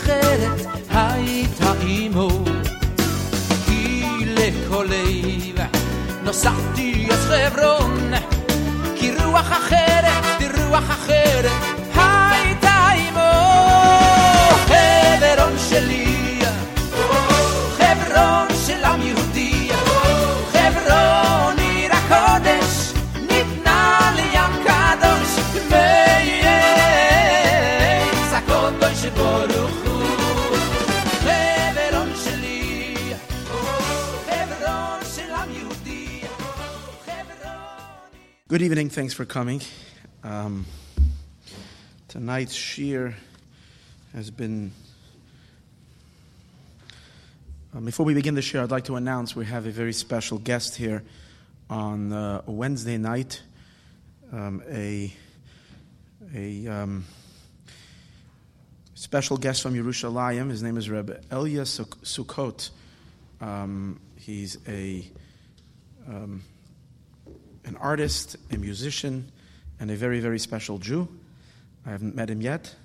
אחרת 0.00 0.89
Good 38.51 38.63
evening. 38.63 38.89
Thanks 38.89 39.13
for 39.13 39.23
coming. 39.23 39.61
Um, 40.25 40.65
tonight's 42.09 42.53
shir 42.53 43.15
has 44.13 44.29
been. 44.29 44.73
Um, 47.73 47.85
before 47.85 48.05
we 48.05 48.13
begin 48.13 48.35
the 48.35 48.41
shir, 48.41 48.61
I'd 48.61 48.69
like 48.69 48.83
to 48.83 48.97
announce 48.97 49.37
we 49.37 49.45
have 49.45 49.67
a 49.67 49.71
very 49.71 49.93
special 49.93 50.37
guest 50.37 50.75
here 50.75 51.01
on 51.69 52.11
uh, 52.11 52.41
Wednesday 52.45 52.97
night. 52.97 53.41
Um, 54.33 54.61
a 54.69 55.13
a 56.35 56.67
um, 56.67 57.05
special 58.95 59.37
guest 59.37 59.61
from 59.61 59.75
Yerushalayim. 59.75 60.49
His 60.49 60.61
name 60.61 60.75
is 60.75 60.89
Reb 60.89 61.23
Elia 61.31 61.65
Suk- 61.65 62.01
Sukkot. 62.01 62.69
Um, 63.39 64.01
he's 64.17 64.57
a 64.67 65.09
um, 66.05 66.43
an 67.65 67.77
artist, 67.77 68.37
a 68.51 68.57
musician, 68.57 69.31
and 69.79 69.91
a 69.91 69.95
very, 69.95 70.19
very 70.19 70.39
special 70.39 70.77
Jew. 70.77 71.07
I 71.85 71.91
haven't 71.91 72.15
met 72.15 72.29
him 72.29 72.41
yet. 72.41 72.75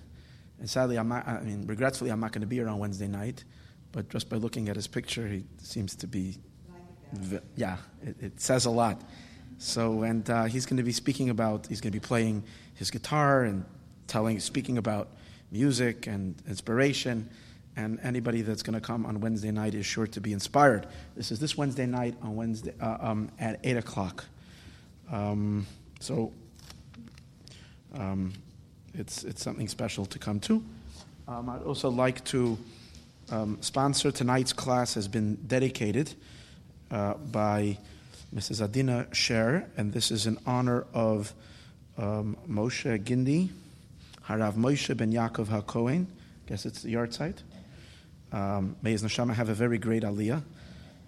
And 0.59 0.69
sadly, 0.69 0.97
I'm 0.97 1.09
not, 1.09 1.27
I 1.29 1.41
mean, 1.41 1.67
regretfully, 1.67 2.11
I'm 2.11 2.21
not 2.21 2.33
going 2.33 2.41
to 2.41 2.47
be 2.47 2.57
here 2.57 2.69
on 2.69 2.79
Wednesday 2.79 3.09
night. 3.09 3.45
But 3.93 4.09
just 4.09 4.29
by 4.29 4.37
looking 4.37 4.69
at 4.69 4.77
his 4.77 4.87
picture, 4.87 5.27
he 5.27 5.45
seems 5.59 5.95
to 5.97 6.07
be, 6.07 6.37
yeah, 7.57 7.77
it, 8.03 8.17
it 8.21 8.41
says 8.41 8.65
a 8.65 8.71
lot. 8.71 9.03
So, 9.59 10.03
and 10.03 10.29
uh, 10.29 10.45
he's 10.45 10.67
going 10.67 10.77
to 10.77 10.83
be 10.83 10.93
speaking 10.93 11.31
about, 11.31 11.67
he's 11.67 11.81
going 11.81 11.93
to 11.93 11.99
be 11.99 12.07
playing 12.07 12.43
his 12.75 12.91
guitar 12.91 13.45
and 13.45 13.65
telling, 14.07 14.41
speaking 14.41 14.77
about 14.79 15.09
music 15.51 16.07
and 16.07 16.35
inspiration. 16.49 17.29
And 17.77 18.01
anybody 18.03 18.41
that's 18.41 18.63
going 18.63 18.75
to 18.75 18.81
come 18.81 19.05
on 19.05 19.21
Wednesday 19.21 19.51
night 19.51 19.75
is 19.75 19.85
sure 19.85 20.07
to 20.07 20.21
be 20.21 20.33
inspired. 20.33 20.87
This 21.15 21.31
is 21.31 21.41
this 21.41 21.59
Wednesday 21.59 21.87
night 21.87 22.17
on 22.23 22.35
Wednesday 22.35 22.75
uh, 22.81 22.97
um, 23.01 23.31
at 23.39 23.61
eight 23.65 23.77
o'clock. 23.77 24.25
Um, 25.11 25.67
so 26.01 26.33
um, 27.95 28.33
it's, 28.95 29.25
it's 29.25 29.43
something 29.43 29.69
special 29.69 30.07
to 30.07 30.19
come 30.19 30.41
to. 30.41 30.63
Um, 31.29 31.49
I'd 31.49 31.63
also 31.63 31.91
like 31.91 32.25
to 32.27 32.59
um, 33.31 33.59
sponsor 33.61 34.11
tonight's 34.11 34.53
class 34.53 34.95
has 34.95 35.09
been 35.09 35.37
dedicated 35.47 36.15
uh, 36.91 37.15
by 37.15 37.79
Mrs. 38.35 38.63
Adina 38.63 39.07
Sher, 39.13 39.69
and 39.77 39.93
this 39.93 40.11
is 40.11 40.27
in 40.27 40.39
honor 40.47 40.87
of 40.95 41.35
um, 41.99 42.37
Moshe 42.49 43.03
Gindi, 43.05 43.51
Harav 44.27 44.55
Moshe 44.55 44.97
ben 44.97 45.13
Yaakov 45.13 45.47
HaKohen. 45.47 46.07
Guess 46.47 46.67
it's 46.67 46.83
the 46.83 46.95
yahrzeit. 46.95 47.39
Um, 48.33 48.77
may 48.83 48.93
his 48.93 49.03
neshama 49.03 49.35
have 49.35 49.49
a 49.49 49.55
very 49.55 49.79
great 49.79 50.03
aliyah, 50.03 50.43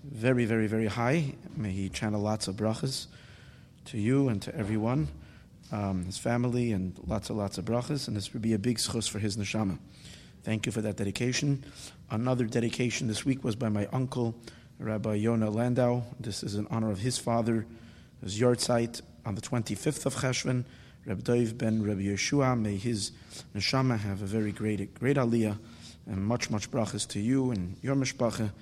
very, 0.04 0.44
very, 0.44 0.66
very 0.66 0.86
high. 0.86 1.34
May 1.56 1.70
he 1.70 1.88
channel 1.88 2.20
lots 2.20 2.48
of 2.48 2.56
brachas 2.56 3.06
to 3.88 3.98
you 3.98 4.28
and 4.28 4.42
to 4.42 4.54
everyone, 4.54 5.08
um, 5.72 6.04
his 6.04 6.18
family, 6.18 6.72
and 6.72 6.98
lots 7.06 7.30
and 7.30 7.38
lots 7.38 7.56
of 7.56 7.64
brachas. 7.64 8.06
And 8.06 8.16
this 8.16 8.34
would 8.34 8.42
be 8.42 8.52
a 8.52 8.58
big 8.58 8.76
zchus 8.76 9.08
for 9.08 9.18
his 9.18 9.36
neshama. 9.38 9.78
Thank 10.42 10.66
you 10.66 10.72
for 10.72 10.82
that 10.82 10.96
dedication. 10.96 11.64
Another 12.10 12.44
dedication 12.44 13.08
this 13.08 13.24
week 13.24 13.42
was 13.42 13.56
by 13.56 13.70
my 13.70 13.86
uncle, 13.92 14.34
Rabbi 14.78 15.14
Yonah 15.14 15.50
Landau. 15.50 16.02
This 16.20 16.42
is 16.42 16.54
in 16.54 16.66
honor 16.70 16.90
of 16.90 16.98
his 16.98 17.16
father, 17.16 17.66
his 18.22 18.38
yard 18.38 18.62
on 18.70 19.34
the 19.34 19.40
25th 19.40 20.04
of 20.04 20.14
Cheshvan. 20.16 20.64
Reb 21.06 21.24
Dov 21.24 21.56
ben 21.56 21.82
Reb 21.82 21.98
Yeshua, 21.98 22.60
may 22.60 22.76
his 22.76 23.12
neshama 23.54 23.98
have 23.98 24.20
a 24.20 24.26
very 24.26 24.52
great, 24.52 24.92
great 25.00 25.16
aliyah, 25.16 25.58
and 26.06 26.22
much, 26.22 26.50
much 26.50 26.70
brachas 26.70 27.08
to 27.08 27.20
you 27.20 27.52
and 27.52 27.76
your 27.80 27.96
mishpacha. 27.96 28.52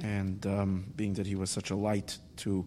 And 0.00 0.46
um, 0.46 0.86
being 0.96 1.12
that 1.14 1.26
he 1.26 1.34
was 1.34 1.50
such 1.50 1.70
a 1.70 1.76
light 1.76 2.16
to 2.38 2.66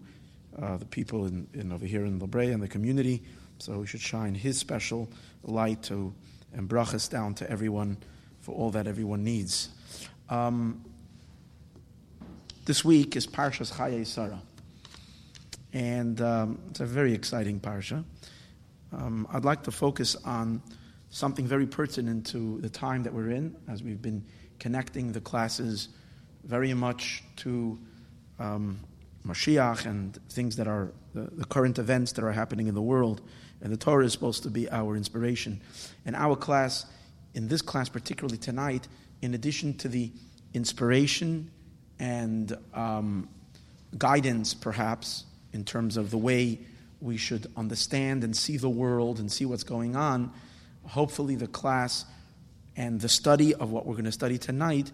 uh, 0.60 0.76
the 0.76 0.84
people 0.84 1.26
in, 1.26 1.46
in 1.54 1.72
over 1.72 1.86
here 1.86 2.04
in 2.04 2.18
La 2.18 2.26
Brea 2.26 2.50
and 2.50 2.62
the 2.62 2.68
community, 2.68 3.22
so 3.58 3.78
we 3.78 3.86
should 3.86 4.00
shine 4.00 4.34
his 4.34 4.58
special 4.58 5.08
light 5.42 5.82
to 5.84 6.14
and 6.52 6.68
brachas 6.68 7.10
down 7.10 7.34
to 7.34 7.50
everyone 7.50 7.96
for 8.40 8.54
all 8.54 8.70
that 8.70 8.86
everyone 8.86 9.22
needs. 9.22 9.68
Um, 10.28 10.84
this 12.64 12.84
week 12.84 13.16
is 13.16 13.26
Parshas 13.26 13.72
Chayei 13.72 14.06
Sarah, 14.06 14.40
and 15.72 16.20
um, 16.20 16.58
it's 16.70 16.80
a 16.80 16.86
very 16.86 17.12
exciting 17.12 17.60
parsha. 17.60 18.04
Um, 18.92 19.26
I'd 19.32 19.44
like 19.44 19.62
to 19.64 19.70
focus 19.70 20.16
on 20.24 20.62
something 21.10 21.46
very 21.46 21.66
pertinent 21.66 22.26
to 22.26 22.60
the 22.60 22.70
time 22.70 23.02
that 23.02 23.12
we're 23.12 23.30
in, 23.30 23.54
as 23.68 23.82
we've 23.82 24.02
been 24.02 24.24
connecting 24.58 25.12
the 25.12 25.20
classes 25.20 25.88
very 26.44 26.72
much 26.74 27.22
to 27.36 27.78
um, 28.38 28.78
Mashiach 29.26 29.86
and 29.86 30.18
things 30.30 30.56
that 30.56 30.66
are 30.66 30.92
the, 31.14 31.28
the 31.32 31.44
current 31.44 31.78
events 31.78 32.12
that 32.12 32.24
are 32.24 32.32
happening 32.32 32.66
in 32.66 32.74
the 32.74 32.82
world. 32.82 33.20
And 33.60 33.72
the 33.72 33.76
Torah 33.76 34.04
is 34.04 34.12
supposed 34.12 34.42
to 34.44 34.50
be 34.50 34.70
our 34.70 34.96
inspiration. 34.96 35.60
And 36.06 36.14
our 36.14 36.36
class, 36.36 36.86
in 37.34 37.48
this 37.48 37.62
class 37.62 37.88
particularly 37.88 38.38
tonight, 38.38 38.86
in 39.20 39.34
addition 39.34 39.74
to 39.78 39.88
the 39.88 40.10
inspiration 40.54 41.50
and 41.98 42.56
um, 42.74 43.28
guidance, 43.96 44.54
perhaps, 44.54 45.24
in 45.52 45.64
terms 45.64 45.96
of 45.96 46.10
the 46.10 46.18
way 46.18 46.60
we 47.00 47.16
should 47.16 47.50
understand 47.56 48.24
and 48.24 48.36
see 48.36 48.56
the 48.56 48.68
world 48.68 49.18
and 49.18 49.30
see 49.30 49.44
what's 49.44 49.64
going 49.64 49.96
on, 49.96 50.32
hopefully 50.84 51.36
the 51.36 51.46
class 51.46 52.04
and 52.76 53.00
the 53.00 53.08
study 53.08 53.54
of 53.54 53.72
what 53.72 53.86
we're 53.86 53.94
going 53.94 54.04
to 54.04 54.12
study 54.12 54.38
tonight 54.38 54.90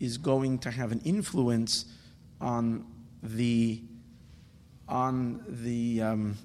is 0.00 0.18
going 0.18 0.58
to 0.58 0.70
have 0.70 0.92
an 0.92 1.00
influence 1.04 1.84
on 2.40 2.84
the 3.34 3.80
on 4.88 5.44
the 5.48 6.02
um, 6.02 6.36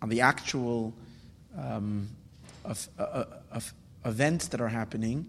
on 0.00 0.08
the 0.08 0.20
actual 0.20 0.94
um, 1.56 2.08
of, 2.64 2.88
uh, 2.98 3.24
of 3.50 3.72
events 4.04 4.48
that 4.48 4.60
are 4.60 4.68
happening, 4.68 5.28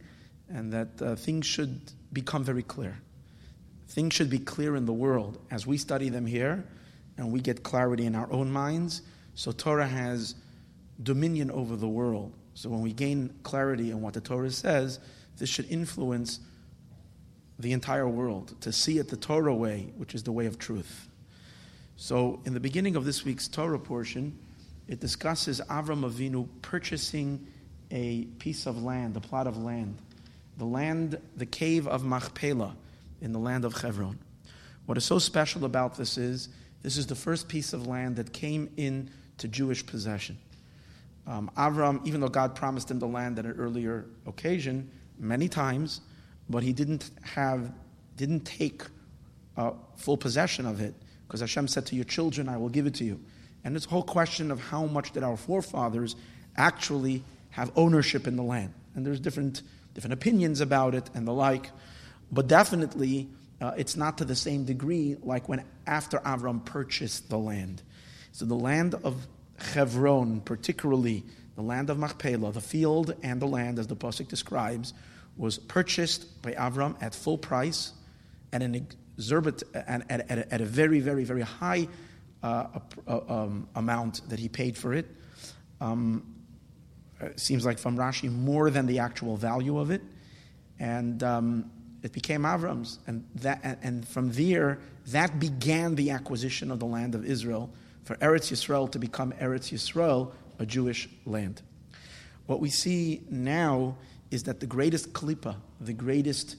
and 0.49 0.71
that 0.71 1.01
uh, 1.01 1.15
things 1.15 1.45
should 1.45 1.91
become 2.11 2.43
very 2.43 2.63
clear. 2.63 2.97
Things 3.87 4.13
should 4.13 4.29
be 4.29 4.39
clear 4.39 4.75
in 4.75 4.85
the 4.85 4.93
world 4.93 5.39
as 5.51 5.67
we 5.67 5.77
study 5.77 6.09
them 6.09 6.25
here, 6.25 6.63
and 7.17 7.31
we 7.31 7.41
get 7.41 7.63
clarity 7.63 8.05
in 8.05 8.15
our 8.15 8.31
own 8.31 8.51
minds. 8.51 9.01
So 9.35 9.51
Torah 9.51 9.87
has 9.87 10.35
dominion 11.01 11.51
over 11.51 11.75
the 11.75 11.87
world. 11.87 12.33
So 12.53 12.69
when 12.69 12.81
we 12.81 12.93
gain 12.93 13.33
clarity 13.43 13.91
in 13.91 14.01
what 14.01 14.13
the 14.13 14.21
Torah 14.21 14.51
says, 14.51 14.99
this 15.37 15.49
should 15.49 15.69
influence 15.69 16.39
the 17.59 17.71
entire 17.71 18.07
world 18.07 18.55
to 18.61 18.71
see 18.71 18.97
it 18.97 19.09
the 19.09 19.17
Torah 19.17 19.55
way, 19.55 19.93
which 19.97 20.15
is 20.15 20.23
the 20.23 20.31
way 20.31 20.45
of 20.45 20.57
truth. 20.57 21.07
So, 21.95 22.41
in 22.45 22.53
the 22.53 22.59
beginning 22.59 22.95
of 22.95 23.05
this 23.05 23.23
week's 23.23 23.47
Torah 23.47 23.79
portion, 23.79 24.37
it 24.87 24.99
discusses 24.99 25.61
Avram 25.69 26.09
Avinu 26.09 26.47
purchasing 26.61 27.47
a 27.91 28.23
piece 28.39 28.65
of 28.65 28.81
land, 28.81 29.15
a 29.15 29.19
plot 29.19 29.47
of 29.47 29.57
land, 29.57 29.97
the 30.57 30.65
land, 30.65 31.19
the 31.37 31.45
cave 31.45 31.87
of 31.87 32.03
Machpelah 32.03 32.75
in 33.21 33.31
the 33.31 33.39
land 33.39 33.63
of 33.65 33.73
Hebron. 33.79 34.17
What 34.85 34.97
is 34.97 35.05
so 35.05 35.19
special 35.19 35.63
about 35.65 35.95
this 35.95 36.17
is 36.17 36.49
this 36.81 36.97
is 36.97 37.07
the 37.07 37.15
first 37.15 37.47
piece 37.47 37.71
of 37.71 37.87
land 37.87 38.17
that 38.17 38.33
came 38.33 38.69
into 38.75 39.47
Jewish 39.47 39.85
possession. 39.85 40.37
Um, 41.25 41.49
Avram, 41.55 42.05
even 42.05 42.19
though 42.19 42.27
God 42.27 42.55
promised 42.55 42.91
him 42.91 42.99
the 42.99 43.07
land 43.07 43.39
at 43.39 43.45
an 43.45 43.53
earlier 43.57 44.05
occasion, 44.27 44.91
many 45.17 45.47
times, 45.47 46.01
but 46.49 46.63
he 46.63 46.73
didn't 46.73 47.09
have, 47.21 47.71
didn't 48.17 48.41
take 48.41 48.83
uh, 49.57 49.71
full 49.95 50.17
possession 50.17 50.65
of 50.65 50.81
it 50.81 50.93
because 51.27 51.39
Hashem 51.39 51.67
said 51.67 51.85
to 51.87 51.95
your 51.95 52.05
children, 52.05 52.49
I 52.49 52.57
will 52.57 52.69
give 52.69 52.85
it 52.85 52.95
to 52.95 53.03
you. 53.03 53.19
And 53.63 53.77
a 53.77 53.89
whole 53.89 54.03
question 54.03 54.51
of 54.51 54.59
how 54.59 54.85
much 54.85 55.11
did 55.13 55.23
our 55.23 55.37
forefathers 55.37 56.15
actually 56.57 57.23
have 57.51 57.71
ownership 57.75 58.27
in 58.27 58.35
the 58.35 58.43
land. 58.43 58.73
And 58.95 59.05
there's 59.05 59.19
different, 59.19 59.61
different 59.93 60.13
opinions 60.13 60.59
about 60.59 60.95
it 60.95 61.09
and 61.13 61.27
the 61.27 61.33
like. 61.33 61.69
But 62.31 62.47
definitely, 62.47 63.29
uh, 63.61 63.71
it's 63.77 63.95
not 63.95 64.17
to 64.17 64.25
the 64.25 64.35
same 64.35 64.65
degree 64.65 65.17
like 65.23 65.47
when 65.47 65.63
after 65.87 66.17
Avram 66.19 66.65
purchased 66.65 67.29
the 67.29 67.37
land. 67.37 67.81
So 68.31 68.45
the 68.45 68.55
land 68.55 68.95
of 68.95 69.27
Hebron, 69.57 70.41
particularly 70.41 71.23
the 71.55 71.61
land 71.61 71.89
of 71.89 71.97
Machpelah, 71.97 72.51
the 72.51 72.61
field 72.61 73.15
and 73.23 73.41
the 73.41 73.47
land, 73.47 73.79
as 73.79 73.87
the 73.87 73.95
Pasuk 73.95 74.27
describes, 74.27 74.93
was 75.37 75.57
purchased 75.57 76.41
by 76.41 76.51
Avram 76.53 76.95
at 77.01 77.15
full 77.15 77.37
price 77.37 77.93
at 78.51 78.61
an 78.61 78.75
exorbitant, 78.75 79.75
at, 79.75 80.09
at, 80.09 80.51
at, 80.51 80.61
a, 80.61 80.65
very, 80.65 80.99
very, 80.99 81.23
very 81.23 81.41
high 81.41 81.87
uh, 82.43 82.67
uh, 83.07 83.19
um, 83.27 83.67
amount 83.75 84.27
that 84.29 84.39
he 84.39 84.47
paid 84.47 84.77
for 84.77 84.93
it. 84.93 85.07
Um, 85.81 86.35
it 87.19 87.39
seems 87.39 87.65
like 87.65 87.79
from 87.79 87.97
Rashi, 87.97 88.31
more 88.31 88.69
than 88.69 88.85
the 88.85 88.99
actual 88.99 89.37
value 89.37 89.79
of 89.79 89.91
it. 89.91 90.01
And 90.79 91.23
um, 91.23 91.71
it 92.03 92.11
became 92.11 92.41
Avram's. 92.41 92.99
And, 93.07 93.25
that, 93.35 93.61
and, 93.63 93.77
and 93.81 94.07
from 94.07 94.31
there, 94.33 94.79
that 95.07 95.39
began 95.39 95.95
the 95.95 96.11
acquisition 96.11 96.69
of 96.69 96.79
the 96.79 96.85
land 96.85 97.15
of 97.15 97.25
Israel 97.25 97.69
for 98.03 98.15
Eretz 98.17 98.51
Yisrael 98.51 98.91
to 98.91 98.99
become 98.99 99.31
Eretz 99.33 99.71
Yisrael, 99.71 100.31
a 100.59 100.65
Jewish 100.65 101.09
land. 101.25 101.61
What 102.45 102.59
we 102.59 102.69
see 102.69 103.23
now 103.29 103.95
is 104.33 104.41
that 104.43 104.59
the 104.59 104.65
greatest 104.65 105.13
klipa, 105.13 105.55
the 105.79 105.93
greatest 105.93 106.55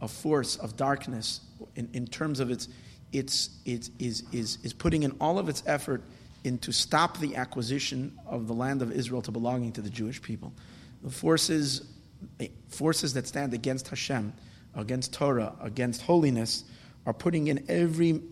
uh, 0.00 0.06
force 0.06 0.54
of 0.54 0.76
darkness, 0.76 1.40
in, 1.74 1.88
in 1.92 2.06
terms 2.06 2.38
of 2.38 2.52
its, 2.52 2.68
its, 3.12 3.50
its 3.64 3.90
is, 3.98 4.22
is, 4.30 4.58
is 4.62 4.72
putting 4.72 5.02
in 5.02 5.10
all 5.20 5.36
of 5.36 5.48
its 5.48 5.60
effort 5.66 6.04
into 6.44 6.70
stop 6.70 7.18
the 7.18 7.34
acquisition 7.34 8.16
of 8.28 8.46
the 8.46 8.52
land 8.52 8.80
of 8.80 8.92
Israel 8.92 9.22
to 9.22 9.32
belonging 9.32 9.72
to 9.72 9.80
the 9.80 9.90
Jewish 9.90 10.22
people. 10.22 10.52
The 11.02 11.10
forces, 11.10 11.88
forces 12.68 13.14
that 13.14 13.26
stand 13.26 13.54
against 13.54 13.88
Hashem, 13.88 14.32
against 14.76 15.12
Torah, 15.12 15.52
against 15.60 16.02
holiness, 16.02 16.62
are 17.06 17.12
putting 17.12 17.48
in 17.48 17.64
every 17.68 18.22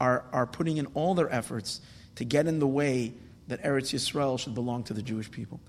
are, 0.00 0.24
are 0.32 0.46
putting 0.46 0.78
in 0.78 0.86
all 0.94 1.14
their 1.14 1.30
efforts 1.30 1.82
to 2.14 2.24
get 2.24 2.46
in 2.46 2.60
the 2.60 2.66
way 2.66 3.12
that 3.48 3.62
Eretz 3.62 3.92
Yisrael 3.92 4.38
should 4.38 4.54
belong 4.54 4.84
to 4.84 4.94
the 4.94 5.02
Jewish 5.02 5.30
people. 5.30 5.60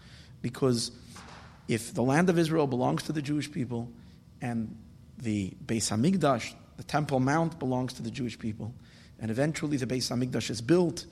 Because 0.42 0.92
if 1.68 1.94
the 1.94 2.04
land 2.04 2.30
of 2.30 2.38
Israel 2.38 2.68
belongs 2.68 3.04
to 3.04 3.12
the 3.12 3.22
Jewish 3.22 3.52
people 3.52 3.92
and 4.42 4.76
the 5.18 5.54
Beis 5.66 5.90
Hamikdash, 5.92 6.54
the 6.78 6.84
Temple 6.84 7.20
Mount, 7.20 7.60
belongs 7.60 7.94
to 7.94 8.02
the 8.02 8.12
Jewish 8.12 8.38
people, 8.40 8.74
and 9.20 9.30
eventually 9.30 9.78
the 9.78 9.86
Beis 9.86 10.12
Hamikdash 10.12 10.50
is 10.50 10.62
built 10.62 11.06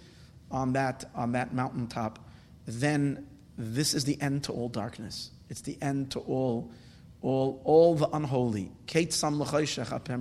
on 0.52 0.74
that, 0.74 1.06
on 1.16 1.34
that 1.34 1.54
mountaintop, 1.54 2.20
then 2.66 3.28
this 3.58 3.94
is 3.94 4.06
the 4.06 4.20
end 4.22 4.44
to 4.46 4.52
all 4.52 4.70
darkness. 4.70 5.32
It's 5.50 5.62
the 5.62 5.78
end 5.82 6.12
to 6.12 6.20
all, 6.20 6.72
all, 7.22 7.62
all 7.64 7.96
the 7.96 8.08
unholy. 8.10 8.72
Kate 8.88 9.14
Sam 9.14 9.40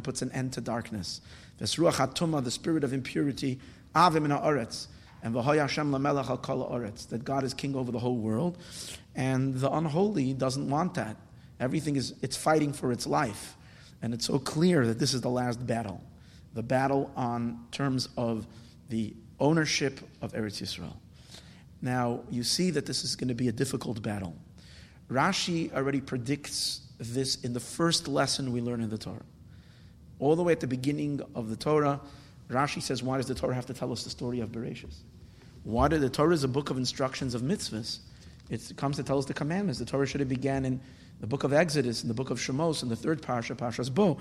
puts 0.03 0.23
an 0.23 0.33
end 0.33 0.53
to 0.55 0.61
darkness. 0.61 1.21
The 1.59 1.67
spirit 1.67 2.85
of 2.85 2.93
impurity, 2.93 3.59
Avim 3.95 4.25
in 4.25 4.31
Haaretz, 4.31 4.89
and 5.23 5.35
Hashem 5.35 5.95
al 5.95 6.39
kol 6.39 6.81
that 7.11 7.25
God 7.25 7.45
is 7.45 7.55
king 7.55 7.75
over 7.75 7.91
the 7.91 7.99
whole 7.99 8.17
world. 8.17 8.59
And 9.15 9.55
the 9.55 9.71
unholy 9.71 10.33
doesn't 10.33 10.69
want 10.69 10.95
that. 10.95 11.17
Everything 11.59 11.97
is, 11.97 12.15
it's 12.23 12.37
fighting 12.37 12.73
for 12.73 12.93
its 12.93 13.07
life. 13.07 13.57
And 14.01 14.15
it's 14.15 14.27
so 14.27 14.39
clear 14.39 14.87
that 14.87 14.99
this 14.99 15.13
is 15.13 15.21
the 15.21 15.31
last 15.31 15.67
battle. 15.67 16.01
The 16.55 16.63
battle 16.63 17.11
on 17.17 17.67
terms 17.73 18.09
of 18.17 18.47
the 18.89 19.15
ownership 19.41 20.01
of 20.23 20.33
Eretz 20.33 20.63
Yisrael. 20.63 20.95
Now, 21.83 22.21
you 22.31 22.43
see 22.43 22.71
that 22.71 22.87
this 22.87 23.05
is 23.05 23.17
going 23.17 23.29
to 23.29 23.35
be 23.35 23.49
a 23.49 23.53
difficult 23.53 24.03
battle. 24.03 24.37
Rashi 25.11 25.73
already 25.73 26.01
predicts 26.01 26.83
this 26.99 27.37
in 27.37 27.53
the 27.53 27.61
first 27.61 28.09
lesson 28.09 28.53
we 28.53 28.61
learn 28.61 28.83
in 28.83 28.91
the 28.91 28.99
Torah. 28.99 29.23
All 30.19 30.37
the 30.37 30.43
way 30.43 30.53
at 30.53 30.61
the 30.61 30.67
beginning 30.67 31.21
of 31.35 31.49
the 31.49 31.57
Torah, 31.57 32.01
Rashi 32.49 32.81
says, 32.81 33.03
why 33.03 33.19
does 33.19 33.27
the 33.27 33.35
Torah 33.35 33.55
have 33.55 33.67
to 33.67 33.75
tell 33.75 33.93
us 33.93 34.05
the 34.05 34.11
story 34.11 34.41
of 34.41 34.51
Bereshis? 34.51 34.97
Why 35.65 35.89
did 35.89 36.01
the 36.01 36.09
Torah 36.09 36.33
is 36.33 36.45
a 36.45 36.49
book 36.49 36.71
of 36.71 36.79
instructions 36.79 37.35
of 37.35 37.43
mitzvahs? 37.43 37.99
It 38.49 38.73
comes 38.77 38.97
to 38.97 39.03
tell 39.03 39.19
us 39.19 39.27
the 39.27 39.35
commandments. 39.35 39.79
The 39.79 39.85
Torah 39.85 40.07
should 40.07 40.21
have 40.21 40.29
began 40.29 40.65
in 40.65 40.81
the 41.21 41.27
book 41.27 41.45
of 41.45 41.53
Exodus, 41.53 42.03
in 42.03 42.09
the 42.09 42.15
book 42.15 42.31
of 42.31 42.39
Shemos, 42.39 42.83
in 42.83 42.89
the 42.89 42.97
third 42.97 43.21
parsha, 43.21 43.55
Parshas 43.57 43.93
Bo, 43.93 44.19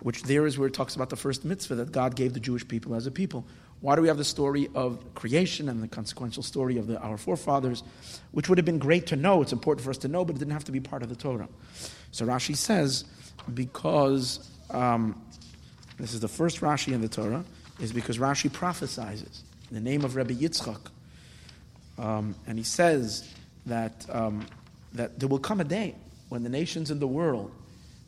which 0.00 0.24
there 0.24 0.44
is 0.46 0.58
where 0.58 0.68
it 0.68 0.74
talks 0.74 0.96
about 0.96 1.08
the 1.08 1.16
first 1.16 1.44
mitzvah 1.44 1.76
that 1.76 1.92
God 1.92 2.16
gave 2.16 2.34
the 2.34 2.40
Jewish 2.40 2.66
people 2.66 2.94
as 2.94 3.06
a 3.06 3.10
people. 3.10 3.46
Why 3.80 3.96
do 3.96 4.02
we 4.02 4.08
have 4.08 4.18
the 4.18 4.24
story 4.24 4.68
of 4.74 5.14
creation 5.14 5.68
and 5.68 5.82
the 5.82 5.88
consequential 5.88 6.42
story 6.42 6.78
of 6.78 6.88
the, 6.88 7.00
our 7.00 7.16
forefathers, 7.16 7.82
which 8.32 8.48
would 8.48 8.58
have 8.58 8.64
been 8.64 8.78
great 8.78 9.06
to 9.06 9.16
know? 9.16 9.40
It's 9.40 9.52
important 9.52 9.84
for 9.84 9.90
us 9.90 9.98
to 9.98 10.08
know, 10.08 10.24
but 10.24 10.36
it 10.36 10.40
didn't 10.40 10.52
have 10.52 10.64
to 10.64 10.72
be 10.72 10.80
part 10.80 11.02
of 11.02 11.08
the 11.08 11.16
Torah. 11.16 11.48
So 12.10 12.26
Rashi 12.26 12.56
says, 12.56 13.04
because 13.54 14.50
um, 14.70 15.20
this 15.96 16.12
is 16.12 16.20
the 16.20 16.28
first 16.28 16.60
Rashi 16.60 16.92
in 16.92 17.00
the 17.00 17.08
Torah, 17.08 17.44
is 17.82 17.92
because 17.92 18.16
Rashi 18.16 18.48
prophesizes 18.48 19.42
in 19.68 19.74
the 19.74 19.80
name 19.80 20.04
of 20.04 20.14
Rabbi 20.14 20.34
Yitzchak. 20.34 20.80
Um, 21.98 22.36
and 22.46 22.56
he 22.56 22.64
says 22.64 23.28
that, 23.66 24.06
um, 24.08 24.46
that 24.94 25.18
there 25.18 25.28
will 25.28 25.40
come 25.40 25.60
a 25.60 25.64
day 25.64 25.96
when 26.28 26.44
the 26.44 26.48
nations 26.48 26.90
in 26.90 27.00
the 27.00 27.06
world, 27.06 27.52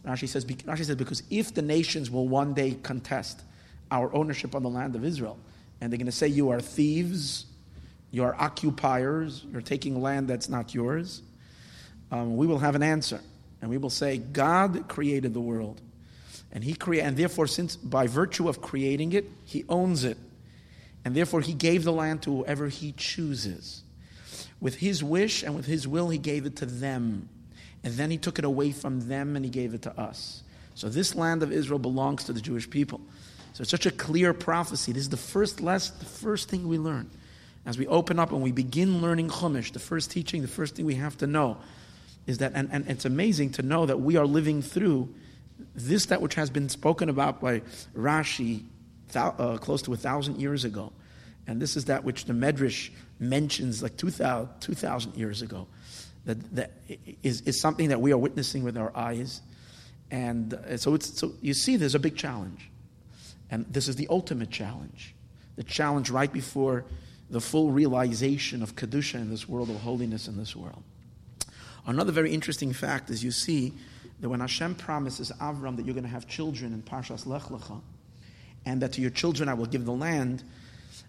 Rashi 0.06 0.28
says, 0.28 0.44
Rashi 0.44 0.84
says, 0.84 0.96
because 0.96 1.24
if 1.28 1.52
the 1.52 1.60
nations 1.60 2.10
will 2.10 2.28
one 2.28 2.54
day 2.54 2.76
contest 2.82 3.42
our 3.90 4.14
ownership 4.14 4.54
on 4.54 4.62
the 4.62 4.70
land 4.70 4.94
of 4.94 5.04
Israel, 5.04 5.38
and 5.80 5.92
they're 5.92 5.98
going 5.98 6.06
to 6.06 6.12
say, 6.12 6.28
You 6.28 6.50
are 6.50 6.60
thieves, 6.60 7.46
you 8.10 8.22
are 8.22 8.34
occupiers, 8.36 9.44
you're 9.50 9.60
taking 9.60 10.00
land 10.00 10.28
that's 10.28 10.48
not 10.48 10.72
yours, 10.72 11.20
um, 12.12 12.36
we 12.36 12.46
will 12.46 12.60
have 12.60 12.76
an 12.76 12.82
answer. 12.82 13.20
And 13.60 13.70
we 13.70 13.78
will 13.78 13.90
say, 13.90 14.18
God 14.18 14.88
created 14.88 15.34
the 15.34 15.40
world. 15.40 15.80
And 16.54 16.62
he 16.62 16.74
created, 16.74 17.06
and 17.06 17.16
therefore, 17.16 17.48
since 17.48 17.74
by 17.74 18.06
virtue 18.06 18.48
of 18.48 18.62
creating 18.62 19.12
it, 19.12 19.28
he 19.44 19.64
owns 19.68 20.04
it. 20.04 20.16
And 21.04 21.14
therefore, 21.14 21.40
he 21.40 21.52
gave 21.52 21.84
the 21.84 21.92
land 21.92 22.22
to 22.22 22.30
whoever 22.30 22.68
he 22.68 22.92
chooses. 22.96 23.82
With 24.60 24.76
his 24.76 25.02
wish 25.02 25.42
and 25.42 25.54
with 25.54 25.66
his 25.66 25.86
will, 25.86 26.08
he 26.08 26.18
gave 26.18 26.46
it 26.46 26.56
to 26.56 26.66
them. 26.66 27.28
And 27.82 27.92
then 27.94 28.10
he 28.10 28.16
took 28.16 28.38
it 28.38 28.44
away 28.44 28.72
from 28.72 29.08
them 29.08 29.36
and 29.36 29.44
he 29.44 29.50
gave 29.50 29.74
it 29.74 29.82
to 29.82 30.00
us. 30.00 30.42
So 30.74 30.88
this 30.88 31.14
land 31.14 31.42
of 31.42 31.52
Israel 31.52 31.78
belongs 31.78 32.24
to 32.24 32.32
the 32.32 32.40
Jewish 32.40 32.70
people. 32.70 33.00
So 33.52 33.62
it's 33.62 33.70
such 33.70 33.86
a 33.86 33.90
clear 33.90 34.32
prophecy. 34.32 34.92
This 34.92 35.02
is 35.02 35.10
the 35.10 35.16
first 35.16 35.60
lesson, 35.60 35.96
the 35.98 36.06
first 36.06 36.48
thing 36.48 36.66
we 36.66 36.78
learn. 36.78 37.10
As 37.66 37.78
we 37.78 37.86
open 37.86 38.18
up 38.18 38.32
and 38.32 38.42
we 38.42 38.52
begin 38.52 39.00
learning 39.00 39.28
Chumash, 39.28 39.72
the 39.72 39.78
first 39.78 40.10
teaching, 40.10 40.42
the 40.42 40.48
first 40.48 40.76
thing 40.76 40.86
we 40.86 40.94
have 40.94 41.16
to 41.18 41.26
know 41.26 41.58
is 42.26 42.38
that, 42.38 42.52
and, 42.54 42.68
and 42.72 42.88
it's 42.88 43.04
amazing 43.04 43.50
to 43.52 43.62
know 43.62 43.86
that 43.86 44.00
we 44.00 44.16
are 44.16 44.26
living 44.26 44.62
through 44.62 45.14
this 45.74 46.06
that 46.06 46.20
which 46.20 46.34
has 46.34 46.50
been 46.50 46.68
spoken 46.68 47.08
about 47.08 47.40
by 47.40 47.62
Rashi 47.96 48.64
uh, 49.14 49.58
close 49.58 49.82
to 49.82 49.92
a 49.92 49.96
thousand 49.96 50.40
years 50.40 50.64
ago, 50.64 50.92
and 51.46 51.60
this 51.60 51.76
is 51.76 51.86
that 51.86 52.04
which 52.04 52.24
the 52.24 52.32
Medrash 52.32 52.90
mentions 53.18 53.82
like 53.82 53.96
2,000, 53.96 54.48
2000 54.60 55.14
years 55.14 55.42
ago, 55.42 55.66
that, 56.24 56.54
that 56.54 56.72
is, 57.22 57.42
is 57.42 57.60
something 57.60 57.88
that 57.88 58.00
we 58.00 58.12
are 58.12 58.18
witnessing 58.18 58.64
with 58.64 58.76
our 58.76 58.96
eyes. 58.96 59.42
And 60.10 60.54
uh, 60.54 60.76
so, 60.76 60.94
it's, 60.94 61.18
so 61.18 61.32
you 61.40 61.54
see, 61.54 61.76
there's 61.76 61.94
a 61.94 61.98
big 61.98 62.16
challenge. 62.16 62.70
And 63.50 63.66
this 63.66 63.88
is 63.88 63.96
the 63.96 64.06
ultimate 64.08 64.50
challenge. 64.50 65.14
The 65.56 65.64
challenge 65.64 66.10
right 66.10 66.32
before 66.32 66.84
the 67.30 67.40
full 67.40 67.70
realization 67.70 68.62
of 68.62 68.74
Kedusha 68.74 69.16
in 69.16 69.30
this 69.30 69.48
world, 69.48 69.70
of 69.70 69.76
holiness 69.76 70.28
in 70.28 70.36
this 70.36 70.56
world. 70.56 70.82
Another 71.86 72.12
very 72.12 72.32
interesting 72.32 72.72
fact 72.72 73.10
is 73.10 73.22
you 73.22 73.30
see 73.30 73.74
that 74.24 74.30
when 74.30 74.40
Hashem 74.40 74.76
promises 74.76 75.30
Avram 75.38 75.76
that 75.76 75.84
you're 75.84 75.92
going 75.92 76.04
to 76.04 76.10
have 76.10 76.26
children 76.26 76.72
in 76.72 76.80
Parshas 76.80 77.26
Lech 77.26 77.42
Lecha, 77.42 77.82
and 78.64 78.80
that 78.80 78.94
to 78.94 79.02
your 79.02 79.10
children 79.10 79.50
I 79.50 79.52
will 79.52 79.66
give 79.66 79.84
the 79.84 79.92
land, 79.92 80.42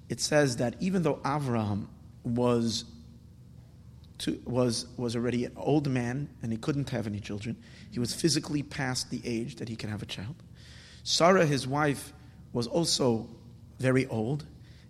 it 0.09 0.19
says 0.19 0.57
that 0.57 0.75
even 0.81 1.01
though 1.01 1.15
Avram 1.23 1.87
was 2.25 2.83
to, 4.17 4.37
was 4.43 4.87
was 4.97 5.15
already 5.15 5.45
an 5.45 5.53
old 5.55 5.89
man 5.89 6.27
and 6.43 6.51
he 6.51 6.57
couldn't 6.57 6.89
have 6.89 7.07
any 7.07 7.21
children, 7.21 7.55
he 7.89 7.99
was 7.99 8.13
physically 8.13 8.63
past 8.63 9.09
the 9.11 9.21
age 9.23 9.55
that 9.55 9.69
he 9.69 9.77
can 9.77 9.89
have 9.89 10.01
a 10.01 10.05
child. 10.05 10.35
Sarah, 11.03 11.45
his 11.45 11.65
wife, 11.65 12.11
was 12.51 12.67
also 12.67 13.29
very 13.79 14.07
old. 14.07 14.45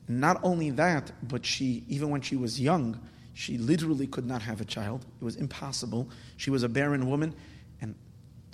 Not 0.07 0.39
only 0.41 0.71
that, 0.71 1.11
but 1.21 1.45
she, 1.45 1.83
even 1.87 2.09
when 2.09 2.21
she 2.21 2.37
was 2.37 2.59
young, 2.59 2.99
she 3.35 3.59
literally 3.59 4.07
could 4.07 4.25
not 4.25 4.41
have 4.41 4.61
a 4.61 4.65
child. 4.65 5.05
It 5.21 5.23
was 5.23 5.35
impossible. 5.35 6.09
She 6.37 6.49
was 6.49 6.63
a 6.63 6.69
barren 6.69 7.07
woman 7.07 7.35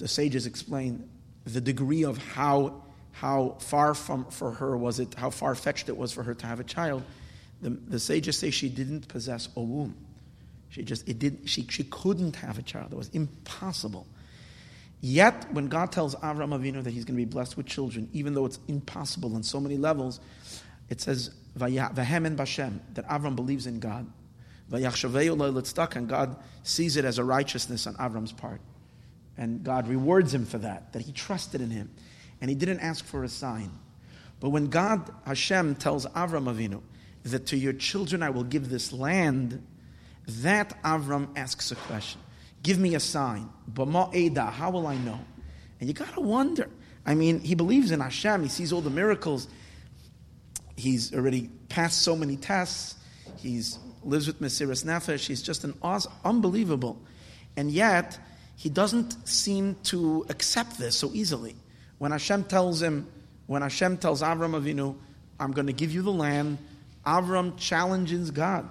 the 0.02 0.08
sages 0.08 0.48
explain 0.48 1.08
the 1.46 1.62
degree 1.62 2.04
of 2.04 2.18
how, 2.18 2.82
how 3.12 3.56
far 3.60 3.94
from 3.94 4.26
for 4.26 4.52
her 4.52 4.76
was 4.76 5.00
it, 5.00 5.14
how 5.14 5.30
far 5.30 5.54
fetched 5.54 5.90
it 5.90 5.96
was 5.96 6.12
for 6.12 6.24
her 6.24 6.34
to 6.34 6.48
have 6.48 6.60
a 6.60 6.64
child. 6.64 7.04
The, 7.62 7.70
the 7.70 8.00
sages 8.00 8.36
say 8.38 8.50
she 8.50 8.68
didn't 8.68 9.08
possess 9.08 9.48
a 9.56 9.62
womb. 9.62 9.96
She 10.70 10.82
just, 10.82 11.08
it 11.08 11.20
did, 11.20 11.48
she, 11.48 11.68
she 11.70 11.84
couldn't 11.84 12.36
have 12.38 12.58
a 12.58 12.64
child. 12.64 12.94
It 12.94 12.96
was 12.96 13.10
impossible. 13.10 14.08
Yet, 15.02 15.54
when 15.54 15.68
God 15.68 15.92
tells 15.92 16.16
Avram 16.16 16.50
Avinu 16.50 16.84
that 16.84 16.92
he's 16.92 17.06
going 17.06 17.16
to 17.18 17.24
be 17.24 17.26
blessed 17.26 17.56
with 17.58 17.68
children, 17.68 18.10
even 18.12 18.34
though 18.34 18.48
it's 18.48 18.60
impossible 18.68 19.36
on 19.36 19.44
so 19.44 19.60
many 19.60 19.78
levels, 19.78 20.20
it 20.90 21.00
says, 21.00 21.30
Vahem 21.56 22.36
Bashem, 22.36 22.80
that 22.96 23.08
Avram 23.08 23.36
believes 23.36 23.68
in 23.68 23.80
God. 23.80 24.08
And 24.72 26.10
God 26.10 26.36
sees 26.64 26.96
it 26.96 27.06
as 27.06 27.18
a 27.20 27.24
righteousness 27.24 27.86
on 27.86 27.96
Avram's 27.96 28.32
part. 28.32 28.62
And 29.38 29.64
God 29.64 29.88
rewards 29.88 30.34
him 30.34 30.46
for 30.46 30.58
that, 30.60 30.94
that 30.94 31.02
he 31.02 31.12
trusted 31.12 31.62
in 31.62 31.70
him. 31.70 31.90
And 32.42 32.50
he 32.50 32.56
didn't 32.56 32.80
ask 32.80 33.06
for 33.06 33.24
a 33.24 33.30
sign. 33.30 33.72
But 34.40 34.50
when 34.50 34.68
God, 34.68 35.10
Hashem, 35.26 35.76
tells 35.76 36.06
Avram 36.08 36.52
Avinu, 36.54 36.82
that 37.24 37.46
to 37.48 37.58
your 37.58 37.74
children 37.74 38.24
I 38.24 38.32
will 38.32 38.44
give 38.44 38.70
this 38.70 38.92
land, 38.92 39.66
that 40.28 40.82
Avram 40.84 41.30
asks 41.38 41.72
a 41.72 41.76
question. 41.76 42.20
Give 42.64 42.80
me 42.80 42.96
a 42.96 43.00
sign. 43.00 43.50
Bama 43.72 44.14
Eda, 44.14 44.46
how 44.46 44.72
will 44.72 44.88
I 44.88 44.98
know? 44.98 45.20
And 45.80 45.88
you 45.88 45.94
got 45.94 46.14
to 46.14 46.22
wonder. 46.22 46.70
I 47.06 47.16
mean, 47.16 47.40
he 47.40 47.56
believes 47.56 47.92
in 47.92 48.00
Hashem, 48.00 48.44
he 48.44 48.50
sees 48.50 48.72
all 48.72 48.82
the 48.82 48.90
miracles. 48.90 49.48
He's 50.76 51.14
already 51.14 51.50
passed 51.70 52.02
so 52.02 52.16
many 52.16 52.38
tests. 52.38 52.96
He's 53.38 53.80
lives 54.04 54.28
with 54.28 54.42
Mesiris 54.42 54.84
Nefesh. 54.84 55.28
He's 55.28 55.42
just 55.42 55.64
an 55.64 55.76
awesome, 55.82 56.12
unbelievable. 56.26 57.02
And 57.56 57.72
yet, 57.72 58.18
he 58.62 58.70
doesn't 58.70 59.28
seem 59.28 59.76
to 59.82 60.24
accept 60.30 60.78
this 60.78 60.96
so 60.96 61.10
easily. 61.16 61.56
When 61.98 62.12
Hashem 62.12 62.44
tells 62.44 62.80
him, 62.80 63.08
when 63.48 63.64
Hashem 63.64 63.98
tells 63.98 64.22
Avram 64.22 64.52
Avinu, 64.52 64.96
I'm 65.40 65.52
going 65.52 65.66
to 65.66 65.74
give 65.74 65.92
you 65.92 66.04
the 66.04 66.12
land, 66.12 66.60
Avram 67.04 67.58
challenges 67.58 68.30
God. 68.30 68.70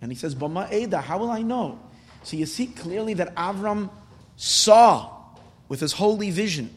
And 0.00 0.10
he 0.10 0.16
says, 0.16 0.34
Bama 0.34 0.72
Eda, 0.72 1.02
how 1.02 1.18
will 1.18 1.30
I 1.30 1.42
know? 1.42 1.78
So 2.22 2.38
you 2.38 2.46
see 2.46 2.68
clearly 2.68 3.12
that 3.14 3.34
Avram 3.34 3.90
saw 4.36 5.12
with 5.68 5.80
his 5.80 5.92
holy 5.92 6.30
vision, 6.30 6.70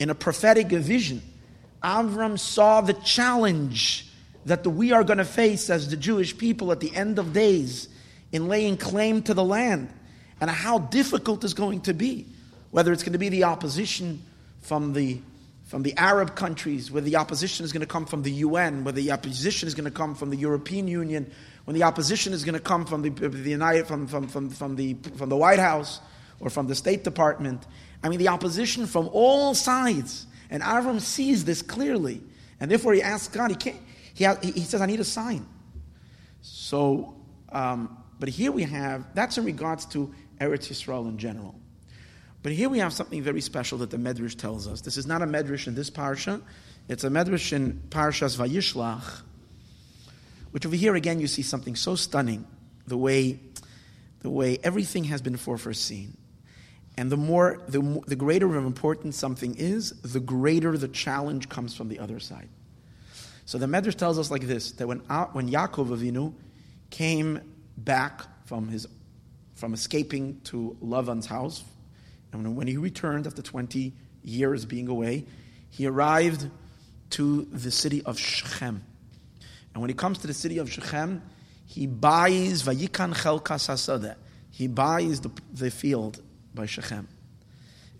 in 0.00 0.10
a 0.10 0.16
prophetic 0.16 0.70
vision, 0.70 1.22
Avram 1.80 2.36
saw 2.36 2.80
the 2.80 2.94
challenge 2.94 4.08
that 4.46 4.64
the, 4.64 4.70
we 4.70 4.90
are 4.90 5.04
going 5.04 5.18
to 5.18 5.24
face 5.24 5.70
as 5.70 5.90
the 5.90 5.96
Jewish 5.96 6.36
people 6.36 6.72
at 6.72 6.80
the 6.80 6.92
end 6.92 7.20
of 7.20 7.32
days 7.32 7.88
in 8.32 8.48
laying 8.48 8.78
claim 8.78 9.22
to 9.22 9.32
the 9.32 9.44
land 9.44 9.90
and 10.40 10.50
how 10.50 10.78
difficult 10.78 11.44
it's 11.44 11.54
going 11.54 11.80
to 11.82 11.94
be. 11.94 12.26
Whether 12.70 12.92
it's 12.92 13.02
going 13.02 13.12
to 13.12 13.18
be 13.18 13.28
the 13.28 13.44
opposition 13.44 14.22
from 14.62 14.92
the 14.92 15.20
from 15.66 15.82
the 15.82 15.96
Arab 15.96 16.36
countries, 16.36 16.90
where 16.90 17.02
the 17.02 17.16
opposition 17.16 17.64
is 17.64 17.72
going 17.72 17.80
to 17.80 17.86
come 17.86 18.04
from 18.04 18.22
the 18.22 18.30
UN, 18.30 18.84
where 18.84 18.92
the 18.92 19.10
opposition 19.10 19.66
is 19.66 19.74
going 19.74 19.86
to 19.86 19.90
come 19.90 20.14
from 20.14 20.30
the 20.30 20.36
European 20.36 20.86
Union, 20.86 21.30
when 21.64 21.74
the 21.74 21.82
opposition 21.82 22.32
is 22.32 22.44
going 22.44 22.54
to 22.54 22.60
come 22.60 22.84
from 22.84 23.02
the, 23.02 23.08
the 23.08 23.50
United, 23.50 23.86
from, 23.86 24.06
from, 24.06 24.28
from, 24.28 24.50
from, 24.50 24.76
the, 24.76 24.94
from 25.16 25.30
the 25.30 25.36
White 25.36 25.58
House 25.58 26.00
or 26.38 26.50
from 26.50 26.66
the 26.66 26.74
State 26.74 27.02
Department. 27.02 27.66
I 28.02 28.08
mean, 28.08 28.18
the 28.18 28.28
opposition 28.28 28.86
from 28.86 29.08
all 29.12 29.54
sides. 29.54 30.26
And 30.50 30.62
Avram 30.62 31.00
sees 31.00 31.44
this 31.44 31.62
clearly. 31.62 32.20
And 32.60 32.70
therefore 32.70 32.92
he 32.92 33.02
asks 33.02 33.34
God, 33.34 33.50
he, 33.50 33.56
can't, 33.56 34.44
he, 34.44 34.52
he 34.52 34.60
says, 34.60 34.82
I 34.82 34.86
need 34.86 35.00
a 35.00 35.04
sign. 35.04 35.46
So, 36.42 37.16
um, 37.50 37.96
but 38.20 38.28
here 38.28 38.52
we 38.52 38.62
have, 38.64 39.06
that's 39.14 39.38
in 39.38 39.44
regards 39.44 39.86
to 39.86 40.14
Eretz 40.44 40.70
Yisrael 40.70 41.08
in 41.08 41.18
general. 41.18 41.54
But 42.42 42.52
here 42.52 42.68
we 42.68 42.78
have 42.78 42.92
something 42.92 43.22
very 43.22 43.40
special 43.40 43.78
that 43.78 43.90
the 43.90 43.96
Medrash 43.96 44.36
tells 44.36 44.68
us. 44.68 44.82
This 44.82 44.98
is 44.98 45.06
not 45.06 45.22
a 45.22 45.26
Medrash 45.26 45.66
in 45.66 45.74
this 45.74 45.90
parsha, 45.90 46.42
it's 46.88 47.04
a 47.04 47.08
Medrash 47.08 47.52
in 47.52 47.82
Parshas 47.88 48.36
Vayishlach, 48.36 49.22
which 50.50 50.66
over 50.66 50.76
here 50.76 50.94
again 50.94 51.20
you 51.20 51.26
see 51.26 51.42
something 51.42 51.74
so 51.74 51.94
stunning, 51.94 52.46
the 52.86 52.98
way, 52.98 53.40
the 54.20 54.28
way 54.28 54.58
everything 54.62 55.04
has 55.04 55.22
been 55.22 55.36
foreseen. 55.36 56.16
And 56.96 57.10
the 57.10 57.16
more, 57.16 57.62
the, 57.66 58.02
the 58.06 58.14
greater 58.14 58.54
of 58.56 58.66
importance 58.66 59.16
something 59.16 59.56
is, 59.56 59.90
the 60.02 60.20
greater 60.20 60.76
the 60.76 60.88
challenge 60.88 61.48
comes 61.48 61.74
from 61.74 61.88
the 61.88 61.98
other 61.98 62.20
side. 62.20 62.48
So 63.46 63.58
the 63.58 63.66
Medrash 63.66 63.96
tells 63.96 64.18
us 64.18 64.30
like 64.30 64.42
this 64.42 64.72
that 64.72 64.86
when, 64.86 64.98
when 64.98 65.50
Yaakov 65.50 65.88
Avinu 65.88 66.34
came 66.90 67.40
back 67.76 68.22
from, 68.46 68.68
his, 68.68 68.86
from 69.54 69.74
escaping 69.74 70.40
to 70.44 70.76
Lavan's 70.80 71.26
house 71.26 71.64
and 72.34 72.56
when 72.56 72.66
he 72.66 72.76
returned 72.76 73.26
after 73.26 73.42
20 73.42 73.92
years 74.22 74.64
being 74.64 74.88
away, 74.88 75.24
he 75.70 75.86
arrived 75.86 76.50
to 77.10 77.44
the 77.44 77.70
city 77.70 78.02
of 78.02 78.18
Shechem. 78.18 78.82
And 79.72 79.80
when 79.80 79.88
he 79.88 79.94
comes 79.94 80.18
to 80.18 80.26
the 80.26 80.34
city 80.34 80.58
of 80.58 80.70
Shechem, 80.70 81.22
he 81.66 81.86
buys 81.86 82.62
Vayikan 82.62 83.14
Chelkas. 83.14 84.16
He 84.50 84.66
buys 84.66 85.20
the, 85.20 85.30
the 85.52 85.70
field 85.70 86.20
by 86.54 86.66
Shechem. 86.66 87.08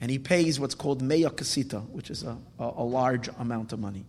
And 0.00 0.10
he 0.10 0.18
pays 0.18 0.58
what's 0.58 0.74
called 0.74 1.00
Meya 1.00 1.30
Kasita, 1.30 1.88
which 1.90 2.10
is 2.10 2.24
a, 2.24 2.36
a, 2.58 2.64
a, 2.64 2.84
large 2.84 3.28
amount 3.38 3.72
of 3.72 3.78
money. 3.78 4.04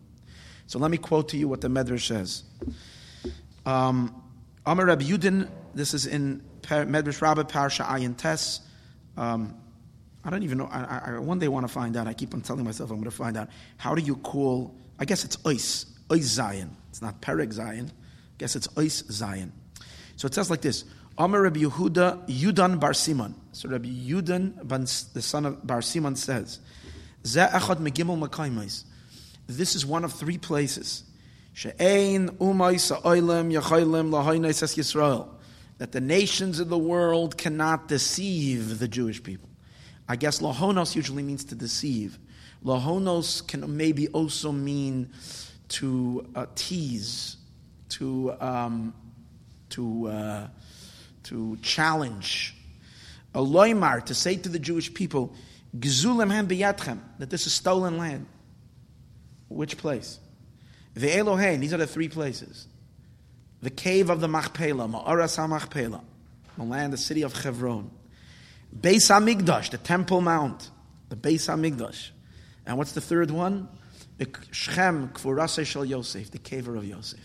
So 0.67 0.79
let 0.79 0.91
me 0.91 0.97
quote 0.97 1.29
to 1.29 1.37
you 1.37 1.47
what 1.47 1.61
the 1.61 1.67
Medrash 1.67 2.07
says. 2.07 2.43
Um, 3.65 4.23
Amar 4.65 4.87
Rabbi 4.87 5.05
Yudin, 5.05 5.47
this 5.75 5.93
is 5.93 6.07
in 6.07 6.41
Medrash 6.65 7.21
Rabbah 7.21 7.43
Parsha 7.43 7.85
Ayin 7.85 8.17
Tes. 8.17 8.61
Um, 9.17 9.55
I 10.23 10.29
don't 10.29 10.43
even 10.43 10.57
know. 10.57 10.67
I, 10.71 11.13
I 11.15 11.19
one 11.19 11.39
day 11.39 11.47
want 11.47 11.67
to 11.67 11.71
find 11.71 11.95
out. 11.95 12.07
I 12.07 12.13
keep 12.13 12.33
on 12.33 12.41
telling 12.41 12.63
myself 12.63 12.89
I'm 12.89 12.97
going 12.97 13.05
to 13.05 13.15
find 13.15 13.37
out. 13.37 13.49
How 13.77 13.93
do 13.95 14.01
you 14.01 14.15
call? 14.15 14.75
I 14.99 15.05
guess 15.05 15.23
it's 15.23 15.37
Ois, 15.37 15.85
Ois 16.09 16.21
Zion. 16.21 16.75
It's 16.89 17.01
not 17.01 17.21
Perek 17.21 17.53
Zion. 17.53 17.91
I 17.91 18.37
guess 18.37 18.55
it's 18.55 18.67
Ois 18.69 19.11
Zion. 19.11 19.51
So 20.15 20.25
it 20.25 20.33
says 20.33 20.49
like 20.49 20.61
this: 20.61 20.85
Amar 21.17 21.43
Rabbi 21.43 21.61
Yehuda 21.61 22.27
Yudan 22.27 22.79
Bar 22.79 22.93
Simon. 22.93 23.35
So 23.53 23.69
Rabbi 23.69 23.87
Yudan, 23.87 25.13
the 25.13 25.21
son 25.21 25.45
of 25.45 25.65
Bar 25.65 25.81
Simon, 25.81 26.15
says, 26.17 26.59
Ze 27.25 27.39
echad 27.39 27.77
megimel 27.77 28.27
makaymais. 28.27 28.83
This 29.47 29.75
is 29.75 29.85
one 29.85 30.03
of 30.03 30.11
three 30.11 30.37
places. 30.37 31.03
She'ein 31.53 32.29
umay 32.39 32.77
sa'oilem 32.77 33.53
yachaylim 33.53 34.09
lahaynais 34.09 34.61
es 34.61 34.75
Yisrael. 34.75 35.29
That 35.77 35.91
the 35.91 36.01
nations 36.01 36.59
of 36.59 36.69
the 36.69 36.77
world 36.77 37.37
cannot 37.37 37.87
deceive 37.87 38.79
the 38.79 38.87
Jewish 38.87 39.21
people. 39.21 39.49
I 40.07 40.15
guess 40.15 40.39
lahonos 40.39 40.95
usually 40.95 41.23
means 41.23 41.43
to 41.45 41.55
deceive. 41.55 42.17
Lahonos 42.63 43.45
can 43.45 43.75
maybe 43.75 44.07
also 44.09 44.51
mean 44.51 45.11
to 45.67 46.27
uh, 46.35 46.45
tease, 46.55 47.37
to 47.89 48.33
um, 48.39 48.93
to 49.69 50.07
uh, 50.07 50.47
to 51.23 51.57
challenge. 51.57 52.55
A 53.33 53.39
loymar 53.39 54.05
to 54.05 54.13
say 54.13 54.37
to 54.37 54.49
the 54.49 54.59
Jewish 54.59 54.93
people, 54.93 55.33
"Gzulem 55.77 56.31
ham 56.31 56.47
biyatchem," 56.47 56.99
that 57.19 57.29
this 57.29 57.47
is 57.47 57.53
stolen 57.53 57.97
land. 57.97 58.27
Which 59.49 59.77
place? 59.77 60.19
The 60.93 61.07
Elohein. 61.07 61.59
These 61.59 61.73
are 61.73 61.77
the 61.77 61.87
three 61.87 62.09
places. 62.09 62.67
The 63.61 63.69
cave 63.69 64.09
of 64.09 64.21
the 64.21 64.27
Machpelah, 64.27 64.87
Ma'aras 64.87 65.37
HaMachpelah, 65.37 66.01
the 66.57 66.63
land, 66.63 66.93
the 66.93 66.97
city 66.97 67.23
of 67.23 67.33
Hebron. 67.33 67.89
Beis 68.77 69.09
Hamikdash, 69.09 69.71
the 69.71 69.77
Temple 69.77 70.21
Mount, 70.21 70.69
the 71.09 71.15
Beis 71.15 71.47
Hamikdash. 71.47 72.09
And 72.65 72.77
what's 72.77 72.91
the 72.91 73.01
third 73.01 73.31
one? 73.31 73.67
Shechem 74.51 75.09
Kfurase 75.09 75.65
Shel 75.65 75.85
Yosef, 75.85 76.31
the 76.31 76.39
kever 76.39 76.77
of 76.77 76.85
Yosef. 76.85 77.19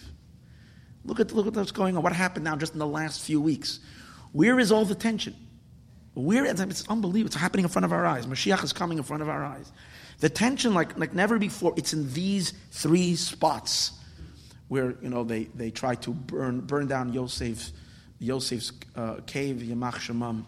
Look 1.05 1.21
at, 1.21 1.33
look 1.33 1.47
at 1.47 1.55
what's 1.55 1.73
going 1.73 1.97
on. 1.97 2.03
What 2.03 2.13
happened 2.13 2.45
now 2.45 2.57
just 2.57 2.73
in 2.73 2.79
the 2.79 2.87
last 2.87 3.23
few 3.23 3.41
weeks? 3.41 3.81
Where 4.33 4.59
is 4.59 4.71
all 4.71 4.85
the 4.85 4.95
tension? 4.95 5.35
Where, 6.15 6.45
it's 6.45 6.89
unbelievable. 6.89 7.27
It's 7.27 7.37
happening 7.37 7.65
in 7.65 7.71
front 7.71 7.85
of 7.85 7.93
our 7.93 8.05
eyes. 8.05 8.27
Mashiach 8.27 8.63
is 8.65 8.73
coming 8.73 8.99
in 8.99 9.05
front 9.05 9.23
of 9.23 9.29
our 9.29 9.45
eyes. 9.45 9.73
The 10.19 10.29
tension, 10.29 10.75
like, 10.75 10.99
like 10.99 11.15
never 11.15 11.39
before, 11.39 11.73
it's 11.77 11.93
in 11.93 12.13
these 12.13 12.53
three 12.73 13.17
spots 13.17 13.93
where, 14.71 14.97
you 15.03 15.11
know, 15.11 15.25
they, 15.25 15.45
they 15.55 15.71
try 15.71 15.97
to 15.97 16.13
burn, 16.13 16.61
burn 16.61 16.87
down 16.87 17.13
Yosef's, 17.13 17.73
Yosef's 18.21 18.73
uh, 18.97 19.17
cave, 19.27 19.57
Yamach 19.57 19.97
Shemam 19.97 20.45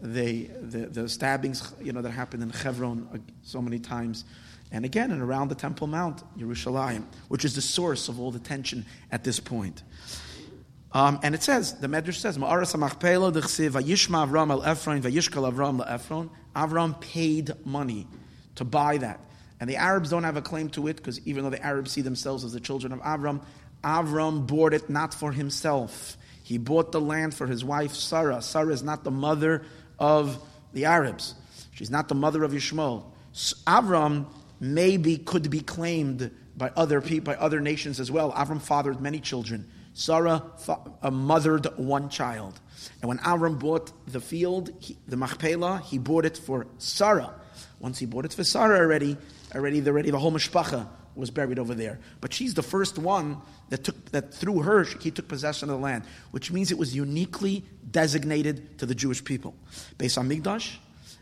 the, 0.00 0.44
the, 0.60 0.86
the 0.86 1.08
stabbings 1.08 1.72
you 1.80 1.92
know, 1.92 2.02
that 2.02 2.10
happened 2.10 2.42
in 2.42 2.50
Hebron 2.50 3.08
uh, 3.12 3.18
so 3.42 3.60
many 3.62 3.78
times. 3.78 4.24
And 4.70 4.84
again, 4.84 5.10
and 5.10 5.22
around 5.22 5.48
the 5.48 5.54
Temple 5.54 5.86
Mount, 5.86 6.22
Yerushalayim, 6.38 7.04
which 7.28 7.44
is 7.44 7.54
the 7.54 7.62
source 7.62 8.08
of 8.08 8.20
all 8.20 8.30
the 8.30 8.38
tension 8.38 8.84
at 9.10 9.24
this 9.24 9.40
point. 9.40 9.82
Um, 10.92 11.18
and 11.22 11.34
it 11.34 11.42
says, 11.42 11.74
the 11.80 11.88
Medrash 11.88 12.16
says, 12.16 12.38
Ma'aras 12.38 12.76
HaMachpelah 12.76 13.32
d'chsiv 13.32 13.70
vayishma 13.70 14.28
Avram 14.28 14.50
el 14.50 14.62
Ephron 14.62 15.02
vayishkal 15.02 15.50
Avram 15.52 15.78
le 15.78 16.30
Avram 16.54 17.00
paid 17.00 17.52
money 17.64 18.06
to 18.56 18.64
buy 18.64 18.98
that. 18.98 19.20
And 19.60 19.70
the 19.70 19.76
Arabs 19.76 20.10
don't 20.10 20.24
have 20.24 20.36
a 20.36 20.42
claim 20.42 20.68
to 20.70 20.88
it 20.88 20.96
because 20.96 21.24
even 21.26 21.44
though 21.44 21.50
the 21.50 21.64
Arabs 21.64 21.92
see 21.92 22.00
themselves 22.00 22.44
as 22.44 22.52
the 22.52 22.60
children 22.60 22.92
of 22.92 23.00
Avram, 23.00 23.42
Avram 23.84 24.46
bought 24.46 24.72
it 24.72 24.88
not 24.88 25.14
for 25.14 25.30
himself. 25.30 26.16
He 26.42 26.58
bought 26.58 26.92
the 26.92 27.00
land 27.00 27.34
for 27.34 27.46
his 27.46 27.64
wife 27.64 27.94
Sarah. 27.94 28.42
Sarah 28.42 28.72
is 28.72 28.82
not 28.82 29.04
the 29.04 29.10
mother 29.10 29.62
of 29.98 30.38
the 30.72 30.86
Arabs. 30.86 31.34
She's 31.72 31.90
not 31.90 32.08
the 32.08 32.14
mother 32.14 32.42
of 32.42 32.52
Yishmael. 32.52 33.04
Avram 33.66 34.26
maybe 34.60 35.18
could 35.18 35.50
be 35.50 35.60
claimed 35.60 36.30
by 36.56 36.70
other 36.76 37.00
people, 37.00 37.34
by 37.34 37.38
other 37.38 37.60
nations 37.60 38.00
as 38.00 38.10
well. 38.10 38.32
Avram 38.32 38.60
fathered 38.60 39.00
many 39.00 39.20
children. 39.20 39.70
Sarah 39.92 40.42
fa- 40.58 40.80
uh, 41.02 41.10
mothered 41.10 41.66
one 41.76 42.08
child. 42.08 42.58
And 43.00 43.08
when 43.08 43.18
Avram 43.18 43.58
bought 43.58 43.92
the 44.06 44.20
field, 44.20 44.70
he, 44.80 44.96
the 45.06 45.16
Machpelah, 45.16 45.82
he 45.84 45.98
bought 45.98 46.24
it 46.24 46.36
for 46.36 46.66
Sarah. 46.78 47.34
Once 47.78 47.98
he 47.98 48.06
bought 48.06 48.24
it 48.24 48.32
for 48.32 48.44
Sarah 48.44 48.78
already, 48.78 49.16
already, 49.54 49.80
the, 49.80 49.90
already 49.90 50.10
the 50.10 50.18
whole 50.18 50.32
mishpacha 50.32 50.88
was 51.14 51.30
buried 51.30 51.58
over 51.58 51.74
there. 51.74 52.00
But 52.20 52.32
she's 52.32 52.54
the 52.54 52.62
first 52.62 52.98
one 52.98 53.40
that 53.70 53.84
took 53.84 54.04
that 54.12 54.32
through 54.32 54.62
her 54.62 54.84
he 54.84 55.10
took 55.10 55.28
possession 55.28 55.70
of 55.70 55.76
the 55.76 55.82
land, 55.82 56.04
which 56.30 56.50
means 56.50 56.70
it 56.70 56.78
was 56.78 56.94
uniquely 56.94 57.64
designated 57.90 58.78
to 58.78 58.86
the 58.86 58.94
Jewish 58.94 59.24
people. 59.24 59.54
Beis 59.98 60.16
Hamikdash, 60.16 60.76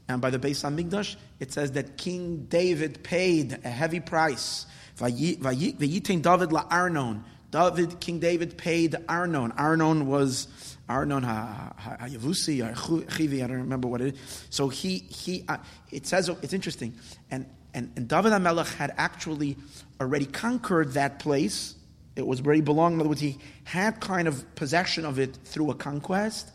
and 0.08 0.20
by 0.20 0.30
the 0.30 0.38
Beis 0.38 0.62
Hamikdash, 0.62 1.16
it 1.40 1.52
says 1.52 1.72
that 1.72 1.96
King 1.96 2.46
David 2.49 3.02
paid 3.02 3.58
a 3.64 3.70
heavy 3.70 4.00
price. 4.00 4.66
Vayitin 4.99 6.22
David 6.22 6.52
la 6.52 6.66
Arnon 6.70 7.25
David, 7.52 8.00
King 8.00 8.18
David 8.18 8.56
paid 8.56 8.96
Arnon. 9.08 9.52
Arnon 9.52 10.06
was 10.06 10.49
Arnon 10.88 11.22
Hayavusi, 11.22 12.75
Chivi, 12.75 13.44
I 13.44 13.46
don't 13.46 13.58
remember 13.58 13.88
what 13.88 14.00
it 14.00 14.14
is. 14.14 14.46
So 14.49 14.68
he, 14.68 14.99
he 14.99 15.44
uh, 15.49 15.58
it 15.90 16.06
says, 16.06 16.30
it's 16.40 16.54
interesting. 16.54 16.94
And, 17.30 17.44
and, 17.75 17.92
and 17.94 18.08
David 18.08 18.32
HaMelech 18.32 18.75
had 18.76 18.94
actually 18.96 19.58
already 20.00 20.25
conquered 20.25 20.94
that 20.94 21.18
place. 21.18 21.75
It 22.14 22.26
was 22.26 22.42
where 22.42 22.54
he 22.54 22.61
belonged. 22.61 22.95
In 22.95 23.00
other 23.00 23.09
words, 23.09 23.21
he 23.21 23.38
had 23.64 24.00
kind 24.00 24.28
of 24.28 24.54
possession 24.54 25.04
of 25.04 25.19
it 25.19 25.38
through 25.45 25.71
a 25.71 25.75
conquest. 25.75 26.50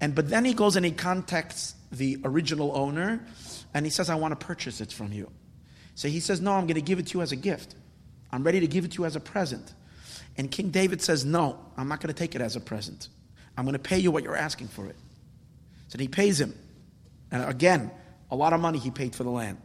And, 0.00 0.14
but 0.14 0.28
then 0.28 0.44
he 0.44 0.54
goes 0.54 0.76
and 0.76 0.84
he 0.84 0.92
contacts 0.92 1.74
the 1.92 2.18
original 2.24 2.76
owner 2.76 3.24
and 3.74 3.86
he 3.86 3.90
says, 3.90 4.10
I 4.10 4.14
want 4.16 4.38
to 4.38 4.46
purchase 4.46 4.80
it 4.80 4.92
from 4.92 5.12
you. 5.12 5.30
So 5.94 6.08
he 6.08 6.20
says, 6.20 6.40
No, 6.40 6.52
I'm 6.52 6.66
going 6.66 6.74
to 6.74 6.82
give 6.82 6.98
it 6.98 7.08
to 7.08 7.18
you 7.18 7.22
as 7.22 7.32
a 7.32 7.36
gift. 7.36 7.74
I'm 8.32 8.42
ready 8.42 8.60
to 8.60 8.66
give 8.66 8.84
it 8.84 8.92
to 8.92 9.02
you 9.02 9.04
as 9.04 9.16
a 9.16 9.20
present. 9.20 9.74
And 10.36 10.50
King 10.50 10.70
David 10.70 11.02
says, 11.02 11.24
No, 11.24 11.58
I'm 11.76 11.88
not 11.88 12.00
going 12.00 12.12
to 12.12 12.18
take 12.18 12.34
it 12.34 12.40
as 12.40 12.56
a 12.56 12.60
present. 12.60 13.08
I'm 13.56 13.64
going 13.64 13.74
to 13.74 13.78
pay 13.78 13.98
you 13.98 14.10
what 14.10 14.24
you're 14.24 14.36
asking 14.36 14.68
for 14.68 14.86
it. 14.86 14.96
So 15.88 15.98
he 15.98 16.08
pays 16.08 16.40
him. 16.40 16.54
And 17.30 17.44
again, 17.44 17.90
a 18.30 18.36
lot 18.36 18.52
of 18.52 18.60
money 18.60 18.78
he 18.78 18.90
paid 18.90 19.14
for 19.14 19.24
the 19.24 19.30
land. 19.30 19.58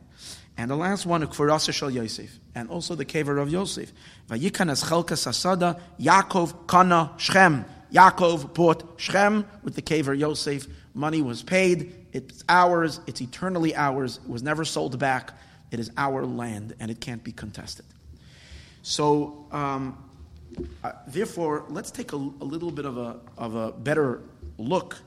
And 0.57 0.71
the 0.71 0.75
last 0.75 1.05
one, 1.05 1.21
Kfurasa 1.21 1.73
Shal 1.73 1.91
Yosef, 1.91 2.39
and 2.53 2.69
also 2.69 2.95
the 2.95 3.05
kever 3.05 3.41
of 3.41 3.49
Yosef. 3.49 3.91
Vayikan 4.29 4.71
as 4.71 4.83
Chelkas 4.83 5.27
Asada, 5.27 5.79
Yaakov 5.99 6.67
Kana 6.67 7.11
Shechem. 7.17 7.65
Yaakov 7.91 8.53
bought 8.53 8.93
Shechem 8.97 9.45
with 9.63 9.75
the 9.75 9.81
kever 9.81 10.17
Yosef. 10.17 10.67
Money 10.93 11.21
was 11.21 11.43
paid. 11.43 11.93
It's 12.13 12.43
ours. 12.47 13.01
It's 13.05 13.21
eternally 13.21 13.75
ours. 13.75 14.19
It 14.23 14.29
was 14.29 14.43
never 14.43 14.63
sold 14.63 14.97
back. 14.97 15.33
It 15.71 15.79
is 15.79 15.91
our 15.97 16.25
land, 16.25 16.73
and 16.79 16.89
it 16.89 17.01
can't 17.01 17.23
be 17.23 17.33
contested. 17.33 17.85
So, 18.81 19.47
um, 19.51 19.97
uh, 20.83 20.93
therefore, 21.07 21.65
let's 21.67 21.91
take 21.91 22.13
a, 22.13 22.15
a, 22.15 22.45
little 22.45 22.71
bit 22.71 22.85
of 22.85 22.97
a, 22.97 23.19
of 23.37 23.55
a 23.55 23.71
better 23.73 24.21
look 24.57 24.97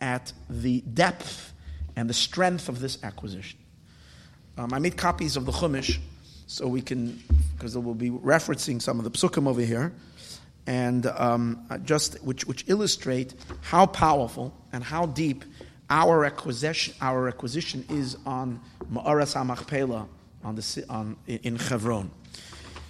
at 0.00 0.32
the 0.48 0.80
depth 0.80 1.52
and 1.96 2.08
the 2.08 2.14
strength 2.14 2.70
of 2.70 2.80
this 2.80 3.02
acquisition. 3.02 3.58
Um, 4.58 4.72
I 4.72 4.78
made 4.78 4.96
copies 4.96 5.36
of 5.36 5.44
the 5.44 5.52
Chumash 5.52 5.98
so 6.46 6.66
we 6.66 6.80
can, 6.80 7.22
because 7.54 7.76
we'll 7.76 7.94
be 7.94 8.10
referencing 8.10 8.80
some 8.80 8.98
of 8.98 9.04
the 9.04 9.10
psukim 9.10 9.46
over 9.46 9.60
here, 9.60 9.92
and 10.66 11.06
um, 11.06 11.66
uh, 11.68 11.78
just 11.78 12.22
which, 12.24 12.46
which 12.46 12.64
illustrate 12.68 13.34
how 13.60 13.86
powerful 13.86 14.54
and 14.72 14.82
how 14.82 15.06
deep 15.06 15.44
our 15.90 16.24
acquisition, 16.24 16.94
our 17.00 17.28
acquisition 17.28 17.84
is 17.90 18.16
on 18.24 18.60
Ma'aras 18.92 19.34
HaMachpelah 19.34 20.08
on 20.42 20.54
the, 20.54 20.84
on, 20.88 21.16
in 21.26 21.58
Chevron. 21.58 22.10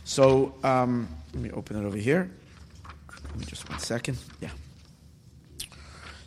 So 0.04 0.54
um, 0.62 1.08
let 1.34 1.42
me 1.42 1.50
open 1.50 1.82
it 1.82 1.86
over 1.86 1.96
here. 1.96 2.30
Give 3.08 3.36
me 3.40 3.44
just 3.46 3.68
one 3.68 3.78
second. 3.80 4.18
Yeah. 4.40 4.50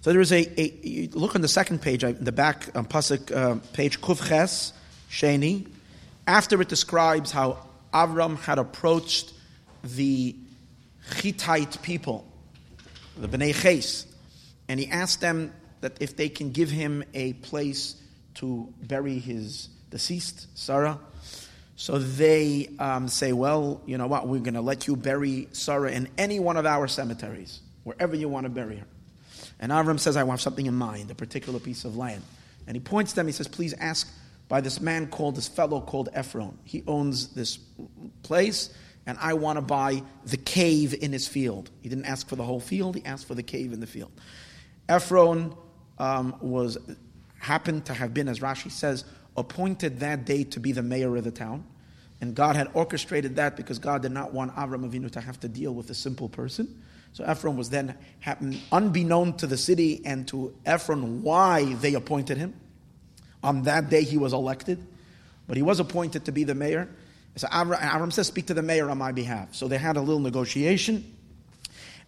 So 0.02 0.12
there 0.12 0.22
is 0.22 0.32
a, 0.32 0.62
a 0.62 1.08
look 1.14 1.36
on 1.36 1.42
the 1.42 1.48
second 1.48 1.82
page, 1.82 2.02
the 2.02 2.32
back 2.32 2.76
um, 2.76 2.86
pasuk 2.86 3.36
uh, 3.36 3.60
page 3.74 4.02
Kufches 4.02 4.74
Sheni. 5.10 5.68
After 6.28 6.62
it 6.62 6.70
describes 6.70 7.32
how 7.32 7.58
Avram 7.94 8.38
had 8.40 8.60
approached 8.60 9.34
the 9.84 10.36
Hittite 11.16 11.82
people, 11.82 12.26
the 13.18 13.28
Bnei 13.28 13.54
Ches, 13.54 14.06
and 14.68 14.80
he 14.80 14.88
asked 14.90 15.22
them 15.22 15.52
that 15.82 16.02
if 16.02 16.16
they 16.16 16.30
can 16.30 16.52
give 16.52 16.70
him 16.70 17.04
a 17.14 17.34
place 17.34 17.96
to 18.36 18.72
bury 18.84 19.18
his 19.18 19.70
deceased, 19.90 20.48
Sarah. 20.56 21.00
So 21.76 21.98
they 21.98 22.70
um, 22.78 23.08
say, 23.08 23.32
well, 23.32 23.82
you 23.86 23.98
know 23.98 24.08
what, 24.08 24.28
we're 24.28 24.42
going 24.42 24.54
to 24.54 24.62
let 24.62 24.88
you 24.88 24.96
bury 24.96 25.48
Sarah 25.54 25.92
in 25.92 26.10
any 26.18 26.40
one 26.40 26.58
of 26.58 26.66
our 26.66 26.88
cemeteries, 26.88 27.62
wherever 27.84 28.16
you 28.16 28.30
want 28.30 28.44
to 28.44 28.50
bury 28.50 28.78
her. 28.78 28.86
And 29.60 29.72
Avram 29.72 30.00
says, 30.00 30.16
I 30.16 30.26
have 30.26 30.42
something 30.42 30.66
in 30.66 30.74
mind, 30.74 31.10
a 31.10 31.16
particular 31.16 31.60
piece 31.60 31.86
of 31.86 31.98
land. 31.98 32.22
And 32.68 32.76
he 32.76 32.82
points 32.82 33.14
to 33.14 33.16
them, 33.16 33.28
he 33.28 33.32
says, 33.32 33.48
please 33.48 33.74
ask 33.74 34.08
by 34.50 34.60
this 34.60 34.82
man 34.82 35.08
called, 35.08 35.36
this 35.36 35.48
fellow 35.48 35.80
called 35.80 36.10
Ephron. 36.12 36.58
He 36.66 36.84
owns 36.88 37.30
this 37.30 37.60
place, 38.24 38.74
and 39.06 39.18
I 39.22 39.36
want 39.36 39.58
to 39.58 39.62
buy 39.62 40.04
the 40.26 40.38
cave 40.38 40.94
in 40.94 41.14
his 41.14 41.28
field. 41.28 41.70
He 41.82 41.88
didn't 41.88 42.06
ask 42.06 42.28
for 42.28 42.36
the 42.36 42.44
whole 42.44 42.60
field, 42.60 42.96
he 42.96 43.06
asked 43.06 43.28
for 43.28 43.36
the 43.36 43.44
cave 43.44 43.72
in 43.72 43.80
the 43.80 43.88
field. 43.88 44.12
Ephron 44.90 45.56
um, 46.00 46.36
was 46.42 46.78
happened 47.38 47.86
to 47.86 47.94
have 47.94 48.14
been, 48.14 48.28
as 48.28 48.40
Rashi 48.40 48.72
says, 48.72 49.06
appointed 49.38 50.00
that 50.00 50.26
day 50.26 50.44
to 50.46 50.60
be 50.60 50.72
the 50.72 50.84
mayor 50.84 51.16
of 51.16 51.24
the 51.24 51.32
town. 51.32 51.64
And 52.20 52.36
God 52.36 52.56
had 52.56 52.70
orchestrated 52.74 53.38
that 53.38 53.56
because 53.56 53.80
God 53.80 54.02
did 54.02 54.12
not 54.12 54.34
want 54.34 54.54
Avram 54.56 54.90
Avinu 54.90 55.10
to 55.12 55.22
have 55.22 55.40
to 55.42 55.48
deal 55.48 55.74
with 55.74 55.90
a 55.90 55.94
simple 55.94 56.28
person. 56.28 56.84
So 57.14 57.24
Ephron 57.24 57.56
was 57.56 57.70
then 57.70 57.96
happened 58.20 58.60
unbeknown 58.72 59.38
to 59.38 59.48
the 59.48 59.58
city 59.58 60.02
and 60.06 60.28
to 60.28 60.54
Ephron 60.66 61.24
why 61.24 61.74
they 61.76 61.94
appointed 61.94 62.38
him. 62.38 62.54
On 63.44 63.64
that 63.64 63.90
day 63.90 64.04
he 64.04 64.18
was 64.18 64.34
elected, 64.34 64.86
but 65.48 65.58
he 65.58 65.64
was 65.64 65.80
appointed 65.80 66.26
to 66.26 66.32
be 66.32 66.44
the 66.44 66.56
mayor. 66.56 66.90
So 67.36 67.48
Avram, 67.48 67.80
Avram 67.80 68.12
says, 68.12 68.28
"Speak 68.28 68.48
to 68.48 68.54
the 68.54 68.62
mayor 68.62 68.90
on 68.90 68.98
my 68.98 69.12
behalf." 69.12 69.56
So 69.56 69.68
they 69.68 69.78
had 69.78 69.96
a 69.96 70.02
little 70.02 70.20
negotiation. 70.20 71.16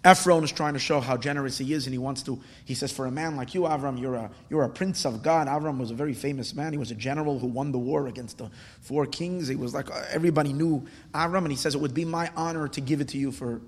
Ephron 0.04 0.44
is 0.44 0.52
trying 0.52 0.74
to 0.74 0.80
show 0.80 1.00
how 1.00 1.15
generous 1.15 1.60
he 1.60 1.74
is, 1.74 1.86
and 1.86 1.94
he 1.94 2.00
wants 2.00 2.24
to. 2.24 2.41
He 2.65 2.74
says, 2.74 2.91
"For 2.91 3.06
a 3.06 3.12
man 3.12 3.36
like 3.36 3.54
you, 3.54 3.62
Avram, 3.62 4.02
you're 4.02 4.15
a 4.15 4.32
you're 4.50 4.63
a 4.63 4.70
prince 4.70 5.06
of 5.06 5.22
God." 5.22 5.48
Avram 5.48 5.78
was 5.78 5.91
a 5.91 5.94
very 5.94 6.15
famous 6.15 6.56
man. 6.56 6.74
He 6.74 6.80
was 6.80 6.89
a 6.89 6.96
general 6.96 7.38
who 7.38 7.48
won 7.48 7.72
the 7.72 7.78
war 7.78 8.08
against 8.08 8.39
the 8.39 8.50
four 8.82 9.06
kings. 9.06 9.48
He 9.48 9.56
was 9.56 9.76
like 9.76 9.91
uh, 9.91 10.04
everybody 10.10 10.54
knew 10.54 10.88
Avram, 11.13 11.44
and 11.44 11.52
he 11.52 11.56
says, 11.56 11.76
"It 11.76 11.82
would 11.82 11.94
be 11.94 12.04
my 12.04 12.32
honor 12.36 12.67
to 12.70 12.82
give 12.82 13.00
it 13.00 13.10
to 13.10 13.17
you 13.20 13.32
for 13.32 13.62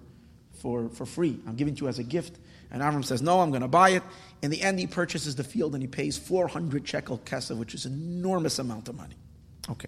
for 0.54 0.90
for 0.90 1.06
free. 1.06 1.40
I'm 1.48 1.56
giving 1.56 1.76
it 1.76 1.78
to 1.78 1.86
you 1.86 1.90
as 1.90 2.00
a 2.00 2.04
gift." 2.04 2.40
And 2.72 2.82
Avram 2.82 3.06
says, 3.06 3.22
"No, 3.22 3.40
I'm 3.40 3.52
going 3.52 3.62
to 3.62 3.68
buy 3.68 3.92
it." 3.92 4.04
In 4.44 4.52
the 4.52 4.62
end, 4.62 4.78
he 4.78 4.88
purchases 4.88 5.38
the 5.38 5.44
field 5.44 5.74
and 5.74 5.82
he 5.82 5.88
pays 5.88 6.18
400 6.18 6.86
shekel 6.86 7.18
kesef, 7.20 7.58
which 7.58 7.74
is 7.74 7.86
an 7.86 7.94
enormous 7.94 8.60
amount 8.60 8.90
of 8.90 8.96
money. 8.96 9.16
Okay. 9.72 9.88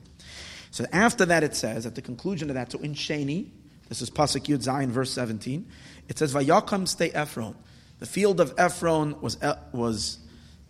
So 0.72 0.86
after 0.94 1.26
that, 1.26 1.44
it 1.44 1.56
says 1.56 1.86
at 1.86 1.96
the 1.96 2.02
conclusion 2.02 2.50
of 2.50 2.56
that, 2.56 2.72
so 2.72 2.80
in 2.80 2.96
Sheni, 2.96 3.50
this 3.89 4.02
is 4.02 4.10
Pasuk 4.10 4.46
Yud 4.46 4.63
Zayin, 4.63 4.88
verse 4.88 5.12
17. 5.12 5.68
It 6.08 6.18
says, 6.18 6.34
"Vayakam 6.34 6.88
stay 6.88 7.10
Ephron." 7.12 7.54
The 8.00 8.06
field 8.06 8.39
of 8.39 8.54
Ephron 8.58 9.20
was 9.20 9.38
was 9.74 10.20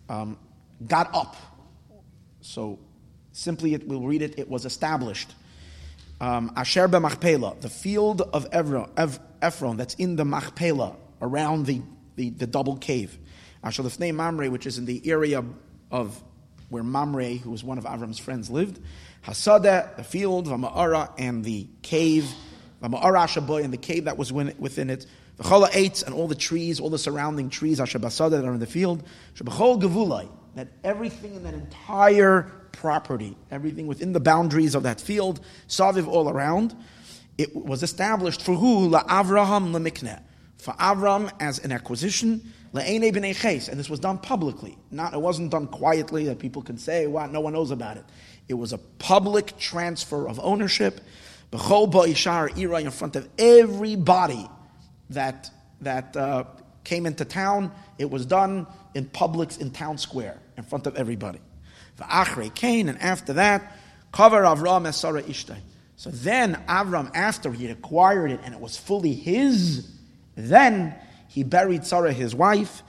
um, 0.08 0.36
got 0.84 1.14
up. 1.14 1.36
So 2.40 2.80
simply, 3.30 3.74
it, 3.74 3.86
we'll 3.86 4.02
read 4.02 4.22
it. 4.22 4.36
It 4.36 4.48
was 4.48 4.64
established. 4.66 5.32
Um, 6.20 6.52
Asher 6.56 6.88
Machpelah, 6.88 7.56
the 7.60 7.68
field 7.68 8.22
of 8.22 8.48
Ephron, 8.50 8.90
Ephron, 9.40 9.76
that's 9.76 9.94
in 9.94 10.16
the 10.16 10.24
Machpelah 10.24 10.96
around 11.22 11.66
the, 11.66 11.82
the, 12.16 12.30
the 12.30 12.46
double 12.46 12.76
cave. 12.76 13.18
Asher 13.66 13.82
Lefnei 13.82 14.14
Mamre, 14.14 14.48
which 14.48 14.64
is 14.64 14.78
in 14.78 14.84
the 14.84 15.02
area 15.10 15.44
of 15.90 16.22
where 16.68 16.84
Mamre, 16.84 17.34
who 17.34 17.50
was 17.50 17.64
one 17.64 17.78
of 17.78 17.84
Avram's 17.84 18.18
friends, 18.18 18.48
lived. 18.48 18.78
Hasada, 19.24 19.96
the 19.96 20.04
field, 20.04 20.46
Vama'ara, 20.46 21.10
and 21.18 21.44
the 21.44 21.66
cave, 21.82 22.32
Vama'ara 22.80 23.24
Ashaboy, 23.26 23.64
and 23.64 23.72
the 23.72 23.76
cave 23.78 24.04
that 24.04 24.16
was 24.16 24.32
within 24.32 24.88
it. 24.88 25.06
V'chola 25.40 25.68
eitz 25.70 26.06
and 26.06 26.14
all 26.14 26.28
the 26.28 26.36
trees, 26.36 26.78
all 26.78 26.90
the 26.90 26.98
surrounding 26.98 27.50
trees, 27.50 27.80
Ashabasada 27.80 28.30
that 28.30 28.44
are 28.44 28.54
in 28.54 28.60
the 28.60 28.66
field. 28.66 29.02
Shabachol 29.34 29.82
Gavulai, 29.82 30.28
that 30.54 30.68
everything 30.84 31.34
in 31.34 31.42
that 31.42 31.54
entire 31.54 32.42
property, 32.70 33.36
everything 33.50 33.88
within 33.88 34.12
the 34.12 34.20
boundaries 34.20 34.76
of 34.76 34.84
that 34.84 35.00
field, 35.00 35.40
Saviv 35.66 36.06
all 36.06 36.28
around, 36.28 36.76
it 37.36 37.54
was 37.56 37.82
established 37.82 38.42
for 38.42 38.54
who? 38.54 38.88
La 38.88 39.02
Avraham 39.02 39.72
Lemikneh. 39.72 40.22
For 40.56 40.72
Avram 40.74 41.32
as 41.40 41.58
an 41.58 41.72
acquisition, 41.72 42.52
and 42.72 43.78
this 43.78 43.88
was 43.88 44.00
done 44.00 44.18
publicly. 44.18 44.76
Not, 44.90 45.14
it 45.14 45.20
wasn't 45.20 45.50
done 45.50 45.66
quietly 45.66 46.26
that 46.26 46.38
people 46.38 46.62
can 46.62 46.78
say, 46.78 47.06
"What? 47.06 47.32
No 47.32 47.40
one 47.40 47.52
knows 47.52 47.70
about 47.70 47.96
it." 47.96 48.04
It 48.48 48.54
was 48.54 48.72
a 48.72 48.78
public 48.78 49.56
transfer 49.58 50.28
of 50.28 50.38
ownership. 50.42 51.00
B'chol 51.52 51.90
ba'ishar 51.90 52.56
ira 52.58 52.80
in 52.80 52.90
front 52.90 53.16
of 53.16 53.28
everybody 53.38 54.48
that, 55.10 55.50
that 55.80 56.16
uh, 56.16 56.44
came 56.84 57.06
into 57.06 57.24
town. 57.24 57.72
It 57.98 58.10
was 58.10 58.26
done 58.26 58.66
in 58.94 59.06
public 59.06 59.58
in 59.58 59.70
town 59.70 59.98
square, 59.98 60.38
in 60.56 60.64
front 60.64 60.86
of 60.86 60.96
everybody. 60.96 61.40
V'achrei 61.98 62.54
Cain, 62.54 62.88
and 62.88 63.00
after 63.00 63.32
that, 63.34 63.76
cover 64.12 64.42
Avram 64.42 64.86
esara 64.86 65.22
ishtay. 65.22 65.58
So 65.96 66.10
then 66.10 66.62
Avram, 66.68 67.10
after 67.14 67.52
he 67.52 67.68
acquired 67.68 68.30
it 68.30 68.40
and 68.44 68.54
it 68.54 68.60
was 68.60 68.76
fully 68.76 69.14
his, 69.14 69.90
then 70.34 70.94
he 71.36 71.44
buried 71.44 71.84
Sarah, 71.84 72.14
his 72.14 72.34
wife, 72.34 72.82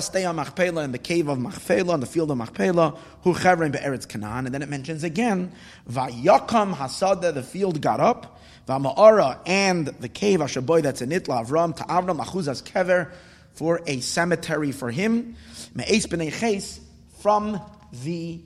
stay 0.00 0.24
on 0.24 0.36
Machpelah 0.36 0.84
in 0.84 0.92
the 0.92 0.98
cave 0.98 1.28
of 1.28 1.38
Machpelah, 1.38 1.92
in 1.92 2.00
the 2.00 2.06
field 2.06 2.30
of 2.30 2.38
Machpelah. 2.38 2.98
And 3.26 4.54
then 4.54 4.62
it 4.62 4.70
mentions 4.70 5.04
again, 5.04 5.52
Vayakam 5.90 6.74
Hasada, 6.74 7.34
the 7.34 7.42
field 7.42 7.82
got 7.82 8.00
up, 8.00 8.40
V'Ma'ara 8.66 9.38
and 9.44 9.88
the 9.88 10.08
cave 10.08 10.40
Ashaboy 10.40 10.80
that's 10.80 11.02
in 11.02 11.12
it, 11.12 11.24
Avram, 11.24 11.76
to 11.76 11.82
Avram, 11.82 12.24
Achuzas 12.24 12.62
Kever, 12.62 13.10
for 13.52 13.82
a 13.86 14.00
cemetery 14.00 14.72
for 14.72 14.90
him, 14.90 15.36
Me'es 15.74 16.06
b'nei 16.06 16.32
Ches, 16.32 16.80
from 17.20 17.60
the 18.02 18.40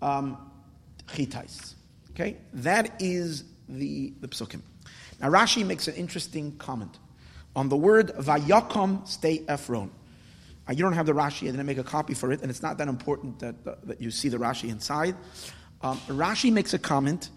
um, 0.00 0.38
Chittais. 1.06 1.74
Okay? 2.12 2.38
That 2.54 2.90
is 2.98 3.44
the, 3.68 4.14
the 4.22 4.28
psukim. 4.28 4.62
Now 5.20 5.28
Rashi 5.28 5.66
makes 5.66 5.86
an 5.86 5.96
interesting 5.96 6.56
comment 6.56 6.98
on 7.56 7.68
the 7.68 7.76
word 7.76 8.08
vayakom 8.16 9.06
stay 9.06 9.44
Ephron. 9.48 9.90
Uh, 10.68 10.72
you 10.72 10.82
don't 10.82 10.92
have 10.92 11.06
the 11.06 11.12
Rashi, 11.12 11.48
I 11.48 11.50
didn't 11.52 11.66
make 11.66 11.78
a 11.78 11.84
copy 11.84 12.14
for 12.14 12.32
it, 12.32 12.42
and 12.42 12.50
it's 12.50 12.62
not 12.62 12.78
that 12.78 12.88
important 12.88 13.38
that, 13.40 13.54
uh, 13.66 13.74
that 13.84 14.00
you 14.00 14.10
see 14.10 14.28
the 14.28 14.36
Rashi 14.36 14.70
inside. 14.70 15.16
Um, 15.82 15.98
Rashi 16.06 16.52
makes 16.52 16.74
a 16.74 16.78
comment. 16.78 17.30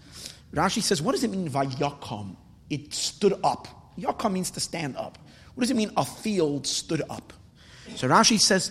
Rashi 0.54 0.82
says, 0.82 1.02
What 1.02 1.14
does 1.14 1.24
it 1.24 1.32
mean 1.32 1.50
vayakom? 1.50 2.36
It 2.70 2.94
stood 2.94 3.34
up. 3.44 3.68
Yakom 3.98 4.34
means 4.34 4.52
to 4.52 4.60
stand 4.60 4.98
up. 4.98 5.18
What 5.56 5.62
does 5.62 5.72
it 5.72 5.76
mean 5.76 5.92
a 5.98 6.06
field 6.06 6.68
stood 6.68 7.02
up? 7.10 7.34
So 7.96 8.08
Rashi 8.08 8.40
says. 8.40 8.70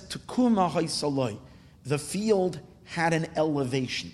The 1.85 1.99
field 1.99 2.61
had 2.85 3.13
an 3.13 3.27
elevation. 3.37 4.13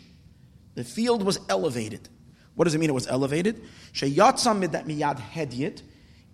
The 0.75 0.85
field 0.85 1.23
was 1.23 1.38
elevated. 1.49 2.09
What 2.55 2.64
does 2.64 2.75
it 2.75 2.79
mean 2.79 2.91
it 2.91 2.95
was 2.95 3.07
elevated? 3.07 3.62
Sheyatzam 3.93 4.71
that 4.73 4.87
miyad 4.87 5.19
hedyet. 5.19 5.83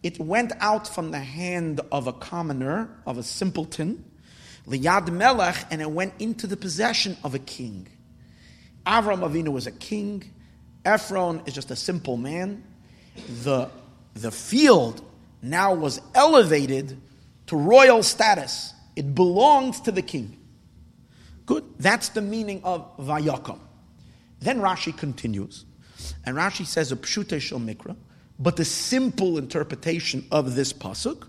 It 0.05 0.21
went 0.21 0.53
out 0.61 0.87
from 0.87 1.13
the 1.13 1.19
hand 1.19 1.81
of 1.91 2.07
a 2.07 2.13
commoner, 2.13 2.91
of 3.07 3.17
a 3.17 3.23
simpleton, 3.23 4.05
liyad 4.69 5.11
melech, 5.11 5.57
and 5.71 5.81
it 5.81 5.91
went 5.91 6.13
into 6.19 6.47
the 6.47 6.59
possession 6.59 7.17
of 7.25 7.35
a 7.35 7.39
king. 7.39 7.89
Avram 8.87 9.21
Avinu 9.21 9.49
was 9.49 9.67
a 9.67 9.73
king. 9.73 10.23
Ephron 10.85 11.41
is 11.47 11.55
just 11.55 11.71
a 11.71 11.77
simple 11.77 12.19
man. 12.19 12.63
The, 13.45 13.71
the 14.13 14.31
field 14.31 15.03
now 15.41 15.73
was 15.73 16.03
elevated 16.15 17.01
to 17.47 17.57
royal 17.57 18.03
status. 18.03 18.75
It 18.97 19.15
belongs 19.15 19.81
to 19.81 19.91
the 19.91 20.03
king. 20.03 20.37
Good. 21.47 21.65
That's 21.79 22.11
the 22.11 22.21
meaning 22.21 22.61
of 22.63 22.95
Vayakom. 22.99 23.59
Then 24.41 24.61
Rashi 24.61 24.95
continues, 24.95 25.65
and 26.27 26.37
Rashi 26.37 26.67
says 26.67 26.93
a 26.93 26.97
pshute 26.97 27.41
shel 27.41 27.59
mikra, 27.59 27.97
but 28.39 28.57
the 28.57 28.65
simple 28.65 29.39
interpretation 29.39 30.27
of 30.31 30.55
this 30.55 30.73
pasuk, 30.73 31.27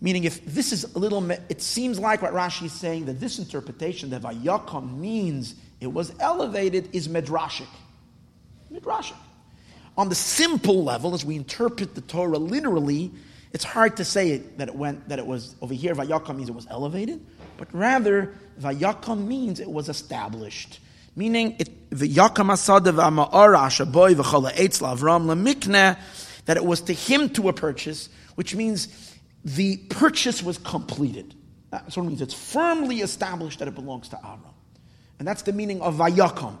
meaning 0.00 0.24
if 0.24 0.44
this 0.44 0.72
is 0.72 0.84
a 0.94 0.98
little, 0.98 1.30
it 1.30 1.62
seems 1.62 1.98
like 1.98 2.20
what 2.22 2.32
Rashi 2.32 2.66
is 2.66 2.72
saying 2.72 3.06
that 3.06 3.20
this 3.20 3.38
interpretation 3.38 4.10
that 4.10 4.22
Vayakom 4.22 4.98
means 4.98 5.54
it 5.80 5.92
was 5.92 6.12
elevated 6.20 6.90
is 6.92 7.08
medrashic. 7.08 7.68
Midrashic. 8.72 9.16
On 9.96 10.08
the 10.08 10.14
simple 10.14 10.82
level, 10.82 11.14
as 11.14 11.24
we 11.24 11.36
interpret 11.36 11.94
the 11.94 12.00
Torah 12.00 12.38
literally, 12.38 13.12
it's 13.52 13.64
hard 13.64 13.96
to 13.98 14.04
say 14.04 14.30
it, 14.30 14.58
that 14.58 14.68
it 14.68 14.74
went 14.74 15.08
that 15.08 15.20
it 15.20 15.26
was 15.26 15.54
over 15.62 15.72
here. 15.72 15.94
Vayakam 15.94 16.36
means 16.36 16.48
it 16.48 16.54
was 16.54 16.66
elevated, 16.68 17.24
but 17.56 17.72
rather 17.72 18.34
Vayakam 18.60 19.26
means 19.26 19.60
it 19.60 19.70
was 19.70 19.88
established. 19.88 20.80
Meaning, 21.16 21.56
that 26.46 26.56
it 26.56 26.64
was 26.64 26.80
to 26.82 26.92
him 26.92 27.28
to 27.30 27.48
a 27.48 27.52
purchase, 27.52 28.08
which 28.34 28.54
means 28.54 28.88
the 29.44 29.76
purchase 29.76 30.42
was 30.42 30.58
completed. 30.58 31.34
Uh, 31.72 31.78
that's 31.78 31.96
what 31.96 32.04
it 32.04 32.08
means. 32.08 32.20
It's 32.20 32.34
firmly 32.34 33.00
established 33.00 33.60
that 33.60 33.68
it 33.68 33.74
belongs 33.74 34.08
to 34.08 34.16
Avram. 34.16 34.52
And 35.18 35.28
that's 35.28 35.42
the 35.42 35.52
meaning 35.52 35.80
of 35.80 35.96
Vayakam. 35.96 36.58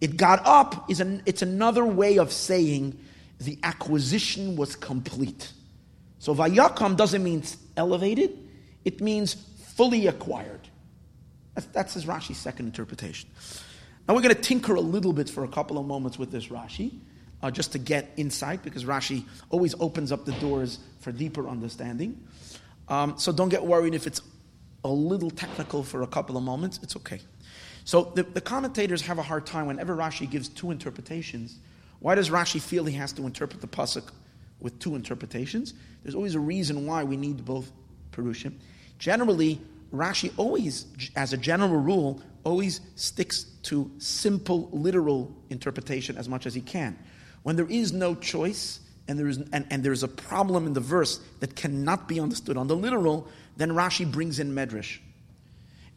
It 0.00 0.16
got 0.16 0.44
up 0.44 0.90
is 0.90 1.00
an, 1.00 1.22
it's 1.26 1.42
another 1.42 1.84
way 1.84 2.18
of 2.18 2.32
saying 2.32 2.98
the 3.38 3.58
acquisition 3.62 4.56
was 4.56 4.76
complete. 4.76 5.52
So 6.18 6.34
vayakam 6.34 6.96
doesn't 6.96 7.22
mean 7.22 7.42
elevated, 7.76 8.36
it 8.84 9.00
means 9.00 9.34
fully 9.34 10.06
acquired. 10.06 10.68
That's, 11.54 11.66
that's 11.68 11.94
his 11.94 12.04
Rashi's 12.06 12.38
second 12.38 12.66
interpretation. 12.66 13.30
Now 14.08 14.14
we're 14.14 14.22
going 14.22 14.34
to 14.34 14.40
tinker 14.40 14.74
a 14.74 14.80
little 14.80 15.12
bit 15.12 15.28
for 15.28 15.44
a 15.44 15.48
couple 15.48 15.78
of 15.78 15.86
moments 15.86 16.18
with 16.18 16.30
this 16.30 16.46
Rashi, 16.46 16.98
uh, 17.42 17.50
just 17.50 17.72
to 17.72 17.78
get 17.78 18.12
insight, 18.16 18.62
because 18.62 18.84
Rashi 18.84 19.24
always 19.50 19.74
opens 19.80 20.12
up 20.12 20.24
the 20.24 20.32
doors 20.32 20.78
for 21.00 21.10
deeper 21.10 21.48
understanding. 21.48 22.22
Um, 22.88 23.18
so 23.18 23.32
don't 23.32 23.48
get 23.48 23.64
worried 23.64 23.94
if 23.94 24.06
it's 24.06 24.22
a 24.84 24.88
little 24.88 25.30
technical 25.30 25.82
for 25.82 26.02
a 26.02 26.06
couple 26.06 26.36
of 26.36 26.44
moments, 26.44 26.78
it's 26.82 26.94
okay. 26.96 27.20
So 27.84 28.12
the, 28.14 28.22
the 28.22 28.40
commentators 28.40 29.02
have 29.02 29.18
a 29.18 29.22
hard 29.22 29.44
time 29.44 29.66
whenever 29.66 29.96
Rashi 29.96 30.30
gives 30.30 30.48
two 30.48 30.70
interpretations. 30.70 31.58
Why 31.98 32.14
does 32.14 32.30
Rashi 32.30 32.60
feel 32.60 32.84
he 32.84 32.94
has 32.96 33.12
to 33.14 33.26
interpret 33.26 33.60
the 33.60 33.66
pasuk 33.66 34.10
with 34.60 34.78
two 34.78 34.94
interpretations? 34.94 35.74
There's 36.02 36.14
always 36.14 36.36
a 36.36 36.40
reason 36.40 36.86
why 36.86 37.02
we 37.02 37.16
need 37.16 37.44
both 37.44 37.72
perushim. 38.12 38.54
Generally, 38.98 39.60
Rashi 39.92 40.32
always, 40.36 40.86
as 41.16 41.32
a 41.32 41.36
general 41.36 41.76
rule, 41.76 42.20
always 42.46 42.80
sticks 42.94 43.44
to 43.64 43.90
simple 43.98 44.70
literal 44.72 45.34
interpretation 45.50 46.16
as 46.16 46.28
much 46.28 46.46
as 46.46 46.54
he 46.54 46.60
can. 46.60 46.96
When 47.42 47.56
there 47.56 47.66
is 47.68 47.92
no 47.92 48.14
choice 48.14 48.78
and 49.08 49.18
there 49.18 49.26
is 49.26 49.38
and, 49.52 49.66
and 49.68 49.82
there 49.82 49.92
is 49.92 50.04
a 50.04 50.08
problem 50.08 50.66
in 50.66 50.72
the 50.72 50.80
verse 50.80 51.18
that 51.40 51.56
cannot 51.56 52.06
be 52.06 52.20
understood 52.20 52.56
on 52.56 52.68
the 52.68 52.76
literal, 52.76 53.28
then 53.56 53.70
Rashi 53.70 54.10
brings 54.10 54.38
in 54.38 54.54
medrash. 54.54 54.98